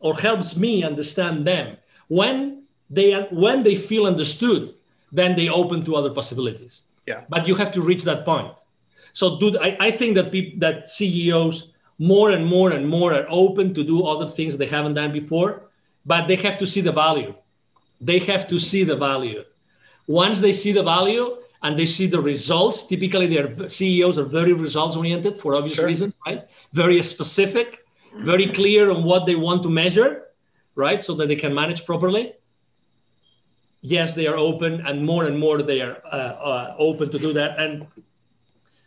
or 0.00 0.14
helps 0.14 0.56
me 0.56 0.84
understand 0.84 1.46
them. 1.46 1.76
When 2.08 2.64
they 2.90 3.12
when 3.30 3.62
they 3.62 3.74
feel 3.74 4.06
understood 4.06 4.74
then 5.12 5.36
they 5.36 5.48
open 5.48 5.84
to 5.84 5.94
other 5.96 6.10
possibilities. 6.10 6.82
Yeah. 7.06 7.22
But 7.28 7.46
you 7.46 7.54
have 7.54 7.72
to 7.72 7.80
reach 7.80 8.02
that 8.04 8.24
point. 8.24 8.54
So 9.12 9.38
dude 9.38 9.56
i, 9.56 9.76
I 9.80 9.90
think 9.90 10.14
that 10.16 10.30
people 10.32 10.58
that 10.60 10.90
ceos 10.90 11.72
more 11.98 12.30
and 12.30 12.44
more 12.44 12.72
and 12.72 12.86
more 12.86 13.14
are 13.14 13.26
open 13.30 13.72
to 13.72 13.82
do 13.82 14.04
other 14.04 14.28
things 14.28 14.56
they 14.56 14.66
haven't 14.66 14.94
done 14.94 15.12
before 15.12 15.65
but 16.06 16.28
they 16.28 16.36
have 16.36 16.56
to 16.58 16.66
see 16.66 16.80
the 16.80 16.92
value. 16.92 17.34
They 18.00 18.20
have 18.20 18.46
to 18.48 18.58
see 18.58 18.84
the 18.84 18.96
value. 18.96 19.44
Once 20.06 20.40
they 20.40 20.52
see 20.52 20.72
the 20.72 20.82
value 20.82 21.38
and 21.62 21.78
they 21.78 21.84
see 21.84 22.06
the 22.06 22.20
results, 22.20 22.86
typically 22.86 23.26
their 23.26 23.68
CEOs 23.68 24.18
are 24.18 24.24
very 24.24 24.52
results 24.52 24.96
oriented 24.96 25.38
for 25.40 25.56
obvious 25.56 25.76
sure. 25.76 25.86
reasons, 25.86 26.14
right? 26.26 26.46
Very 26.72 27.02
specific, 27.02 27.80
very 28.24 28.46
clear 28.46 28.90
on 28.90 29.02
what 29.02 29.26
they 29.26 29.34
want 29.34 29.62
to 29.64 29.68
measure, 29.68 30.26
right? 30.76 31.02
So 31.02 31.14
that 31.14 31.26
they 31.26 31.36
can 31.36 31.52
manage 31.52 31.84
properly. 31.84 32.34
Yes, 33.82 34.14
they 34.14 34.26
are 34.26 34.36
open, 34.36 34.86
and 34.86 35.04
more 35.04 35.24
and 35.24 35.38
more 35.38 35.62
they 35.62 35.80
are 35.80 36.02
uh, 36.06 36.16
uh, 36.50 36.76
open 36.78 37.10
to 37.10 37.18
do 37.18 37.32
that. 37.34 37.58
And 37.58 37.86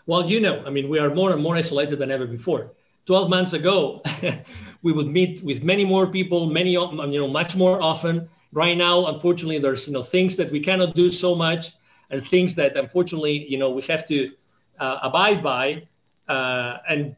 well, 0.05 0.30
you 0.30 0.39
know, 0.39 0.63
I 0.65 0.70
mean, 0.70 0.89
we 0.89 0.99
are 0.99 1.13
more 1.13 1.32
and 1.32 1.41
more 1.41 1.55
isolated 1.55 1.99
than 1.99 2.11
ever 2.11 2.26
before. 2.26 2.72
12 3.05 3.30
months 3.30 3.53
ago, 3.53 4.01
we 4.82 4.92
would 4.92 5.08
meet 5.08 5.44
with 5.44 5.64
many 5.64 5.86
more 5.86 6.08
people, 6.08 6.48
many, 6.48 6.72
you 6.72 7.20
know, 7.20 7.28
much 7.28 7.56
more 7.56 7.82
often. 7.82 8.30
Right 8.52 8.78
now, 8.78 9.08
unfortunately, 9.08 9.60
there's, 9.60 9.88
you 9.88 9.94
know, 9.94 10.02
things 10.02 10.36
that 10.38 10.52
we 10.52 10.60
cannot 10.60 10.96
do 10.96 11.12
so 11.12 11.36
much 11.36 11.72
and 12.10 12.26
things 12.26 12.56
that 12.56 12.76
unfortunately, 12.78 13.46
you 13.48 13.58
know, 13.58 13.70
we 13.70 13.82
have 13.84 14.08
to 14.08 14.32
uh, 14.80 15.00
abide 15.04 15.44
by. 15.44 15.84
Uh, 16.28 16.78
and 16.88 17.16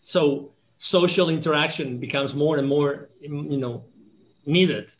so 0.00 0.50
social 0.78 1.28
interaction 1.28 1.98
becomes 1.98 2.34
more 2.34 2.56
and 2.58 2.68
more, 2.68 3.08
you 3.20 3.58
know, 3.58 3.84
needed. 4.46 4.90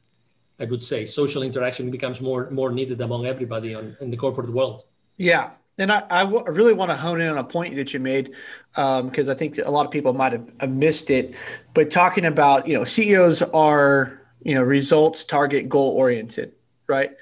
I 0.60 0.64
would 0.64 0.82
say 0.82 1.06
social 1.06 1.42
interaction 1.42 1.90
becomes 1.90 2.20
more 2.20 2.50
more 2.50 2.72
needed 2.72 3.00
among 3.00 3.26
everybody 3.26 3.74
on, 3.74 3.96
in 4.00 4.10
the 4.10 4.16
corporate 4.16 4.50
world. 4.50 4.84
Yeah, 5.16 5.50
and 5.78 5.92
I, 5.92 6.02
I, 6.10 6.24
w- 6.24 6.44
I 6.44 6.50
really 6.50 6.72
want 6.72 6.90
to 6.90 6.96
hone 6.96 7.20
in 7.20 7.28
on 7.28 7.38
a 7.38 7.44
point 7.44 7.76
that 7.76 7.94
you 7.94 8.00
made 8.00 8.34
because 8.74 9.28
um, 9.28 9.30
I 9.30 9.34
think 9.34 9.58
a 9.58 9.70
lot 9.70 9.86
of 9.86 9.92
people 9.92 10.12
might 10.12 10.32
have, 10.32 10.70
missed 10.70 11.10
it. 11.10 11.34
But 11.72 11.90
talking 11.90 12.24
about, 12.24 12.66
you 12.66 12.76
know, 12.76 12.84
CEOs 12.84 13.42
are, 13.42 14.20
you 14.42 14.54
know, 14.54 14.62
results, 14.62 15.24
target, 15.24 15.68
goal 15.68 15.92
oriented, 15.92 16.52
right? 16.88 17.12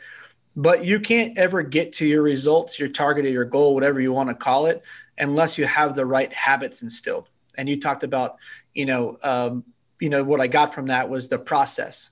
But 0.57 0.87
you 0.87 1.01
can't 1.01 1.37
ever 1.37 1.63
get 1.63 1.93
to 1.95 2.07
your 2.07 2.23
results, 2.23 2.79
your 2.79 2.89
target, 2.89 3.27
or 3.27 3.31
your 3.31 3.45
goal, 3.45 3.75
whatever 3.75 4.01
you 4.01 4.13
want 4.13 4.31
to 4.31 4.35
call 4.35 4.67
it, 4.67 4.83
unless 5.19 5.59
you 5.59 5.67
have 5.67 5.95
the 5.95 6.07
right 6.07 6.33
habits 6.33 6.83
instilled. 6.83 7.29
And 7.59 7.69
you 7.69 7.79
talked 7.79 8.05
about, 8.05 8.37
you 8.75 8.87
know, 8.87 9.19
um, 9.23 9.65
you 10.01 10.09
know, 10.09 10.25
what 10.25 10.41
I 10.41 10.47
got 10.47 10.75
from 10.75 10.87
that 10.87 11.09
was 11.09 11.29
the 11.29 11.39
process, 11.39 12.11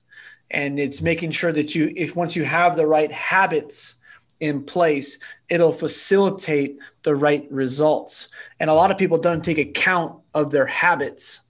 and 0.51 0.79
it's 0.79 1.01
making 1.01 1.31
sure 1.31 1.51
that 1.51 1.75
you, 1.75 1.91
if 1.95 2.15
once 2.15 2.35
you 2.35 2.45
have 2.45 2.75
the 2.75 2.85
right 2.85 3.11
habits 3.11 3.95
in 4.39 4.63
place, 4.63 5.19
it'll 5.49 5.71
facilitate 5.71 6.77
the 7.03 7.15
right 7.15 7.47
results. 7.51 8.29
And 8.59 8.69
a 8.69 8.73
lot 8.73 8.91
of 8.91 8.97
people 8.97 9.17
don't 9.17 9.43
take 9.43 9.57
account 9.57 10.21
of 10.33 10.51
their 10.51 10.65
habits 10.65 11.41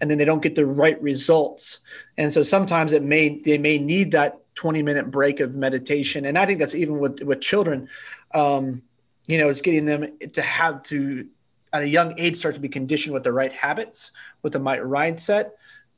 and 0.00 0.10
then 0.10 0.18
they 0.18 0.24
don't 0.24 0.42
get 0.42 0.56
the 0.56 0.66
right 0.66 1.00
results. 1.00 1.78
And 2.18 2.32
so 2.32 2.42
sometimes 2.42 2.92
it 2.92 3.02
may 3.02 3.38
they 3.38 3.56
may 3.56 3.78
need 3.78 4.10
that 4.12 4.40
20 4.56 4.82
minute 4.82 5.10
break 5.10 5.40
of 5.40 5.54
meditation. 5.54 6.24
And 6.26 6.36
I 6.36 6.44
think 6.44 6.58
that's 6.58 6.74
even 6.74 6.98
with 6.98 7.22
with 7.22 7.40
children, 7.40 7.88
um, 8.34 8.82
you 9.26 9.38
know, 9.38 9.48
it's 9.48 9.60
getting 9.60 9.86
them 9.86 10.06
to 10.32 10.42
have 10.42 10.82
to 10.84 11.26
at 11.72 11.82
a 11.82 11.88
young 11.88 12.18
age 12.18 12.36
start 12.36 12.54
to 12.54 12.60
be 12.60 12.68
conditioned 12.68 13.14
with 13.14 13.22
the 13.22 13.32
right 13.32 13.52
habits, 13.52 14.10
with 14.42 14.52
the 14.52 14.60
right 14.60 14.82
mindset. 14.82 15.52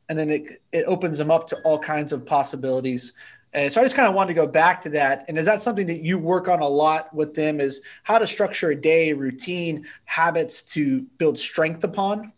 And 0.09 0.19
then 0.19 0.29
it, 0.29 0.63
it 0.71 0.85
opens 0.87 1.17
them 1.17 1.31
up 1.31 1.49
to 1.49 1.57
all 1.63 1.79
kinds 1.79 2.13
of 2.13 2.27
possibilities 2.27 3.15
and 3.55 3.73
so 3.73 3.81
I 3.81 3.85
just 3.85 3.95
kind 3.95 4.09
of 4.09 4.15
wanted 4.15 4.29
to 4.29 4.35
go 4.35 4.49
back 4.49 4.83
to 4.83 4.91
that. 4.91 5.25
And 5.29 5.39
is 5.39 5.47
that 5.47 5.61
something 5.61 5.87
that 5.87 6.01
you 6.01 6.19
work 6.19 6.49
on 6.49 6.59
a 6.61 6.69
lot 6.69 7.15
with 7.15 7.35
them 7.35 7.61
is 7.61 7.83
how 8.03 8.19
to 8.19 8.27
structure 8.27 8.71
a 8.71 8.77
day, 8.77 9.13
routine, 9.13 9.87
habits 10.07 10.63
to 10.75 11.03
build 11.19 11.39
strength 11.39 11.85
upon? 11.85 12.33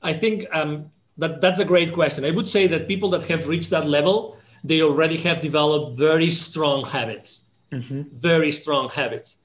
I 0.00 0.12
think 0.12 0.46
um, 0.54 0.90
that 1.18 1.40
that's 1.40 1.58
a 1.58 1.64
great 1.64 1.92
question. 1.92 2.24
I 2.24 2.30
would 2.30 2.48
say 2.48 2.68
that 2.68 2.86
people 2.86 3.10
that 3.10 3.26
have 3.26 3.48
reached 3.48 3.70
that 3.70 3.86
level, 3.86 4.36
they 4.62 4.80
already 4.82 5.16
have 5.18 5.40
developed 5.40 5.98
very 5.98 6.30
strong 6.30 6.84
habits, 6.84 7.42
mm-hmm. 7.72 8.02
very 8.12 8.52
strong 8.52 8.90
habits. 8.90 9.38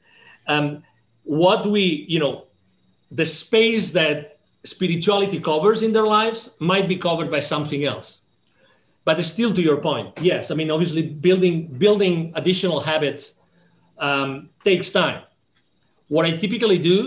Um, 0.45 0.83
what 1.23 1.65
we, 1.65 2.05
you 2.07 2.19
know, 2.19 2.45
the 3.11 3.25
space 3.25 3.91
that 3.91 4.37
spirituality 4.63 5.39
covers 5.39 5.81
in 5.81 5.91
their 5.91 6.05
lives 6.05 6.51
might 6.59 6.87
be 6.87 6.97
covered 6.97 7.31
by 7.31 7.39
something 7.39 7.83
else 7.83 8.19
but 9.07 9.23
still 9.23 9.53
to 9.53 9.61
your 9.61 9.77
point 9.89 10.07
yes. 10.21 10.51
I 10.51 10.55
mean 10.59 10.69
obviously 10.75 11.03
building 11.27 11.55
building 11.85 12.33
additional 12.35 12.79
habits 12.91 13.23
um, 14.07 14.49
takes 14.63 14.91
time. 14.91 15.19
What 16.09 16.25
i 16.25 16.31
typically 16.43 16.79
do 16.93 16.97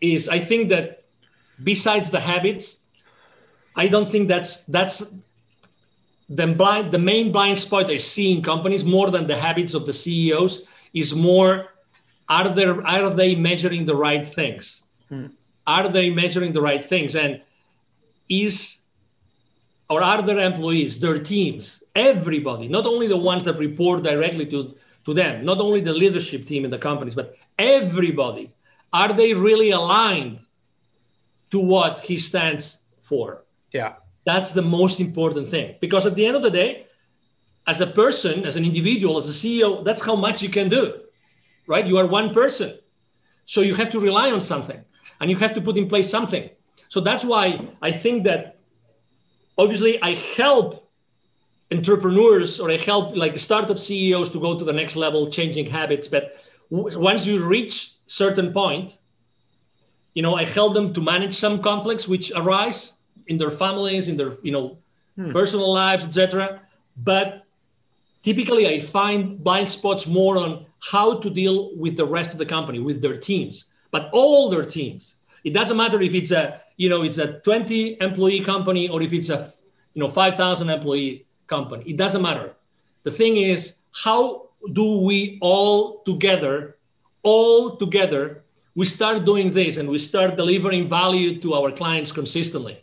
is 0.00 0.28
i 0.28 0.38
think 0.38 0.68
that 0.74 0.84
besides 1.70 2.10
the 2.10 2.20
habits 2.20 2.66
i 3.76 3.86
don't 3.92 4.08
think 4.12 4.28
that's 4.28 4.64
that's 4.76 4.96
the 6.40 6.46
blind 6.60 6.92
the 6.96 7.02
main 7.12 7.32
blind 7.32 7.58
spot 7.58 7.90
i 7.96 7.98
see 7.98 8.28
in 8.34 8.42
companies 8.52 8.84
more 8.84 9.10
than 9.10 9.26
the 9.26 9.38
habits 9.46 9.74
of 9.74 9.86
the 9.86 9.92
ceos 10.02 10.62
is 10.92 11.14
more 11.14 11.50
are 12.28 12.48
there 12.48 12.86
are 12.86 13.10
they 13.10 13.34
measuring 13.34 13.84
the 13.84 13.96
right 13.96 14.28
things? 14.28 14.84
Hmm. 15.08 15.26
are 15.66 15.88
they 15.88 16.10
measuring 16.10 16.52
the 16.52 16.62
right 16.62 16.84
things? 16.84 17.14
And 17.14 17.40
is 18.28 18.78
or 19.94 20.02
other 20.02 20.36
employees, 20.38 20.98
their 20.98 21.20
teams, 21.20 21.80
everybody, 21.94 22.66
not 22.66 22.84
only 22.84 23.06
the 23.06 23.16
ones 23.16 23.44
that 23.44 23.56
report 23.58 24.02
directly 24.02 24.44
to, 24.46 24.74
to 25.04 25.14
them, 25.14 25.44
not 25.44 25.58
only 25.58 25.80
the 25.80 25.92
leadership 25.92 26.44
team 26.46 26.64
in 26.64 26.70
the 26.72 26.78
companies, 26.78 27.14
but 27.14 27.36
everybody, 27.60 28.50
are 28.92 29.12
they 29.12 29.34
really 29.34 29.70
aligned 29.70 30.40
to 31.52 31.60
what 31.60 32.00
he 32.00 32.18
stands 32.18 32.82
for? 33.02 33.44
Yeah. 33.70 33.94
That's 34.24 34.50
the 34.50 34.62
most 34.62 34.98
important 34.98 35.46
thing. 35.46 35.76
Because 35.80 36.06
at 36.06 36.16
the 36.16 36.26
end 36.26 36.34
of 36.34 36.42
the 36.42 36.50
day, 36.50 36.86
as 37.68 37.80
a 37.80 37.86
person, 37.86 38.44
as 38.44 38.56
an 38.56 38.64
individual, 38.64 39.16
as 39.16 39.28
a 39.28 39.38
CEO, 39.42 39.84
that's 39.84 40.04
how 40.04 40.16
much 40.16 40.42
you 40.42 40.48
can 40.48 40.68
do, 40.68 40.94
right? 41.68 41.86
You 41.86 41.98
are 41.98 42.06
one 42.08 42.34
person. 42.34 42.76
So 43.46 43.60
you 43.60 43.76
have 43.76 43.90
to 43.90 44.00
rely 44.00 44.32
on 44.32 44.40
something 44.40 44.82
and 45.20 45.30
you 45.30 45.36
have 45.36 45.54
to 45.54 45.60
put 45.60 45.76
in 45.76 45.88
place 45.88 46.10
something. 46.10 46.50
So 46.88 46.98
that's 47.00 47.24
why 47.24 47.68
I 47.80 47.92
think 47.92 48.24
that 48.24 48.53
obviously 49.58 50.00
I 50.02 50.14
help 50.36 50.88
entrepreneurs 51.72 52.60
or 52.60 52.70
I 52.70 52.76
help 52.76 53.16
like 53.16 53.38
startup 53.38 53.78
CEOs 53.78 54.30
to 54.30 54.40
go 54.40 54.58
to 54.58 54.64
the 54.64 54.72
next 54.72 54.96
level, 54.96 55.30
changing 55.30 55.66
habits. 55.66 56.08
But 56.08 56.36
w- 56.70 56.98
once 56.98 57.26
you 57.26 57.44
reach 57.44 57.92
certain 58.06 58.52
point, 58.52 58.96
you 60.14 60.22
know, 60.22 60.34
I 60.36 60.44
help 60.44 60.74
them 60.74 60.92
to 60.94 61.00
manage 61.00 61.34
some 61.34 61.62
conflicts 61.62 62.06
which 62.06 62.30
arise 62.34 62.96
in 63.26 63.38
their 63.38 63.50
families, 63.50 64.08
in 64.08 64.16
their, 64.16 64.36
you 64.42 64.52
know, 64.52 64.78
hmm. 65.16 65.32
personal 65.32 65.72
lives, 65.72 66.04
etc. 66.04 66.60
But 66.96 67.44
typically 68.22 68.68
I 68.68 68.80
find 68.80 69.42
blind 69.42 69.68
spots 69.68 70.06
more 70.06 70.36
on 70.36 70.66
how 70.80 71.18
to 71.18 71.30
deal 71.30 71.74
with 71.76 71.96
the 71.96 72.06
rest 72.06 72.32
of 72.32 72.38
the 72.38 72.46
company, 72.46 72.78
with 72.78 73.00
their 73.02 73.16
teams, 73.16 73.64
but 73.90 74.10
all 74.12 74.48
their 74.48 74.64
teams. 74.64 75.14
It 75.44 75.52
doesn't 75.52 75.76
matter 75.76 76.00
if 76.00 76.14
it's 76.14 76.30
a, 76.30 76.60
you 76.76 76.88
know, 76.88 77.02
it's 77.02 77.18
a 77.18 77.40
20 77.40 77.98
employee 78.00 78.40
company 78.40 78.88
or 78.88 79.02
if 79.02 79.12
it's 79.12 79.28
a, 79.28 79.52
you 79.94 80.00
know, 80.00 80.10
5,000 80.10 80.70
employee 80.70 81.26
company. 81.46 81.84
It 81.86 81.96
doesn't 81.96 82.22
matter. 82.22 82.54
The 83.04 83.10
thing 83.10 83.36
is, 83.36 83.74
how 83.92 84.48
do 84.72 84.98
we 84.98 85.38
all 85.40 86.02
together, 86.04 86.78
all 87.22 87.76
together, 87.76 88.42
we 88.74 88.86
start 88.86 89.24
doing 89.24 89.50
this 89.50 89.76
and 89.76 89.88
we 89.88 89.98
start 89.98 90.36
delivering 90.36 90.88
value 90.88 91.40
to 91.40 91.54
our 91.54 91.70
clients 91.70 92.10
consistently. 92.10 92.78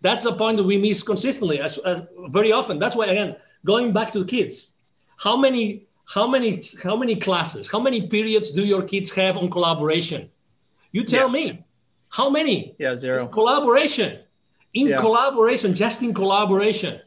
That's 0.00 0.26
a 0.26 0.32
point 0.32 0.58
that 0.58 0.64
we 0.64 0.76
miss 0.76 1.02
consistently, 1.02 1.60
as, 1.60 1.78
as 1.78 2.02
very 2.28 2.52
often. 2.52 2.78
That's 2.78 2.94
why 2.94 3.06
again, 3.06 3.36
going 3.64 3.92
back 3.92 4.12
to 4.12 4.20
the 4.20 4.26
kids, 4.26 4.68
how 5.16 5.36
many 5.36 5.86
how 6.06 6.26
many 6.26 6.62
how 6.82 6.96
many 6.96 7.16
classes 7.16 7.70
how 7.70 7.80
many 7.80 8.06
periods 8.08 8.50
do 8.50 8.64
your 8.64 8.82
kids 8.82 9.10
have 9.14 9.36
on 9.36 9.50
collaboration 9.50 10.28
you 10.92 11.04
tell 11.04 11.28
yeah. 11.28 11.32
me 11.32 11.64
how 12.18 12.30
many? 12.30 12.76
Yeah 12.78 12.96
zero. 12.96 13.26
In 13.26 13.32
collaboration. 13.32 14.20
In 14.72 14.86
yeah. 14.86 15.00
collaboration 15.00 15.74
just 15.74 16.02
in 16.02 16.14
collaboration. 16.14 17.00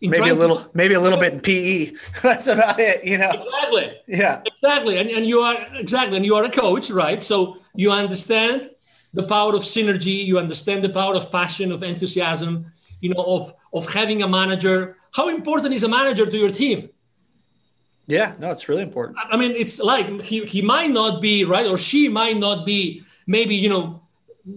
In 0.00 0.10
maybe 0.10 0.30
a 0.30 0.34
little 0.34 0.58
to, 0.58 0.70
maybe 0.74 0.94
a 0.94 1.00
little 1.00 1.18
bit 1.18 1.32
in 1.34 1.40
pe 1.40 1.92
that's 2.22 2.48
about 2.48 2.80
it 2.80 3.04
you 3.04 3.18
know? 3.18 3.30
Exactly. 3.30 3.86
Yeah. 4.08 4.42
Exactly. 4.46 4.98
And, 4.98 5.10
and 5.10 5.24
you 5.26 5.38
are 5.40 5.56
exactly. 5.74 6.16
And 6.16 6.26
you 6.26 6.34
are 6.34 6.44
a 6.44 6.50
coach 6.50 6.90
right? 6.90 7.22
So 7.22 7.58
you 7.74 7.92
understand 7.92 8.70
the 9.14 9.22
power 9.22 9.54
of 9.54 9.62
synergy. 9.62 10.24
You 10.24 10.38
understand 10.38 10.82
the 10.82 10.90
power 11.00 11.14
of 11.14 11.30
passion 11.30 11.70
of 11.70 11.82
enthusiasm 11.82 12.66
you 13.00 13.10
know 13.14 13.24
of 13.36 13.54
of 13.72 13.88
having 13.92 14.22
a 14.22 14.28
manager. 14.28 14.96
How 15.12 15.28
important 15.28 15.72
is 15.72 15.84
a 15.84 15.88
manager 15.88 16.26
to 16.26 16.36
your 16.36 16.50
team? 16.50 16.88
Yeah, 18.06 18.34
no, 18.38 18.50
it's 18.50 18.68
really 18.68 18.82
important. 18.82 19.18
I 19.20 19.36
mean, 19.36 19.52
it's 19.52 19.78
like 19.78 20.22
he, 20.22 20.44
he 20.46 20.62
might 20.62 20.90
not 20.90 21.20
be 21.20 21.44
right, 21.44 21.66
or 21.66 21.76
she 21.76 22.08
might 22.08 22.38
not 22.38 22.64
be 22.64 23.02
maybe 23.26 23.54
you 23.54 23.68
know 23.68 24.02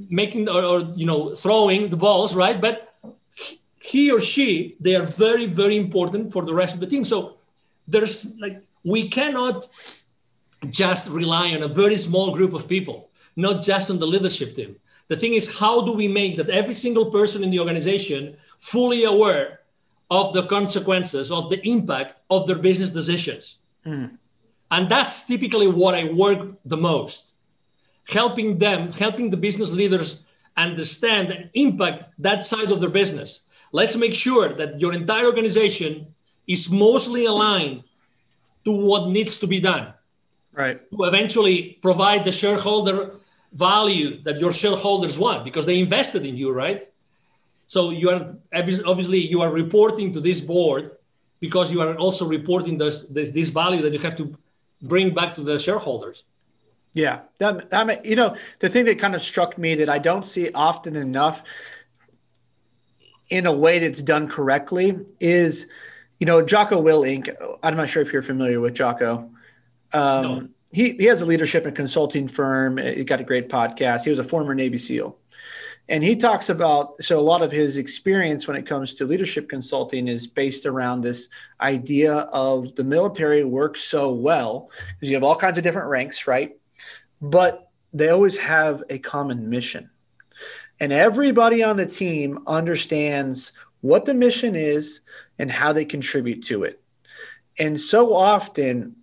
making 0.09 0.49
or, 0.49 0.63
or 0.63 0.79
you 0.95 1.05
know 1.05 1.35
throwing 1.35 1.89
the 1.89 1.97
balls 1.97 2.35
right, 2.35 2.59
but 2.59 2.93
he 3.79 4.11
or 4.11 4.21
she 4.21 4.75
they 4.79 4.95
are 4.95 5.03
very 5.03 5.45
very 5.45 5.77
important 5.77 6.31
for 6.31 6.43
the 6.43 6.53
rest 6.53 6.73
of 6.73 6.79
the 6.79 6.87
team. 6.87 7.03
So 7.03 7.35
there's 7.87 8.25
like 8.39 8.61
we 8.83 9.09
cannot 9.09 9.67
just 10.69 11.09
rely 11.09 11.53
on 11.55 11.63
a 11.63 11.67
very 11.67 11.97
small 11.97 12.35
group 12.35 12.53
of 12.53 12.67
people, 12.67 13.09
not 13.35 13.63
just 13.63 13.89
on 13.89 13.99
the 13.99 14.07
leadership 14.07 14.55
team. 14.55 14.75
The 15.07 15.17
thing 15.17 15.33
is, 15.33 15.51
how 15.51 15.81
do 15.81 15.91
we 15.91 16.07
make 16.07 16.37
that 16.37 16.49
every 16.49 16.75
single 16.75 17.11
person 17.11 17.43
in 17.43 17.49
the 17.49 17.59
organization 17.59 18.37
fully 18.59 19.03
aware 19.03 19.61
of 20.11 20.33
the 20.33 20.43
consequences 20.43 21.31
of 21.31 21.49
the 21.49 21.65
impact 21.67 22.19
of 22.29 22.45
their 22.45 22.57
business 22.57 22.89
decisions. 22.89 23.57
Mm. 23.85 24.17
And 24.69 24.89
that's 24.89 25.23
typically 25.23 25.67
what 25.67 25.95
I 25.95 26.11
work 26.11 26.49
the 26.65 26.77
most 26.77 27.30
helping 28.11 28.57
them, 28.57 28.91
helping 28.91 29.29
the 29.29 29.37
business 29.37 29.71
leaders 29.71 30.19
understand 30.57 31.31
and 31.31 31.49
impact 31.53 32.03
that 32.19 32.43
side 32.43 32.71
of 32.71 32.81
their 32.81 32.89
business. 32.89 33.41
Let's 33.71 33.95
make 33.95 34.13
sure 34.13 34.49
that 34.53 34.79
your 34.79 34.93
entire 34.93 35.25
organization 35.25 36.13
is 36.47 36.69
mostly 36.69 37.25
aligned 37.25 37.83
to 38.65 38.71
what 38.71 39.09
needs 39.09 39.39
to 39.39 39.47
be 39.47 39.59
done. 39.59 39.93
Right. 40.53 40.81
To 40.91 41.05
eventually 41.05 41.79
provide 41.81 42.25
the 42.25 42.31
shareholder 42.31 43.15
value 43.53 44.21
that 44.23 44.39
your 44.39 44.53
shareholders 44.53 45.17
want 45.17 45.45
because 45.45 45.65
they 45.65 45.79
invested 45.79 46.25
in 46.25 46.35
you, 46.35 46.51
right? 46.51 46.89
So 47.67 47.91
you 47.91 48.09
are 48.09 48.35
obviously 48.53 49.19
you 49.19 49.41
are 49.41 49.49
reporting 49.49 50.11
to 50.13 50.19
this 50.19 50.41
board 50.41 50.91
because 51.39 51.71
you 51.71 51.81
are 51.81 51.95
also 51.95 52.25
reporting 52.25 52.77
this, 52.77 53.03
this, 53.03 53.31
this 53.31 53.49
value 53.49 53.81
that 53.81 53.93
you 53.93 53.99
have 53.99 54.17
to 54.17 54.37
bring 54.81 55.13
back 55.13 55.35
to 55.35 55.41
the 55.41 55.57
shareholders. 55.57 56.23
Yeah, 56.93 57.21
that, 57.37 57.69
that 57.69 58.05
you 58.05 58.15
know 58.15 58.35
the 58.59 58.67
thing 58.67 58.85
that 58.85 58.99
kind 58.99 59.15
of 59.15 59.21
struck 59.21 59.57
me 59.57 59.75
that 59.75 59.89
I 59.89 59.97
don't 59.97 60.25
see 60.25 60.51
often 60.53 60.95
enough 60.95 61.41
in 63.29 63.45
a 63.45 63.51
way 63.51 63.79
that's 63.79 64.01
done 64.01 64.27
correctly 64.27 64.99
is, 65.21 65.69
you 66.19 66.25
know, 66.25 66.41
Jocko 66.41 66.83
Willink. 66.83 67.33
I'm 67.63 67.77
not 67.77 67.87
sure 67.87 68.01
if 68.01 68.11
you're 68.11 68.21
familiar 68.21 68.59
with 68.59 68.73
Jocko. 68.73 69.29
Um, 69.93 70.23
no. 70.23 70.47
He 70.73 70.91
he 70.93 71.05
has 71.05 71.21
a 71.21 71.25
leadership 71.25 71.65
and 71.65 71.75
consulting 71.75 72.27
firm. 72.27 72.77
He 72.77 73.03
got 73.03 73.21
a 73.21 73.25
great 73.25 73.49
podcast. 73.49 74.03
He 74.03 74.09
was 74.09 74.19
a 74.19 74.23
former 74.23 74.53
Navy 74.53 74.77
SEAL. 74.77 75.17
And 75.89 76.03
he 76.03 76.15
talks 76.15 76.49
about 76.49 77.01
so 77.01 77.19
a 77.19 77.21
lot 77.21 77.41
of 77.41 77.51
his 77.51 77.75
experience 77.75 78.47
when 78.47 78.55
it 78.55 78.65
comes 78.65 78.95
to 78.95 79.05
leadership 79.05 79.49
consulting 79.49 80.07
is 80.07 80.27
based 80.27 80.65
around 80.65 81.01
this 81.01 81.27
idea 81.59 82.13
of 82.13 82.75
the 82.75 82.83
military 82.83 83.43
works 83.43 83.83
so 83.83 84.13
well 84.13 84.69
because 84.93 85.09
you 85.09 85.15
have 85.15 85.23
all 85.23 85.35
kinds 85.35 85.57
of 85.57 85.63
different 85.63 85.89
ranks, 85.89 86.27
right? 86.27 86.55
But 87.21 87.69
they 87.93 88.09
always 88.09 88.37
have 88.37 88.83
a 88.89 88.97
common 88.99 89.49
mission. 89.49 89.89
And 90.79 90.91
everybody 90.91 91.63
on 91.63 91.77
the 91.77 91.85
team 91.85 92.39
understands 92.47 93.53
what 93.81 94.05
the 94.05 94.13
mission 94.13 94.55
is 94.55 95.01
and 95.37 95.51
how 95.51 95.73
they 95.73 95.85
contribute 95.85 96.43
to 96.45 96.63
it. 96.63 96.81
And 97.59 97.79
so 97.79 98.13
often 98.13 98.95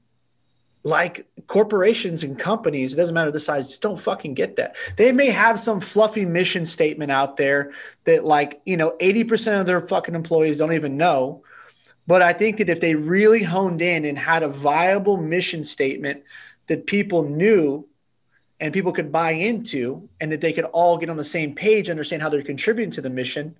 like 0.82 1.26
corporations 1.46 2.22
and 2.22 2.38
companies, 2.38 2.94
it 2.94 2.96
doesn't 2.96 3.14
matter 3.14 3.30
the 3.30 3.40
size, 3.40 3.68
just 3.68 3.82
don't 3.82 4.00
fucking 4.00 4.34
get 4.34 4.56
that. 4.56 4.76
They 4.96 5.12
may 5.12 5.30
have 5.30 5.60
some 5.60 5.80
fluffy 5.80 6.24
mission 6.24 6.64
statement 6.64 7.12
out 7.12 7.36
there 7.36 7.72
that, 8.04 8.24
like, 8.24 8.60
you 8.64 8.76
know, 8.76 8.96
80% 9.00 9.60
of 9.60 9.66
their 9.66 9.80
fucking 9.80 10.14
employees 10.14 10.58
don't 10.58 10.72
even 10.72 10.96
know. 10.96 11.42
But 12.06 12.22
I 12.22 12.32
think 12.32 12.56
that 12.56 12.70
if 12.70 12.80
they 12.80 12.94
really 12.94 13.42
honed 13.42 13.82
in 13.82 14.04
and 14.04 14.18
had 14.18 14.42
a 14.42 14.48
viable 14.48 15.18
mission 15.18 15.62
statement 15.62 16.22
that 16.68 16.86
people 16.86 17.22
knew 17.22 17.86
and 18.60 18.72
people 18.72 18.92
could 18.92 19.12
buy 19.12 19.32
into, 19.32 20.08
and 20.20 20.32
that 20.32 20.40
they 20.40 20.52
could 20.52 20.64
all 20.64 20.96
get 20.96 21.10
on 21.10 21.16
the 21.16 21.24
same 21.24 21.54
page, 21.54 21.90
understand 21.90 22.22
how 22.22 22.28
they're 22.28 22.42
contributing 22.42 22.90
to 22.92 23.00
the 23.00 23.10
mission, 23.10 23.56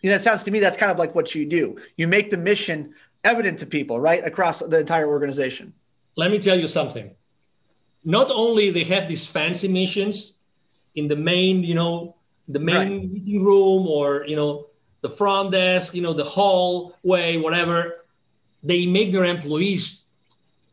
you 0.00 0.10
know, 0.10 0.16
it 0.16 0.22
sounds 0.22 0.44
to 0.44 0.50
me 0.50 0.60
that's 0.60 0.76
kind 0.76 0.92
of 0.92 0.98
like 0.98 1.14
what 1.14 1.34
you 1.34 1.44
do. 1.44 1.76
You 1.96 2.06
make 2.08 2.30
the 2.30 2.36
mission 2.36 2.94
evident 3.24 3.58
to 3.58 3.66
people, 3.66 3.98
right, 3.98 4.24
across 4.24 4.60
the 4.60 4.78
entire 4.78 5.08
organization 5.08 5.72
let 6.18 6.32
me 6.32 6.38
tell 6.40 6.58
you 6.58 6.66
something. 6.66 7.14
Not 8.04 8.30
only 8.30 8.70
they 8.70 8.84
have 8.84 9.08
these 9.08 9.24
fancy 9.24 9.68
missions 9.68 10.34
in 10.96 11.06
the 11.06 11.16
main, 11.16 11.62
you 11.62 11.74
know, 11.74 12.16
the 12.48 12.58
main 12.58 12.76
right. 12.76 13.12
meeting 13.12 13.44
room 13.44 13.86
or 13.86 14.24
you 14.26 14.34
know 14.34 14.66
the 15.00 15.08
front 15.08 15.52
desk, 15.52 15.94
you 15.94 16.02
know, 16.02 16.12
the 16.12 16.24
hallway, 16.24 17.36
whatever. 17.36 18.04
They 18.64 18.84
make 18.86 19.12
their 19.12 19.24
employees 19.24 20.02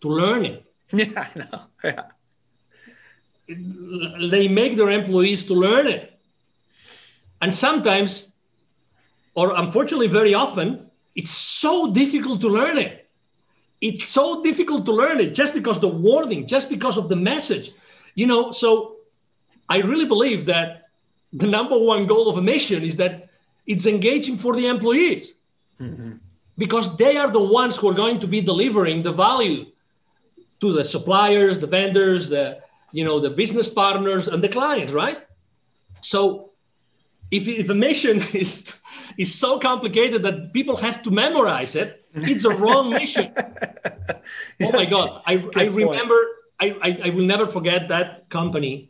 to 0.01 0.09
learn 0.09 0.45
it. 0.45 0.61
Yeah, 0.91 1.27
I 1.27 1.39
know. 1.39 1.61
Yeah. 1.83 2.03
They 3.47 4.47
make 4.47 4.75
their 4.75 4.89
employees 4.89 5.45
to 5.47 5.53
learn 5.53 5.87
it. 5.87 6.17
And 7.41 7.53
sometimes, 7.53 8.31
or 9.35 9.53
unfortunately, 9.55 10.07
very 10.07 10.33
often, 10.33 10.89
it's 11.15 11.31
so 11.31 11.91
difficult 11.93 12.41
to 12.41 12.47
learn 12.47 12.77
it 12.77 13.05
it's 13.81 14.05
so 14.05 14.41
difficult 14.41 14.85
to 14.85 14.91
learn 14.91 15.19
it 15.19 15.35
just 15.35 15.53
because 15.53 15.79
the 15.79 15.87
wording, 15.87 16.47
just 16.47 16.69
because 16.69 16.97
of 16.97 17.09
the 17.09 17.15
message. 17.15 17.71
You 18.15 18.27
know, 18.27 18.51
so 18.51 18.95
I 19.69 19.77
really 19.79 20.05
believe 20.05 20.45
that 20.47 20.89
the 21.33 21.47
number 21.47 21.77
one 21.77 22.07
goal 22.07 22.29
of 22.29 22.37
a 22.37 22.41
mission 22.41 22.83
is 22.83 22.95
that 22.95 23.29
it's 23.67 23.85
engaging 23.85 24.37
for 24.37 24.55
the 24.55 24.67
employees 24.67 25.35
mm-hmm. 25.79 26.13
because 26.57 26.95
they 26.97 27.17
are 27.17 27.29
the 27.29 27.39
ones 27.61 27.75
who 27.75 27.89
are 27.89 27.93
going 27.93 28.19
to 28.21 28.27
be 28.27 28.41
delivering 28.41 29.03
the 29.03 29.11
value 29.11 29.65
to 30.61 30.71
the 30.71 30.85
suppliers, 30.85 31.59
the 31.59 31.67
vendors, 31.67 32.29
the 32.29 32.59
you 32.97 33.03
know 33.03 33.19
the 33.19 33.29
business 33.41 33.69
partners 33.81 34.27
and 34.27 34.39
the 34.45 34.49
clients, 34.57 34.93
right? 34.93 35.19
So 36.01 36.51
if, 37.31 37.47
if 37.47 37.69
a 37.69 37.75
mission 37.75 38.23
is 38.33 38.75
is 39.17 39.33
so 39.33 39.59
complicated 39.59 40.23
that 40.23 40.53
people 40.53 40.75
have 40.77 41.03
to 41.03 41.11
memorize 41.11 41.75
it. 41.75 42.03
It's 42.13 42.45
a 42.45 42.49
wrong 42.49 42.89
mission. 42.89 43.33
oh 44.63 44.71
my 44.71 44.85
God. 44.85 45.21
I, 45.25 45.45
I 45.55 45.63
remember, 45.65 46.15
I, 46.59 46.75
I, 46.81 46.99
I 47.05 47.09
will 47.09 47.25
never 47.25 47.47
forget 47.47 47.87
that 47.89 48.29
company. 48.29 48.89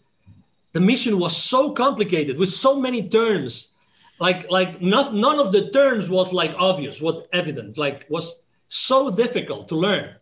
The 0.74 0.80
mission 0.80 1.20
was 1.20 1.36
so 1.36 1.72
complicated 1.72 2.38
with 2.38 2.52
so 2.52 2.80
many 2.80 3.10
terms. 3.10 3.74
Like, 4.20 4.50
like 4.50 4.82
not, 4.82 5.14
none 5.14 5.40
of 5.40 5.52
the 5.52 5.70
terms 5.72 6.10
was 6.10 6.32
like 6.32 6.54
obvious, 6.58 7.02
was 7.02 7.28
evident, 7.34 7.78
like 7.78 8.06
was 8.10 8.36
so 8.70 9.12
difficult 9.12 9.68
to 9.70 9.76
learn. 9.76 10.16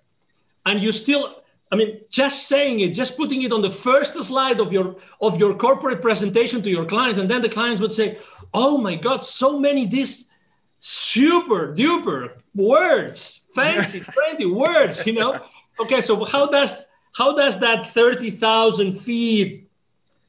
And 0.65 0.81
you 0.81 0.91
still, 0.91 1.42
I 1.73 1.75
mean, 1.75 2.01
just 2.11 2.47
saying 2.47 2.81
it, 2.81 2.93
just 2.93 3.17
putting 3.17 3.41
it 3.41 3.51
on 3.51 3.63
the 3.63 3.69
first 3.69 4.13
slide 4.23 4.59
of 4.59 4.71
your 4.71 4.95
of 5.21 5.39
your 5.39 5.55
corporate 5.55 6.03
presentation 6.03 6.61
to 6.61 6.69
your 6.69 6.85
clients, 6.85 7.17
and 7.19 7.27
then 7.27 7.41
the 7.41 7.49
clients 7.49 7.81
would 7.81 7.91
say, 7.91 8.19
"Oh 8.53 8.77
my 8.77 8.93
God, 8.93 9.23
so 9.23 9.59
many 9.59 9.87
these 9.87 10.29
super 10.77 11.73
duper 11.73 12.33
words, 12.53 13.41
fancy, 13.55 14.01
trendy 14.13 14.53
words," 14.53 15.03
you 15.07 15.13
know. 15.13 15.39
Okay, 15.79 16.01
so 16.01 16.23
how 16.25 16.45
does 16.45 16.85
how 17.13 17.35
does 17.35 17.57
that 17.61 17.87
thirty 17.87 18.29
thousand 18.29 18.93
feet 18.93 19.67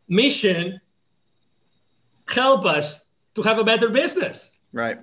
mission 0.09 0.81
help 2.27 2.65
us 2.65 3.05
to 3.35 3.43
have 3.43 3.59
a 3.59 3.65
better 3.65 3.91
business? 3.91 4.51
Right 4.73 4.99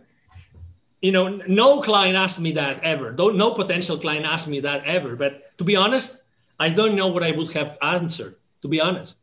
you 1.02 1.12
know, 1.12 1.42
no 1.48 1.82
client 1.82 2.16
asked 2.16 2.40
me 2.40 2.52
that 2.52 2.84
ever. 2.84 3.12
Don't, 3.12 3.36
no 3.36 3.52
potential 3.52 3.98
client 3.98 4.24
asked 4.24 4.48
me 4.48 4.60
that 4.60 4.86
ever. 4.86 5.16
But 5.16 5.58
to 5.58 5.64
be 5.64 5.76
honest, 5.76 6.21
I 6.62 6.70
don't 6.70 6.96
know 6.96 7.08
what 7.08 7.24
I 7.24 7.32
would 7.32 7.52
have 7.54 7.76
answered, 7.82 8.36
to 8.62 8.68
be 8.68 8.80
honest. 8.80 9.18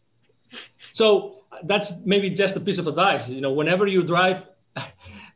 So 0.90 1.42
that's 1.62 2.04
maybe 2.04 2.30
just 2.30 2.56
a 2.56 2.60
piece 2.60 2.78
of 2.78 2.88
advice. 2.88 3.28
You 3.28 3.40
know, 3.40 3.52
whenever 3.52 3.86
you 3.86 4.02
drive 4.02 4.42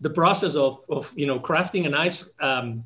the 0.00 0.11
process 0.11 0.57
of, 0.57 0.80
of 0.90 1.12
you 1.14 1.26
know, 1.28 1.38
crafting 1.38 1.86
a 1.86 1.90
nice, 1.90 2.28
um, 2.40 2.82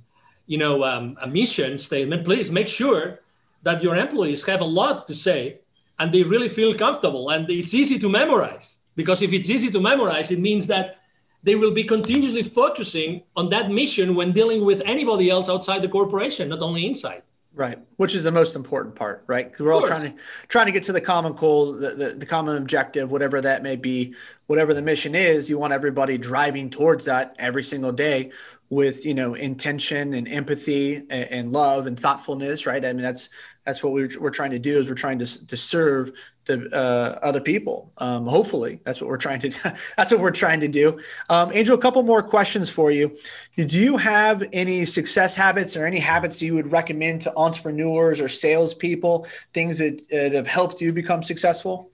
you 0.47 0.59
know, 0.59 0.85
um, 0.85 1.17
a 1.23 1.27
mission 1.27 1.79
statement, 1.79 2.27
please 2.27 2.51
make 2.51 2.69
sure 2.69 3.21
that 3.63 3.83
your 3.83 3.97
employees 3.97 4.45
have 4.47 4.61
a 4.61 4.71
lot 4.81 5.09
to 5.09 5.15
say 5.15 5.61
and 5.99 6.13
they 6.13 6.23
really 6.23 6.51
feel 6.51 6.75
comfortable 6.75 7.31
and 7.31 7.49
it's 7.49 7.73
easy 7.73 7.99
to 7.99 8.11
memorize. 8.11 8.81
Because 8.97 9.23
if 9.23 9.33
it's 9.33 9.49
easy 9.49 9.71
to 9.71 9.81
memorize, 9.81 10.31
it 10.31 10.41
means 10.41 10.67
that 10.67 10.99
they 11.43 11.55
will 11.55 11.73
be 11.73 11.85
continuously 11.85 12.43
focusing 12.43 13.23
on 13.35 13.49
that 13.49 13.71
mission 13.71 14.15
when 14.15 14.33
dealing 14.33 14.63
with 14.63 14.83
anybody 14.85 15.31
else 15.31 15.49
outside 15.49 15.81
the 15.81 15.89
corporation, 15.89 16.51
not 16.51 16.61
only 16.61 16.85
inside. 16.85 17.23
Right, 17.57 17.79
which 17.97 18.15
is 18.15 18.25
the 18.25 18.31
most 18.31 18.55
important 18.55 18.97
part, 18.97 19.25
right? 19.27 19.59
We're 19.59 19.73
all 19.73 19.81
trying 19.81 20.13
to 20.13 20.23
trying 20.47 20.67
to 20.67 20.73
get 20.73 20.83
to 20.85 20.93
the 20.93 21.01
common 21.01 21.33
goal, 21.33 21.73
the, 21.73 21.95
the, 21.95 22.09
the, 22.11 22.27
common 22.27 22.59
objective, 22.59 23.11
whatever 23.11 23.41
that 23.41 23.63
may 23.63 23.77
be, 23.77 24.15
whatever 24.47 24.75
the 24.75 24.83
mission 24.83 25.15
is. 25.15 25.49
You 25.49 25.59
want 25.59 25.73
everybody 25.73 26.19
driving 26.19 26.69
towards 26.69 27.07
that 27.07 27.35
every 27.39 27.65
single 27.65 27.93
day 27.93 28.31
with 28.69 29.05
you 29.07 29.15
know 29.15 29.35
intention 29.35 30.15
and 30.15 30.29
empathy 30.29 30.97
and, 30.97 31.11
and 31.11 31.53
love 31.53 31.87
and 31.87 31.99
thoughtfulness, 31.99 32.67
right? 32.67 32.85
I 32.85 32.93
mean 32.93 33.03
that's 33.03 33.29
that's 33.65 33.83
what 33.83 33.93
we're, 33.93 34.11
we're 34.21 34.31
trying 34.31 34.53
to 34.53 34.59
do 34.59 34.79
is 34.79 34.89
we're 34.89 34.95
trying 34.95 35.19
to 35.19 35.47
to 35.47 35.57
serve 35.57 36.13
the 36.47 36.69
uh, 36.75 37.19
other 37.23 37.41
people. 37.41 37.93
Um, 37.99 38.27
hopefully, 38.27 38.81
that's 38.85 39.01
what 39.01 39.09
we're 39.09 39.17
trying 39.19 39.41
to. 39.41 39.51
that's 39.97 40.11
what 40.11 40.21
we're 40.21 40.31
trying 40.31 40.61
to 40.61 40.69
do. 40.69 40.99
Um, 41.29 41.51
Angel, 41.53 41.77
a 41.77 41.81
couple 41.81 42.03
more 42.03 42.23
questions 42.23 42.71
for 42.71 42.91
you. 42.91 43.17
Do 43.57 43.79
you 43.79 43.97
have 43.97 44.45
any 44.53 44.85
success 44.85 45.37
habits 45.37 45.77
or 45.77 45.87
any 45.87 45.99
habits 45.99 46.41
you 46.41 46.55
would 46.55 46.71
recommend 46.73 47.23
to 47.23 47.37
entrepreneurs 47.37 48.21
or 48.21 48.29
salespeople? 48.29 49.27
Things 49.53 49.79
that, 49.79 50.09
that 50.11 50.33
have 50.33 50.47
helped 50.47 50.81
you 50.81 50.93
become 50.93 51.23
successful? 51.23 51.91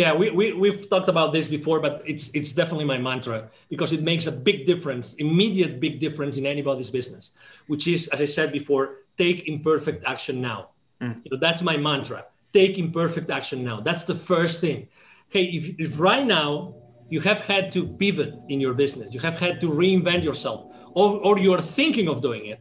Yeah, 0.00 0.10
we, 0.20 0.26
we 0.38 0.52
we've 0.62 0.82
talked 0.92 1.08
about 1.14 1.32
this 1.36 1.46
before, 1.48 1.78
but 1.86 1.94
it's 2.12 2.24
it's 2.38 2.52
definitely 2.60 2.88
my 2.94 2.98
mantra 3.08 3.38
because 3.72 3.90
it 3.96 4.02
makes 4.10 4.24
a 4.26 4.34
big 4.48 4.58
difference, 4.70 5.06
immediate 5.14 5.80
big 5.86 5.94
difference 6.04 6.34
in 6.40 6.44
anybody's 6.44 6.90
business. 6.98 7.24
Which 7.70 7.84
is, 7.94 8.00
as 8.14 8.20
I 8.20 8.28
said 8.36 8.52
before, 8.52 8.84
take 9.16 9.48
imperfect 9.48 10.04
action 10.04 10.36
now. 10.50 10.60
Mm. 11.00 11.14
You 11.24 11.30
know, 11.30 11.38
that's 11.46 11.62
my 11.70 11.76
mantra 11.88 12.20
take 12.56 12.78
imperfect 12.78 13.30
action 13.30 13.62
now. 13.70 13.80
That's 13.80 14.04
the 14.04 14.14
first 14.14 14.60
thing. 14.60 14.88
Hey, 15.28 15.44
if, 15.58 15.64
if 15.78 16.00
right 16.00 16.26
now 16.26 16.74
you 17.10 17.20
have 17.20 17.40
had 17.40 17.72
to 17.72 17.86
pivot 17.86 18.32
in 18.48 18.60
your 18.60 18.74
business, 18.74 19.12
you 19.12 19.20
have 19.20 19.38
had 19.38 19.60
to 19.60 19.68
reinvent 19.68 20.22
yourself, 20.24 20.60
or, 20.94 21.20
or 21.26 21.38
you're 21.38 21.60
thinking 21.60 22.08
of 22.08 22.22
doing 22.22 22.46
it, 22.46 22.60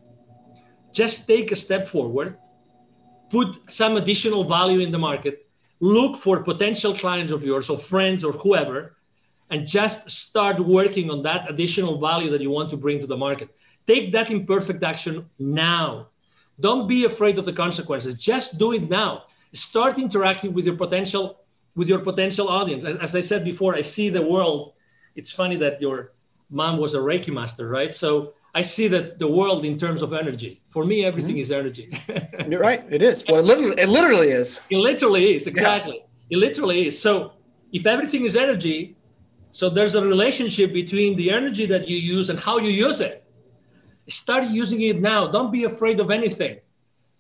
just 0.92 1.28
take 1.28 1.52
a 1.52 1.56
step 1.56 1.88
forward, 1.88 2.38
put 3.30 3.50
some 3.72 3.96
additional 3.96 4.44
value 4.44 4.80
in 4.80 4.92
the 4.92 5.00
market, 5.00 5.45
look 5.80 6.18
for 6.18 6.44
potential 6.44 6.98
clients 6.98 7.32
of 7.32 7.44
yours 7.44 7.70
or 7.70 7.78
friends 7.78 8.24
or 8.24 8.32
whoever, 8.32 8.96
and 9.52 9.68
just 9.68 10.10
start 10.10 10.60
working 10.60 11.12
on 11.12 11.22
that 11.24 11.50
additional 11.50 12.00
value 12.00 12.32
that 12.32 12.42
you 12.42 12.50
want 12.50 12.70
to 12.72 12.78
bring 12.78 13.00
to 13.00 13.08
the 13.08 13.18
market. 13.18 13.50
Take 13.88 14.12
that 14.14 14.32
imperfect 14.32 14.84
action 14.84 15.30
now. 15.38 16.08
Don't 16.60 16.88
be 16.88 17.06
afraid 17.06 17.38
of 17.38 17.46
the 17.46 17.54
consequences. 17.54 18.16
Just 18.16 18.58
do 18.58 18.74
it 18.74 18.90
now 18.90 19.26
start 19.56 19.98
interacting 19.98 20.54
with 20.54 20.66
your 20.66 20.76
potential 20.76 21.40
with 21.76 21.90
your 21.90 22.00
potential 22.00 22.48
audience. 22.48 22.86
As, 22.86 23.16
I 23.16 23.22
said 23.22 23.44
before, 23.44 23.76
I 23.76 23.82
see 23.82 24.10
the 24.10 24.22
world. 24.22 24.74
It's 25.16 25.32
funny 25.32 25.58
that 25.58 25.82
your 25.82 26.14
mom 26.50 26.78
was 26.78 26.94
a 26.94 27.00
Reiki 27.00 27.34
master, 27.34 27.68
right? 27.68 27.94
So 27.94 28.34
I 28.56 28.62
see 28.62 28.88
that 28.88 29.20
the 29.20 29.28
world 29.28 29.66
in 29.66 29.78
terms 29.78 30.02
of 30.02 30.14
energy. 30.14 30.62
For 30.70 30.86
me, 30.86 31.06
everything 31.06 31.36
mm-hmm. 31.36 31.42
is 31.42 31.52
energy. 31.52 31.86
You're 32.50 32.60
right. 32.60 32.84
It 32.90 33.02
is. 33.04 33.24
Well, 33.28 33.40
it 33.40 33.46
literally, 33.46 33.80
it 33.80 33.90
literally 33.90 34.30
is. 34.30 34.60
It 34.70 34.78
literally 34.78 35.36
is. 35.36 35.46
Exactly. 35.46 35.98
Yeah. 35.98 36.38
It 36.38 36.40
literally 36.40 36.88
is. 36.88 37.00
So 37.00 37.34
if 37.72 37.86
everything 37.86 38.24
is 38.26 38.36
energy, 38.36 38.96
so 39.52 39.70
there's 39.70 39.96
a 39.96 40.04
relationship 40.04 40.74
between 40.74 41.16
the 41.18 41.30
energy 41.32 41.66
that 41.68 41.88
you 41.88 41.98
use 41.98 42.30
and 42.32 42.40
how 42.40 42.58
you 42.58 42.72
use 42.88 43.00
it. 43.02 43.24
Start 44.08 44.46
using 44.46 44.82
it 44.82 45.02
now. 45.02 45.28
Don't 45.28 45.52
be 45.52 45.66
afraid 45.66 46.00
of 46.00 46.10
anything 46.10 46.60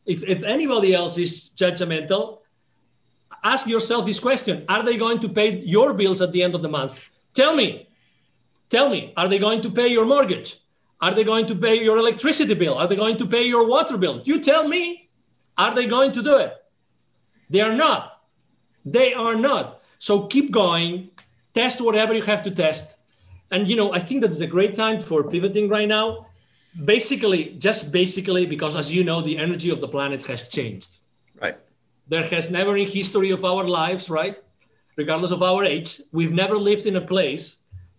if, 0.05 0.23
if 0.23 0.43
anybody 0.43 0.93
else 0.93 1.17
is 1.17 1.51
judgmental, 1.55 2.39
ask 3.43 3.67
yourself 3.67 4.05
this 4.05 4.19
question 4.19 4.65
Are 4.69 4.83
they 4.83 4.97
going 4.97 5.19
to 5.19 5.29
pay 5.29 5.59
your 5.59 5.93
bills 5.93 6.21
at 6.21 6.31
the 6.31 6.43
end 6.43 6.55
of 6.55 6.61
the 6.61 6.69
month? 6.69 7.09
Tell 7.33 7.55
me. 7.55 7.89
Tell 8.69 8.89
me, 8.89 9.13
are 9.15 9.27
they 9.27 9.37
going 9.37 9.61
to 9.61 9.69
pay 9.69 9.87
your 9.87 10.05
mortgage? 10.05 10.59
Are 11.05 11.13
they 11.17 11.23
going 11.23 11.45
to 11.51 11.55
pay 11.65 11.75
your 11.87 11.97
electricity 11.97 12.55
bill? 12.55 12.75
Are 12.79 12.87
they 12.87 12.95
going 13.03 13.17
to 13.17 13.27
pay 13.35 13.43
your 13.53 13.65
water 13.73 13.97
bill? 14.03 14.21
You 14.29 14.41
tell 14.41 14.67
me, 14.75 15.09
are 15.63 15.73
they 15.77 15.85
going 15.95 16.11
to 16.13 16.23
do 16.29 16.35
it? 16.45 16.53
They 17.51 17.61
are 17.61 17.75
not. 17.85 18.03
They 18.83 19.13
are 19.13 19.35
not. 19.35 19.65
So 19.99 20.13
keep 20.33 20.47
going, 20.51 21.09
test 21.53 21.79
whatever 21.79 22.13
you 22.15 22.23
have 22.23 22.41
to 22.47 22.51
test. 22.51 22.97
And 23.51 23.69
you 23.69 23.75
know, 23.75 23.93
I 23.93 23.99
think 23.99 24.21
that 24.21 24.31
is 24.31 24.41
a 24.41 24.51
great 24.57 24.73
time 24.83 24.99
for 25.09 25.19
pivoting 25.33 25.69
right 25.69 25.87
now 25.87 26.25
basically 26.83 27.41
just 27.67 27.91
basically 27.91 28.45
because 28.45 28.75
as 28.75 28.91
you 28.91 29.03
know 29.03 29.21
the 29.21 29.37
energy 29.37 29.69
of 29.69 29.79
the 29.79 29.87
planet 29.87 30.25
has 30.25 30.49
changed 30.49 30.97
right 31.41 31.57
there 32.09 32.25
has 32.25 32.49
never 32.49 32.75
in 32.75 32.85
history 32.85 33.31
of 33.31 33.45
our 33.45 33.63
lives 33.63 34.09
right 34.09 34.35
regardless 34.97 35.31
of 35.31 35.41
our 35.41 35.63
age 35.63 36.01
we've 36.11 36.33
never 36.33 36.57
lived 36.57 36.85
in 36.85 36.97
a 36.97 37.07
place 37.13 37.45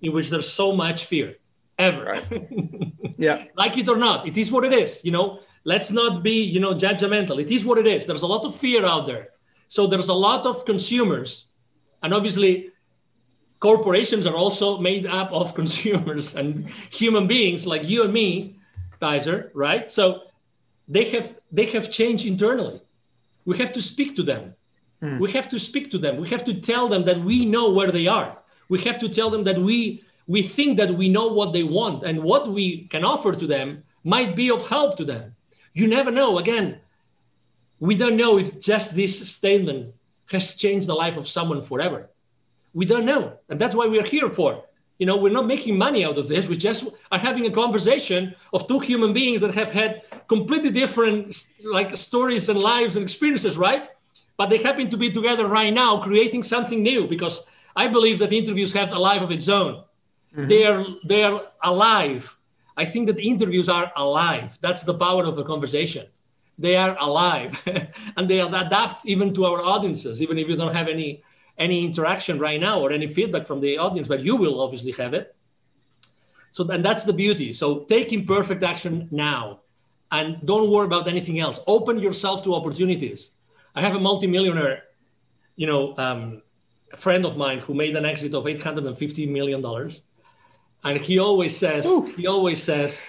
in 0.03 0.13
which 0.13 0.29
there's 0.29 0.53
so 0.53 0.77
much 0.85 1.07
fear 1.07 1.35
ever 1.79 2.05
right. 2.05 2.49
yeah 3.19 3.45
like 3.57 3.77
it 3.77 3.89
or 3.89 3.97
not 3.97 4.27
it 4.27 4.37
is 4.39 4.51
what 4.51 4.65
it 4.65 4.73
is 4.73 5.05
you 5.05 5.11
know 5.11 5.41
let's 5.65 5.91
not 5.91 6.23
be 6.23 6.43
you 6.43 6.61
know 6.61 6.75
judgmental 6.75 7.41
it 7.41 7.51
is 7.51 7.65
what 7.65 7.79
it 7.79 7.87
is 7.87 8.07
there's 8.07 8.23
a 8.23 8.27
lot 8.27 8.45
of 8.45 8.55
fear 8.57 8.85
out 8.85 9.07
there 9.07 9.29
so 9.69 9.87
there's 9.87 10.09
a 10.09 10.15
lot 10.15 10.47
of 10.47 10.65
consumers 10.65 11.47
and 12.03 12.15
obviously 12.15 12.71
corporations 13.61 14.27
are 14.27 14.37
also 14.37 14.79
made 14.79 15.07
up 15.07 15.31
of 15.33 15.55
consumers 15.61 16.35
and 16.35 16.69
human 16.91 17.27
beings 17.27 17.67
like 17.67 17.87
you 17.89 18.05
and 18.05 18.13
me 18.13 18.57
Tyzer, 19.01 19.51
right? 19.55 19.91
So 19.91 20.23
they 20.89 21.05
have 21.11 21.37
they 21.53 21.67
have 21.67 21.91
changed 21.91 22.27
internally. 22.27 22.81
We 23.45 23.59
have 23.59 23.73
to 23.73 23.83
speak 23.83 24.17
to 24.17 24.23
them. 24.23 24.55
Mm. 25.03 25.21
We 25.21 25.31
have 25.33 25.49
to 25.51 25.59
speak 25.59 25.91
to 25.93 25.99
them. 25.99 26.17
We 26.17 26.29
have 26.31 26.45
to 26.45 26.55
tell 26.55 26.89
them 26.89 27.05
that 27.05 27.21
we 27.21 27.45
know 27.45 27.71
where 27.71 27.91
they 27.91 28.07
are. 28.07 28.39
We 28.69 28.81
have 28.83 28.99
to 28.99 29.09
tell 29.09 29.31
them 29.31 29.45
that 29.45 29.59
we 29.59 30.03
we 30.27 30.43
think 30.43 30.77
that 30.79 30.95
we 30.95 31.09
know 31.09 31.29
what 31.29 31.53
they 31.53 31.63
want 31.63 32.05
and 32.05 32.23
what 32.23 32.53
we 32.53 32.87
can 32.89 33.05
offer 33.05 33.33
to 33.33 33.47
them 33.47 33.83
might 34.05 34.35
be 34.35 34.51
of 34.51 34.67
help 34.69 34.97
to 34.97 35.05
them. 35.05 35.35
You 35.75 35.87
never 35.87 36.11
know. 36.11 36.39
Again, 36.39 36.81
we 37.81 37.97
don't 37.97 38.17
know 38.17 38.39
if 38.39 38.61
just 38.61 38.95
this 38.95 39.29
statement 39.29 39.95
has 40.31 40.55
changed 40.55 40.89
the 40.89 40.95
life 40.95 41.17
of 41.17 41.29
someone 41.29 41.63
forever. 41.63 42.09
We 42.75 42.87
don't 42.87 43.05
know. 43.05 43.35
And 43.49 43.61
that's 43.61 43.75
why 43.75 43.87
we're 43.87 44.03
here 44.05 44.31
for. 44.31 44.63
You 44.99 45.07
know, 45.07 45.17
we're 45.17 45.33
not 45.33 45.47
making 45.47 45.77
money 45.77 46.05
out 46.05 46.19
of 46.19 46.27
this. 46.27 46.47
We 46.47 46.57
just 46.57 46.89
are 47.13 47.19
having 47.19 47.47
a 47.47 47.51
conversation 47.51 48.35
of 48.53 48.67
two 48.67 48.79
human 48.79 49.13
beings 49.13 49.43
that 49.43 49.55
have 49.55 49.71
had 49.71 50.03
completely 50.29 50.71
different 50.71 51.47
like 51.63 51.97
stories 51.97 52.49
and 52.49 52.59
lives 52.59 52.97
and 52.97 53.03
experiences, 53.03 53.59
right? 53.59 53.91
But 54.39 54.49
they 54.49 54.59
happen 54.59 54.91
to 54.91 54.97
be 54.97 55.11
together 55.11 55.47
right 55.47 55.73
now, 55.73 56.03
creating 56.03 56.43
something 56.43 56.83
new. 56.83 57.07
Because 57.07 57.47
I 57.77 57.87
believe 57.87 58.19
that 58.21 58.33
interviews 58.33 58.73
have 58.73 58.93
a 58.93 58.99
life 58.99 59.23
of 59.23 59.31
its 59.31 59.49
own. 59.49 59.83
Mm-hmm. 60.37 60.49
They 60.49 60.67
are 60.67 60.85
they 61.05 61.25
are 61.25 61.43
alive. 61.63 62.37
I 62.77 62.85
think 62.85 63.07
that 63.07 63.19
interviews 63.19 63.69
are 63.69 63.91
alive. 63.97 64.59
That's 64.61 64.83
the 64.83 64.95
power 64.95 65.25
of 65.25 65.39
a 65.39 65.45
conversation. 65.45 66.07
They 66.59 66.77
are 66.77 66.97
alive, 67.01 67.59
and 68.17 68.29
they 68.29 68.41
adapt 68.41 69.07
even 69.07 69.35
to 69.35 69.47
our 69.47 69.63
audiences, 69.63 70.23
even 70.23 70.39
if 70.39 70.49
you 70.49 70.57
don't 70.57 70.75
have 70.75 70.89
any 70.89 71.23
any 71.59 71.85
interaction 71.85 72.39
right 72.39 72.61
now 72.61 72.81
or 72.81 72.93
any 72.93 73.07
feedback 73.07 73.47
from 73.47 73.61
the 73.61 73.79
audience, 73.79 74.09
but 74.09 74.21
you 74.21 74.37
will 74.37 74.61
obviously 74.61 74.93
have 74.93 75.15
it. 75.15 75.35
So 76.53 76.69
and 76.69 76.85
that's 76.85 77.05
the 77.05 77.13
beauty. 77.13 77.53
So 77.53 77.81
take 77.81 78.13
imperfect 78.13 78.63
action 78.63 79.09
now, 79.11 79.61
and 80.13 80.45
don't 80.47 80.71
worry 80.71 80.87
about 80.87 81.09
anything 81.09 81.41
else. 81.41 81.61
Open 81.67 81.99
yourself 81.99 82.45
to 82.45 82.55
opportunities. 82.55 83.31
I 83.75 83.81
have 83.81 83.95
a 83.95 84.01
multimillionaire, 84.01 84.83
you 85.57 85.67
know, 85.67 85.97
um, 85.99 86.43
a 86.93 86.97
friend 86.97 87.25
of 87.27 87.37
mine 87.37 87.59
who 87.59 87.75
made 87.75 87.97
an 87.97 88.05
exit 88.07 88.35
of 88.35 88.47
850 88.47 89.27
million 89.27 89.61
dollars, 89.61 90.03
and 90.87 90.99
he 90.99 91.19
always 91.19 91.57
says, 91.57 91.87
Ooh. 91.87 92.05
he 92.17 92.27
always 92.27 92.63
says, 92.63 93.05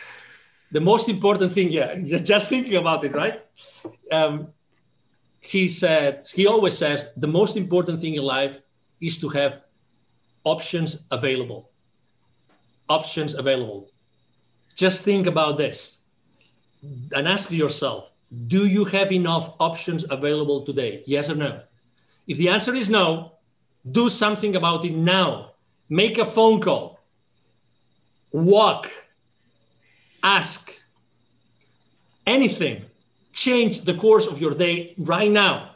the 0.71 0.82
most 0.82 1.07
important 1.07 1.53
thing. 1.53 1.71
Yeah, 1.71 1.95
just, 2.11 2.25
just 2.25 2.49
thinking 2.49 2.75
about 2.75 3.05
it, 3.05 3.13
right? 3.13 3.41
Um, 4.11 4.47
he 5.39 5.69
said 5.69 6.28
he 6.34 6.45
always 6.45 6.78
says 6.78 7.11
the 7.15 7.28
most 7.28 7.55
important 7.55 8.01
thing 8.01 8.15
in 8.15 8.23
life 8.23 8.59
is 8.99 9.17
to 9.21 9.30
have 9.30 9.63
options 10.43 10.97
available 11.09 11.69
options 12.89 13.34
available. 13.34 13.89
Just 14.75 15.03
think 15.03 15.28
about 15.28 15.57
this 15.57 16.01
and 17.15 17.28
ask 17.28 17.51
yourself 17.51 18.11
do 18.47 18.65
you 18.67 18.84
have 18.84 19.11
enough 19.11 19.53
options 19.59 20.05
available 20.09 20.65
today? 20.65 21.03
Yes 21.05 21.30
or 21.30 21.36
no? 21.36 21.61
If 22.28 22.38
the 22.38 22.49
answer 22.49 22.75
is 22.75 22.89
no, 22.89 23.34
do 23.91 24.09
something 24.09 24.57
about 24.57 24.84
it 24.84 24.93
now. 24.93 25.53
Make 25.89 26.17
a 26.17 26.25
phone 26.25 26.59
call, 26.61 26.97
walk, 28.32 28.89
ask, 30.23 30.73
anything. 32.25 32.86
Change 33.34 33.82
the 33.82 33.93
course 33.93 34.28
of 34.28 34.41
your 34.41 34.55
day 34.55 34.93
right 34.97 35.30
now, 35.30 35.75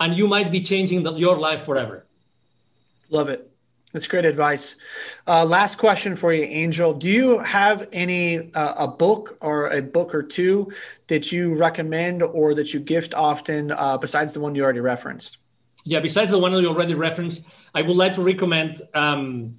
and 0.00 0.14
you 0.14 0.28
might 0.28 0.50
be 0.52 0.60
changing 0.60 1.02
the, 1.02 1.12
your 1.14 1.36
life 1.38 1.64
forever. 1.64 2.06
Love 3.10 3.28
it. 3.28 3.50
That's 3.92 4.06
great 4.06 4.26
advice. 4.26 4.76
Uh, 5.26 5.46
last 5.46 5.76
question 5.76 6.14
for 6.14 6.32
you, 6.32 6.44
Angel. 6.44 6.92
Do 6.92 7.08
you 7.08 7.38
have 7.38 7.88
any 7.92 8.52
uh, 8.52 8.74
a 8.84 8.88
book 8.88 9.38
or 9.40 9.68
a 9.68 9.80
book 9.80 10.14
or 10.14 10.22
two 10.22 10.70
that 11.06 11.32
you 11.32 11.54
recommend 11.54 12.22
or 12.22 12.54
that 12.54 12.74
you 12.74 12.80
gift 12.80 13.14
often 13.14 13.72
uh, 13.72 13.96
besides 13.96 14.34
the 14.34 14.40
one 14.40 14.54
you 14.54 14.62
already 14.62 14.80
referenced? 14.80 15.38
Yeah, 15.84 16.00
besides 16.00 16.30
the 16.30 16.38
one 16.38 16.52
you 16.52 16.68
already 16.68 16.94
referenced, 16.94 17.44
I 17.74 17.80
would 17.80 17.96
like 17.96 18.12
to 18.14 18.22
recommend. 18.22 18.82
Um, 18.92 19.58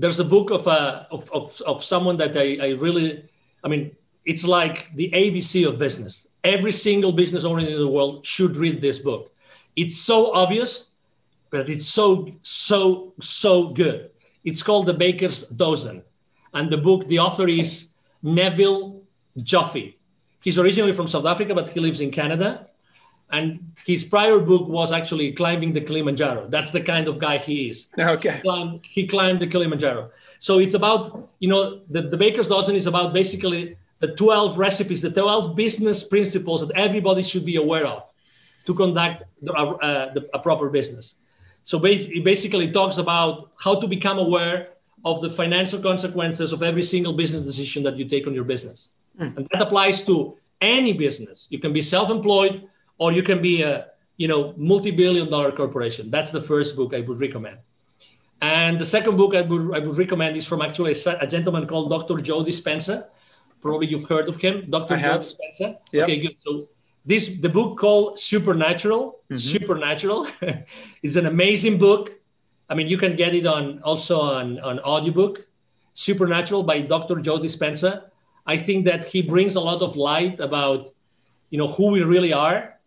there's 0.00 0.20
a 0.20 0.24
book 0.24 0.50
of, 0.50 0.66
uh, 0.66 1.04
of, 1.10 1.30
of 1.32 1.60
of 1.62 1.84
someone 1.84 2.16
that 2.18 2.36
I, 2.36 2.56
I 2.66 2.68
really, 2.84 3.24
I 3.64 3.68
mean, 3.68 3.90
it's 4.24 4.44
like 4.44 4.94
the 4.94 5.10
ABC 5.10 5.66
of 5.68 5.78
business. 5.78 6.26
Every 6.44 6.72
single 6.72 7.12
business 7.12 7.44
owner 7.44 7.60
in 7.60 7.78
the 7.78 7.88
world 7.88 8.24
should 8.24 8.56
read 8.56 8.80
this 8.80 8.98
book. 8.98 9.30
It's 9.76 9.96
so 9.98 10.32
obvious 10.32 10.88
but 11.50 11.68
it's 11.68 11.86
so 11.86 12.30
so 12.42 13.12
so 13.20 13.68
good. 13.68 14.10
It's 14.44 14.62
called 14.62 14.86
The 14.86 14.94
Baker's 14.94 15.42
Dozen, 15.48 16.02
and 16.54 16.70
the 16.70 16.78
book 16.78 17.06
the 17.08 17.18
author 17.18 17.48
is 17.48 17.88
Neville 18.22 19.02
Joffe. 19.38 19.94
He's 20.40 20.58
originally 20.58 20.92
from 20.92 21.08
South 21.08 21.26
Africa, 21.26 21.54
but 21.54 21.68
he 21.68 21.80
lives 21.80 22.00
in 22.00 22.10
Canada. 22.10 22.67
And 23.30 23.60
his 23.86 24.04
prior 24.04 24.38
book 24.38 24.68
was 24.68 24.90
actually 24.90 25.32
climbing 25.32 25.72
the 25.72 25.80
Kilimanjaro. 25.80 26.48
That's 26.48 26.70
the 26.70 26.80
kind 26.80 27.08
of 27.08 27.18
guy 27.18 27.38
he 27.38 27.68
is. 27.68 27.88
Okay. 27.98 28.32
He 28.32 28.40
climbed, 28.40 28.80
he 28.84 29.06
climbed 29.06 29.40
the 29.40 29.46
Kilimanjaro. 29.46 30.10
So 30.40 30.58
it's 30.60 30.74
about, 30.74 31.28
you 31.40 31.48
know, 31.48 31.80
the, 31.90 32.02
the 32.02 32.16
Baker's 32.16 32.48
Dozen 32.48 32.74
is 32.74 32.86
about 32.86 33.12
basically 33.12 33.76
the 34.00 34.14
12 34.14 34.56
recipes, 34.56 35.02
the 35.02 35.10
12 35.10 35.56
business 35.56 36.02
principles 36.04 36.66
that 36.66 36.74
everybody 36.76 37.22
should 37.22 37.44
be 37.44 37.56
aware 37.56 37.86
of 37.86 38.04
to 38.66 38.74
conduct 38.74 39.24
the, 39.42 39.52
uh, 39.52 40.12
the, 40.14 40.28
a 40.32 40.38
proper 40.38 40.70
business. 40.70 41.16
So 41.64 41.84
it 41.84 42.24
basically 42.24 42.70
talks 42.72 42.96
about 42.96 43.50
how 43.58 43.78
to 43.80 43.86
become 43.86 44.18
aware 44.18 44.68
of 45.04 45.20
the 45.20 45.28
financial 45.28 45.80
consequences 45.80 46.52
of 46.52 46.62
every 46.62 46.82
single 46.82 47.12
business 47.12 47.42
decision 47.42 47.82
that 47.82 47.96
you 47.96 48.08
take 48.08 48.26
on 48.26 48.34
your 48.34 48.44
business. 48.44 48.88
Mm. 49.18 49.36
And 49.36 49.48
that 49.52 49.60
applies 49.62 50.04
to 50.06 50.36
any 50.60 50.92
business. 50.92 51.46
You 51.50 51.58
can 51.58 51.72
be 51.72 51.82
self-employed 51.82 52.68
or 52.98 53.12
you 53.12 53.22
can 53.22 53.40
be 53.40 53.62
a 53.62 53.86
you 54.16 54.28
know 54.28 54.54
multi-billion 54.56 55.30
dollar 55.30 55.52
corporation. 55.52 56.10
That's 56.10 56.30
the 56.30 56.42
first 56.42 56.76
book 56.76 56.94
I 56.94 57.00
would 57.00 57.20
recommend. 57.20 57.58
And 58.40 58.78
the 58.78 58.86
second 58.86 59.16
book 59.16 59.34
I 59.34 59.42
would, 59.42 59.74
I 59.74 59.80
would 59.80 59.98
recommend 59.98 60.36
is 60.36 60.46
from 60.46 60.62
actually 60.62 60.92
a, 60.92 61.18
a 61.20 61.26
gentleman 61.26 61.66
called 61.66 61.90
Dr. 61.90 62.22
Joe 62.22 62.44
Dispenza. 62.44 63.06
Probably 63.60 63.88
you've 63.88 64.08
heard 64.08 64.28
of 64.28 64.36
him, 64.36 64.70
Dr. 64.70 64.94
I 64.94 65.02
Joe 65.02 65.08
have. 65.08 65.20
Dispenza. 65.22 65.76
Yep. 65.92 66.04
Okay, 66.04 66.18
good. 66.18 66.36
So 66.44 66.68
this 67.04 67.40
the 67.40 67.48
book 67.48 67.78
called 67.78 68.18
Supernatural. 68.18 69.20
Mm-hmm. 69.30 69.36
Supernatural. 69.36 70.28
it's 71.02 71.16
an 71.16 71.26
amazing 71.26 71.78
book. 71.78 72.12
I 72.70 72.74
mean, 72.74 72.86
you 72.86 72.98
can 72.98 73.16
get 73.16 73.34
it 73.34 73.46
on 73.46 73.80
also 73.82 74.20
on 74.20 74.60
on 74.60 74.78
audiobook. 74.80 75.46
Supernatural 75.94 76.62
by 76.62 76.80
Dr. 76.82 77.16
Joe 77.16 77.38
Dispenza. 77.38 78.04
I 78.46 78.56
think 78.56 78.86
that 78.86 79.04
he 79.04 79.20
brings 79.20 79.56
a 79.56 79.60
lot 79.60 79.82
of 79.82 79.96
light 79.96 80.40
about, 80.40 80.90
you 81.50 81.58
know, 81.58 81.66
who 81.66 81.90
we 81.90 82.02
really 82.02 82.32
are, 82.32 82.77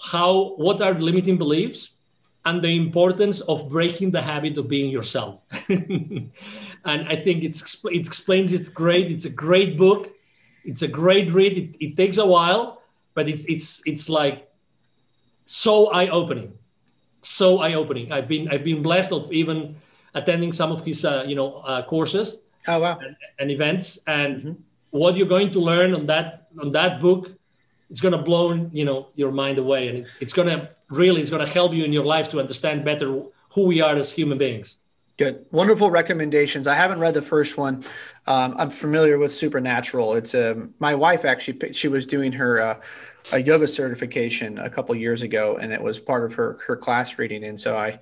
how 0.00 0.54
what 0.56 0.80
are 0.80 0.94
limiting 0.94 1.38
beliefs, 1.38 1.90
and 2.44 2.62
the 2.62 2.76
importance 2.76 3.40
of 3.40 3.68
breaking 3.68 4.10
the 4.10 4.22
habit 4.22 4.56
of 4.58 4.68
being 4.68 4.90
yourself. 4.90 5.44
and 5.68 6.30
I 6.84 7.16
think 7.16 7.44
it's 7.44 7.84
it 7.84 8.06
explains 8.06 8.52
it 8.52 8.72
great. 8.74 9.10
It's 9.10 9.24
a 9.24 9.30
great 9.30 9.76
book. 9.76 10.10
It's 10.64 10.82
a 10.82 10.88
great 10.88 11.32
read. 11.32 11.56
It, 11.56 11.76
it 11.84 11.96
takes 11.96 12.18
a 12.18 12.26
while, 12.26 12.82
but 13.14 13.28
it's 13.28 13.44
it's 13.46 13.82
it's 13.86 14.08
like 14.08 14.48
so 15.48 15.86
eye-opening 15.88 16.52
so 17.22 17.58
eye-opening 17.58 18.12
i've 18.12 18.28
been 18.28 18.48
i've 18.52 18.62
been 18.62 18.82
blessed 18.82 19.12
of 19.12 19.32
even 19.32 19.74
attending 20.14 20.52
some 20.52 20.70
of 20.70 20.84
his 20.84 21.04
uh, 21.04 21.24
you 21.26 21.34
know 21.34 21.54
uh, 21.64 21.82
courses 21.82 22.38
oh 22.68 22.78
wow 22.78 22.98
and, 22.98 23.16
and 23.38 23.50
events 23.50 23.98
and 24.06 24.36
mm-hmm. 24.36 24.52
what 24.90 25.16
you're 25.16 25.26
going 25.36 25.50
to 25.50 25.58
learn 25.58 25.94
on 25.94 26.06
that 26.06 26.48
on 26.60 26.70
that 26.70 27.00
book 27.00 27.32
it's 27.90 28.00
going 28.00 28.12
to 28.12 28.22
blow 28.22 28.52
you 28.72 28.84
know 28.84 29.08
your 29.14 29.32
mind 29.32 29.58
away 29.58 29.88
and 29.88 30.06
it's 30.20 30.32
going 30.32 30.48
to 30.48 30.68
really 30.90 31.20
it's 31.20 31.30
going 31.30 31.44
to 31.44 31.52
help 31.52 31.72
you 31.72 31.84
in 31.84 31.92
your 31.92 32.04
life 32.04 32.28
to 32.28 32.40
understand 32.40 32.84
better 32.84 33.22
who 33.50 33.62
we 33.66 33.80
are 33.80 33.96
as 33.96 34.12
human 34.12 34.38
beings 34.38 34.76
Good. 35.18 35.46
Wonderful 35.50 35.90
recommendations. 35.90 36.68
I 36.68 36.76
haven't 36.76 37.00
read 37.00 37.12
the 37.12 37.22
first 37.22 37.58
one. 37.58 37.84
Um, 38.28 38.54
I'm 38.56 38.70
familiar 38.70 39.18
with 39.18 39.34
Supernatural. 39.34 40.14
It's 40.14 40.32
a, 40.32 40.52
um, 40.52 40.74
my 40.78 40.94
wife 40.94 41.24
actually, 41.24 41.72
she 41.72 41.88
was 41.88 42.06
doing 42.06 42.30
her 42.30 42.60
uh, 42.60 42.80
a 43.32 43.42
yoga 43.42 43.66
certification 43.66 44.58
a 44.58 44.70
couple 44.70 44.94
years 44.94 45.22
ago, 45.22 45.56
and 45.56 45.72
it 45.72 45.82
was 45.82 45.98
part 45.98 46.24
of 46.24 46.34
her, 46.34 46.58
her 46.66 46.76
class 46.76 47.18
reading. 47.18 47.42
And 47.42 47.60
so 47.60 47.76
I, 47.76 47.98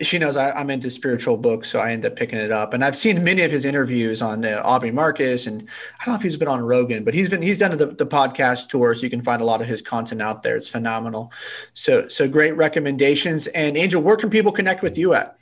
she 0.00 0.18
knows 0.18 0.36
I, 0.36 0.58
am 0.58 0.70
into 0.70 0.88
spiritual 0.88 1.36
books, 1.36 1.68
so 1.68 1.80
I 1.80 1.92
end 1.92 2.06
up 2.06 2.16
picking 2.16 2.38
it 2.38 2.50
up. 2.50 2.72
And 2.74 2.84
I've 2.84 2.96
seen 2.96 3.22
many 3.24 3.42
of 3.42 3.50
his 3.50 3.64
interviews 3.64 4.22
on 4.22 4.44
uh, 4.44 4.62
Aubrey 4.64 4.92
Marcus, 4.92 5.46
and 5.46 5.68
I 6.00 6.04
don't 6.04 6.14
know 6.14 6.16
if 6.16 6.22
he's 6.22 6.36
been 6.36 6.48
on 6.48 6.60
Rogan, 6.60 7.04
but 7.04 7.12
he's 7.12 7.28
been 7.28 7.42
he's 7.42 7.58
done 7.58 7.76
the, 7.76 7.86
the 7.86 8.06
podcast 8.06 8.68
tour, 8.68 8.94
so 8.94 9.02
you 9.02 9.10
can 9.10 9.22
find 9.22 9.42
a 9.42 9.44
lot 9.44 9.60
of 9.60 9.66
his 9.66 9.82
content 9.82 10.22
out 10.22 10.42
there. 10.42 10.56
It's 10.56 10.68
phenomenal. 10.68 11.32
So 11.74 12.08
so 12.08 12.28
great 12.28 12.56
recommendations. 12.56 13.48
And 13.48 13.76
Angel, 13.76 14.00
where 14.00 14.16
can 14.16 14.30
people 14.30 14.52
connect 14.52 14.82
with 14.82 14.96
you 14.96 15.14
at? 15.14 15.36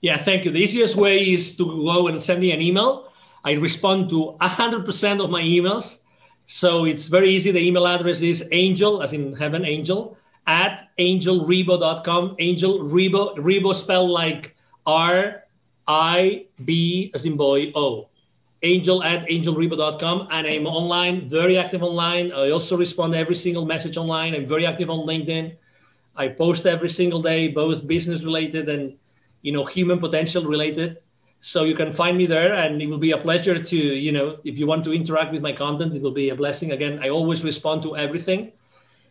Yeah, 0.00 0.18
thank 0.18 0.44
you. 0.44 0.50
The 0.50 0.60
easiest 0.60 0.94
way 0.94 1.18
is 1.18 1.56
to 1.56 1.64
go 1.64 2.06
and 2.08 2.22
send 2.22 2.40
me 2.40 2.52
an 2.52 2.60
email. 2.60 3.10
I 3.44 3.52
respond 3.52 4.10
to 4.10 4.36
100% 4.40 5.24
of 5.24 5.30
my 5.30 5.42
emails. 5.42 5.98
So 6.46 6.84
it's 6.84 7.08
very 7.08 7.30
easy. 7.30 7.50
The 7.50 7.66
email 7.66 7.86
address 7.86 8.22
is 8.22 8.46
angel, 8.52 9.02
as 9.02 9.12
in 9.12 9.34
heaven, 9.34 9.64
angel, 9.64 10.16
at 10.48 10.88
angelribo.com. 10.98 12.34
Angel 12.40 12.80
Rebo, 12.80 13.36
Ribo 13.36 13.74
spelled 13.74 14.10
like 14.10 14.56
R 14.86 15.44
I 15.86 16.46
B 16.64 17.12
as 17.14 17.24
in 17.24 17.36
boy 17.36 17.70
O. 17.76 18.08
Angel 18.62 19.04
at 19.04 19.28
angelribo.com. 19.28 20.28
And 20.32 20.46
I'm 20.46 20.66
online, 20.66 21.28
very 21.28 21.56
active 21.58 21.84
online. 21.84 22.32
I 22.32 22.50
also 22.50 22.76
respond 22.76 23.12
to 23.12 23.18
every 23.18 23.36
single 23.36 23.66
message 23.66 23.96
online. 23.96 24.34
I'm 24.34 24.48
very 24.48 24.66
active 24.66 24.90
on 24.90 25.06
LinkedIn. 25.06 25.54
I 26.16 26.26
post 26.26 26.66
every 26.66 26.88
single 26.88 27.22
day, 27.22 27.46
both 27.46 27.86
business 27.86 28.24
related 28.24 28.68
and 28.68 28.96
you 29.42 29.52
know 29.52 29.64
human 29.64 29.98
potential 29.98 30.44
related 30.44 30.98
so 31.40 31.62
you 31.62 31.74
can 31.74 31.92
find 31.92 32.18
me 32.18 32.26
there 32.26 32.54
and 32.54 32.82
it 32.82 32.88
will 32.88 32.98
be 32.98 33.12
a 33.12 33.18
pleasure 33.18 33.62
to 33.62 33.76
you 33.76 34.10
know 34.10 34.38
if 34.44 34.58
you 34.58 34.66
want 34.66 34.84
to 34.84 34.92
interact 34.92 35.30
with 35.32 35.40
my 35.40 35.52
content 35.52 35.94
it 35.94 36.02
will 36.02 36.10
be 36.10 36.30
a 36.30 36.34
blessing 36.34 36.72
again 36.72 36.98
i 37.02 37.08
always 37.08 37.44
respond 37.44 37.80
to 37.82 37.96
everything 37.96 38.50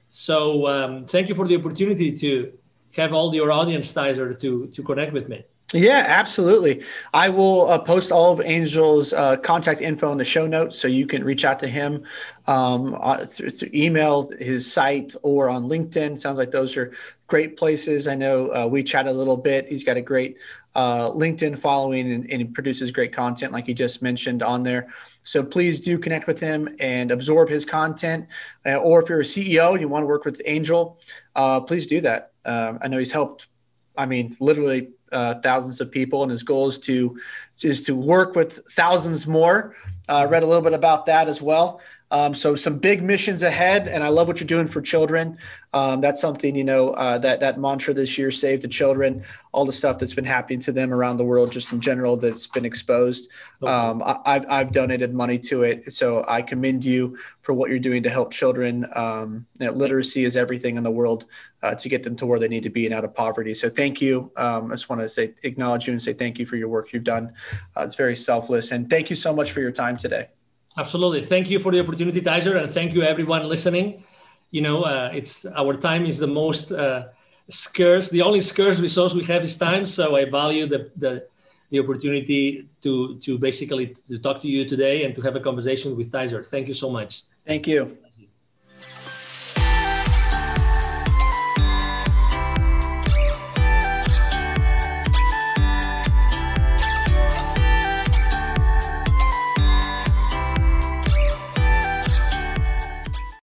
so 0.10 0.68
um, 0.68 1.05
thank 1.05 1.28
you 1.30 1.36
for 1.36 1.47
the 1.47 1.55
opportunity 1.55 2.12
to 2.18 2.51
have 2.95 3.14
all 3.14 3.34
your 3.34 3.51
audience 3.51 3.93
Tyzer 3.93 4.39
to 4.39 4.68
to 4.68 4.84
connect 4.84 5.14
with 5.14 5.30
me 5.30 5.43
yeah, 5.74 6.05
absolutely. 6.08 6.86
I 7.14 7.28
will 7.28 7.70
uh, 7.70 7.78
post 7.78 8.10
all 8.10 8.32
of 8.32 8.39
Angel's 8.39 9.12
uh, 9.12 9.36
contact 9.36 9.82
info 9.82 10.14
in 10.14 10.18
the 10.18 10.24
show 10.24 10.47
notes 10.47 10.80
so 10.80 10.88
you 10.88 11.05
can 11.05 11.26
reach 11.26 11.43
out 11.43 11.60
to 11.60 11.68
him 11.68 12.05
um, 12.47 12.97
uh, 13.01 13.26
through, 13.26 13.49
through, 13.49 13.72
email, 13.74 14.32
his 14.39 14.72
site, 14.72 15.14
or 15.24 15.49
on 15.49 15.68
LinkedIn. 15.68 16.18
Sounds 16.18 16.38
like 16.38 16.51
those 16.51 16.78
are 16.78 16.93
great 17.28 17.58
places. 17.58 18.08
I 18.08 18.16
know 18.16 18.53
uh, 18.53 18.66
we 18.68 18.82
chat 18.82 19.08
a 19.08 19.12
little 19.12 19.36
bit. 19.36 19.68
He's 19.68 19.84
got 19.84 19.97
a 19.97 20.01
great 20.01 20.38
uh, 20.74 21.10
LinkedIn 21.10 21.58
following 21.58 22.14
and, 22.14 22.32
and 22.32 22.53
produces 22.53 22.93
great 22.93 23.12
content, 23.12 23.51
like 23.51 23.66
he 23.66 23.74
just 23.74 24.01
mentioned 24.01 24.43
on 24.43 24.64
there. 24.64 24.88
So 25.28 25.43
please 25.43 25.82
do 25.82 25.99
connect 25.99 26.25
with 26.25 26.39
him 26.39 26.75
and 26.80 27.11
absorb 27.11 27.49
his 27.49 27.65
content. 27.65 28.28
Uh, 28.65 28.75
or 28.75 29.01
if 29.01 29.09
you're 29.09 29.19
a 29.19 29.23
CEO 29.23 29.73
and 29.73 29.82
you 29.82 29.88
want 29.88 30.03
to 30.03 30.07
work 30.07 30.25
with 30.25 30.41
Angel, 30.45 30.99
please 31.67 31.86
do 31.86 32.01
that. 32.01 32.32
Um, 32.45 32.80
I 32.82 32.88
know 32.88 32.97
he's 32.97 33.11
helped 33.11 33.47
I 33.97 34.05
mean, 34.05 34.38
literally 34.39 34.89
uh, 35.11 35.36
thousands 35.36 35.82
of 35.82 35.91
people, 35.91 36.21
and 36.21 36.32
his 36.32 36.43
goal 36.43 36.67
is 36.67 36.78
to 36.80 37.19
is 37.63 37.82
to 37.84 37.95
work 37.95 38.36
with 38.36 38.59
thousands 38.71 39.28
more. 39.28 39.75
Uh, 40.07 40.28
read 40.30 40.43
a 40.43 40.45
little 40.45 40.61
bit 40.61 40.73
about 40.73 41.05
that 41.07 41.28
as 41.28 41.41
well. 41.41 41.82
Um, 42.10 42.34
so 42.34 42.55
some 42.55 42.78
big 42.78 43.03
missions 43.03 43.43
ahead, 43.43 43.88
and 43.88 44.03
I 44.03 44.08
love 44.10 44.28
what 44.28 44.39
you're 44.39 44.47
doing 44.47 44.68
for 44.68 44.82
children. 44.82 45.38
Um, 45.74 45.99
that's 45.99 46.22
something 46.22 46.55
you 46.55 46.64
know 46.64 46.91
uh, 46.91 47.18
that 47.20 47.41
that 47.41 47.60
mantra 47.60 47.93
this 47.93 48.18
year: 48.18 48.32
save 48.32 48.62
the 48.62 48.68
children. 48.68 49.24
All 49.51 49.66
the 49.66 49.74
stuff 49.74 49.97
that's 49.97 50.14
been 50.14 50.26
happening 50.26 50.60
to 50.62 50.72
them 50.72 50.93
around 50.93 51.18
the 51.18 51.26
world, 51.26 51.51
just 51.51 51.74
in 51.74 51.82
general, 51.82 52.16
that's 52.16 52.47
been 52.47 52.64
exposed. 52.64 53.30
Um, 53.64 54.01
I, 54.03 54.34
have 54.34 54.45
I've 54.49 54.72
donated 54.72 55.14
money 55.14 55.38
to 55.39 55.64
it, 55.64 55.91
so 55.91 56.24
I 56.28 56.41
commend 56.41 56.86
you 56.86 57.18
for 57.41 57.53
what 57.53 57.70
you're 57.70 57.80
doing 57.80 58.03
to 58.03 58.10
help 58.10 58.32
children. 58.32 58.86
Um, 58.95 59.45
literacy 59.60 60.24
is 60.24 60.38
everything 60.38 60.78
in 60.78 60.84
the 60.84 60.91
world 60.91 61.26
uh, 61.64 61.76
to 61.76 61.89
get 61.89 62.03
them 62.03 62.16
to 62.18 62.26
where 62.26 62.39
they 62.39 62.47
need 62.47 62.64
to 62.64 62.70
be 62.70 62.86
and 62.86 62.93
out 62.93 63.03
of 63.03 63.14
poverty. 63.14 63.53
So 63.53 63.68
thank 63.68 63.99
you. 63.99 64.32
Um, 64.38 64.68
I 64.72 64.76
just 64.76 64.89
want 64.89 65.01
to 65.01 65.10
say 65.10 65.34
acknowledge 65.43 65.88
you 65.88 65.93
and 65.93 66.01
say 66.01 66.14
thank 66.14 66.39
you 66.39 66.45
for 66.45 66.55
your 66.55 66.70
work 66.70 66.93
you've 66.93 67.03
done. 67.03 67.34
Uh, 67.76 67.82
it's 67.82 67.95
very 67.95 68.16
selfless, 68.16 68.72
and 68.72 68.89
thank 68.89 69.10
you 69.10 69.16
so 69.16 69.34
much 69.34 69.51
for 69.51 69.60
your 69.60 69.72
time 69.72 69.97
today. 69.97 70.28
Absolutely. 70.78 71.21
Thank 71.25 71.49
you 71.49 71.59
for 71.59 71.71
the 71.71 71.80
opportunity, 71.80 72.21
Tyzer, 72.21 72.61
and 72.61 72.69
thank 72.69 72.93
you 72.93 73.01
everyone 73.03 73.47
listening. 73.49 74.03
You 74.51 74.61
know, 74.61 74.84
uh, 74.84 75.09
it's 75.13 75.45
our 75.55 75.75
time 75.75 76.05
is 76.05 76.17
the 76.17 76.28
most 76.28 76.71
uh, 76.71 77.05
scarce. 77.49 78.09
The 78.09 78.21
only 78.21 78.41
scarce 78.41 78.80
resource 78.80 79.13
we 79.13 79.23
have 79.25 79.43
is 79.43 79.57
time. 79.57 79.86
So 79.86 80.15
I 80.15 80.25
value 80.25 80.65
the 80.67 80.89
the, 80.95 81.23
the 81.71 81.80
opportunity 81.80 82.67
to 82.84 83.17
to 83.19 83.38
basically 83.38 83.88
to 84.07 84.17
talk 84.19 84.41
to 84.41 84.47
you 84.47 84.65
today 84.65 85.03
and 85.03 85.15
to 85.15 85.21
have 85.21 85.36
a 85.36 85.41
conversation 85.41 85.95
with 85.97 86.11
Tyzer. 86.11 86.45
Thank 86.45 86.67
you 86.67 86.73
so 86.73 86.89
much. 86.89 87.23
Thank 87.45 87.67
you. 87.67 88.07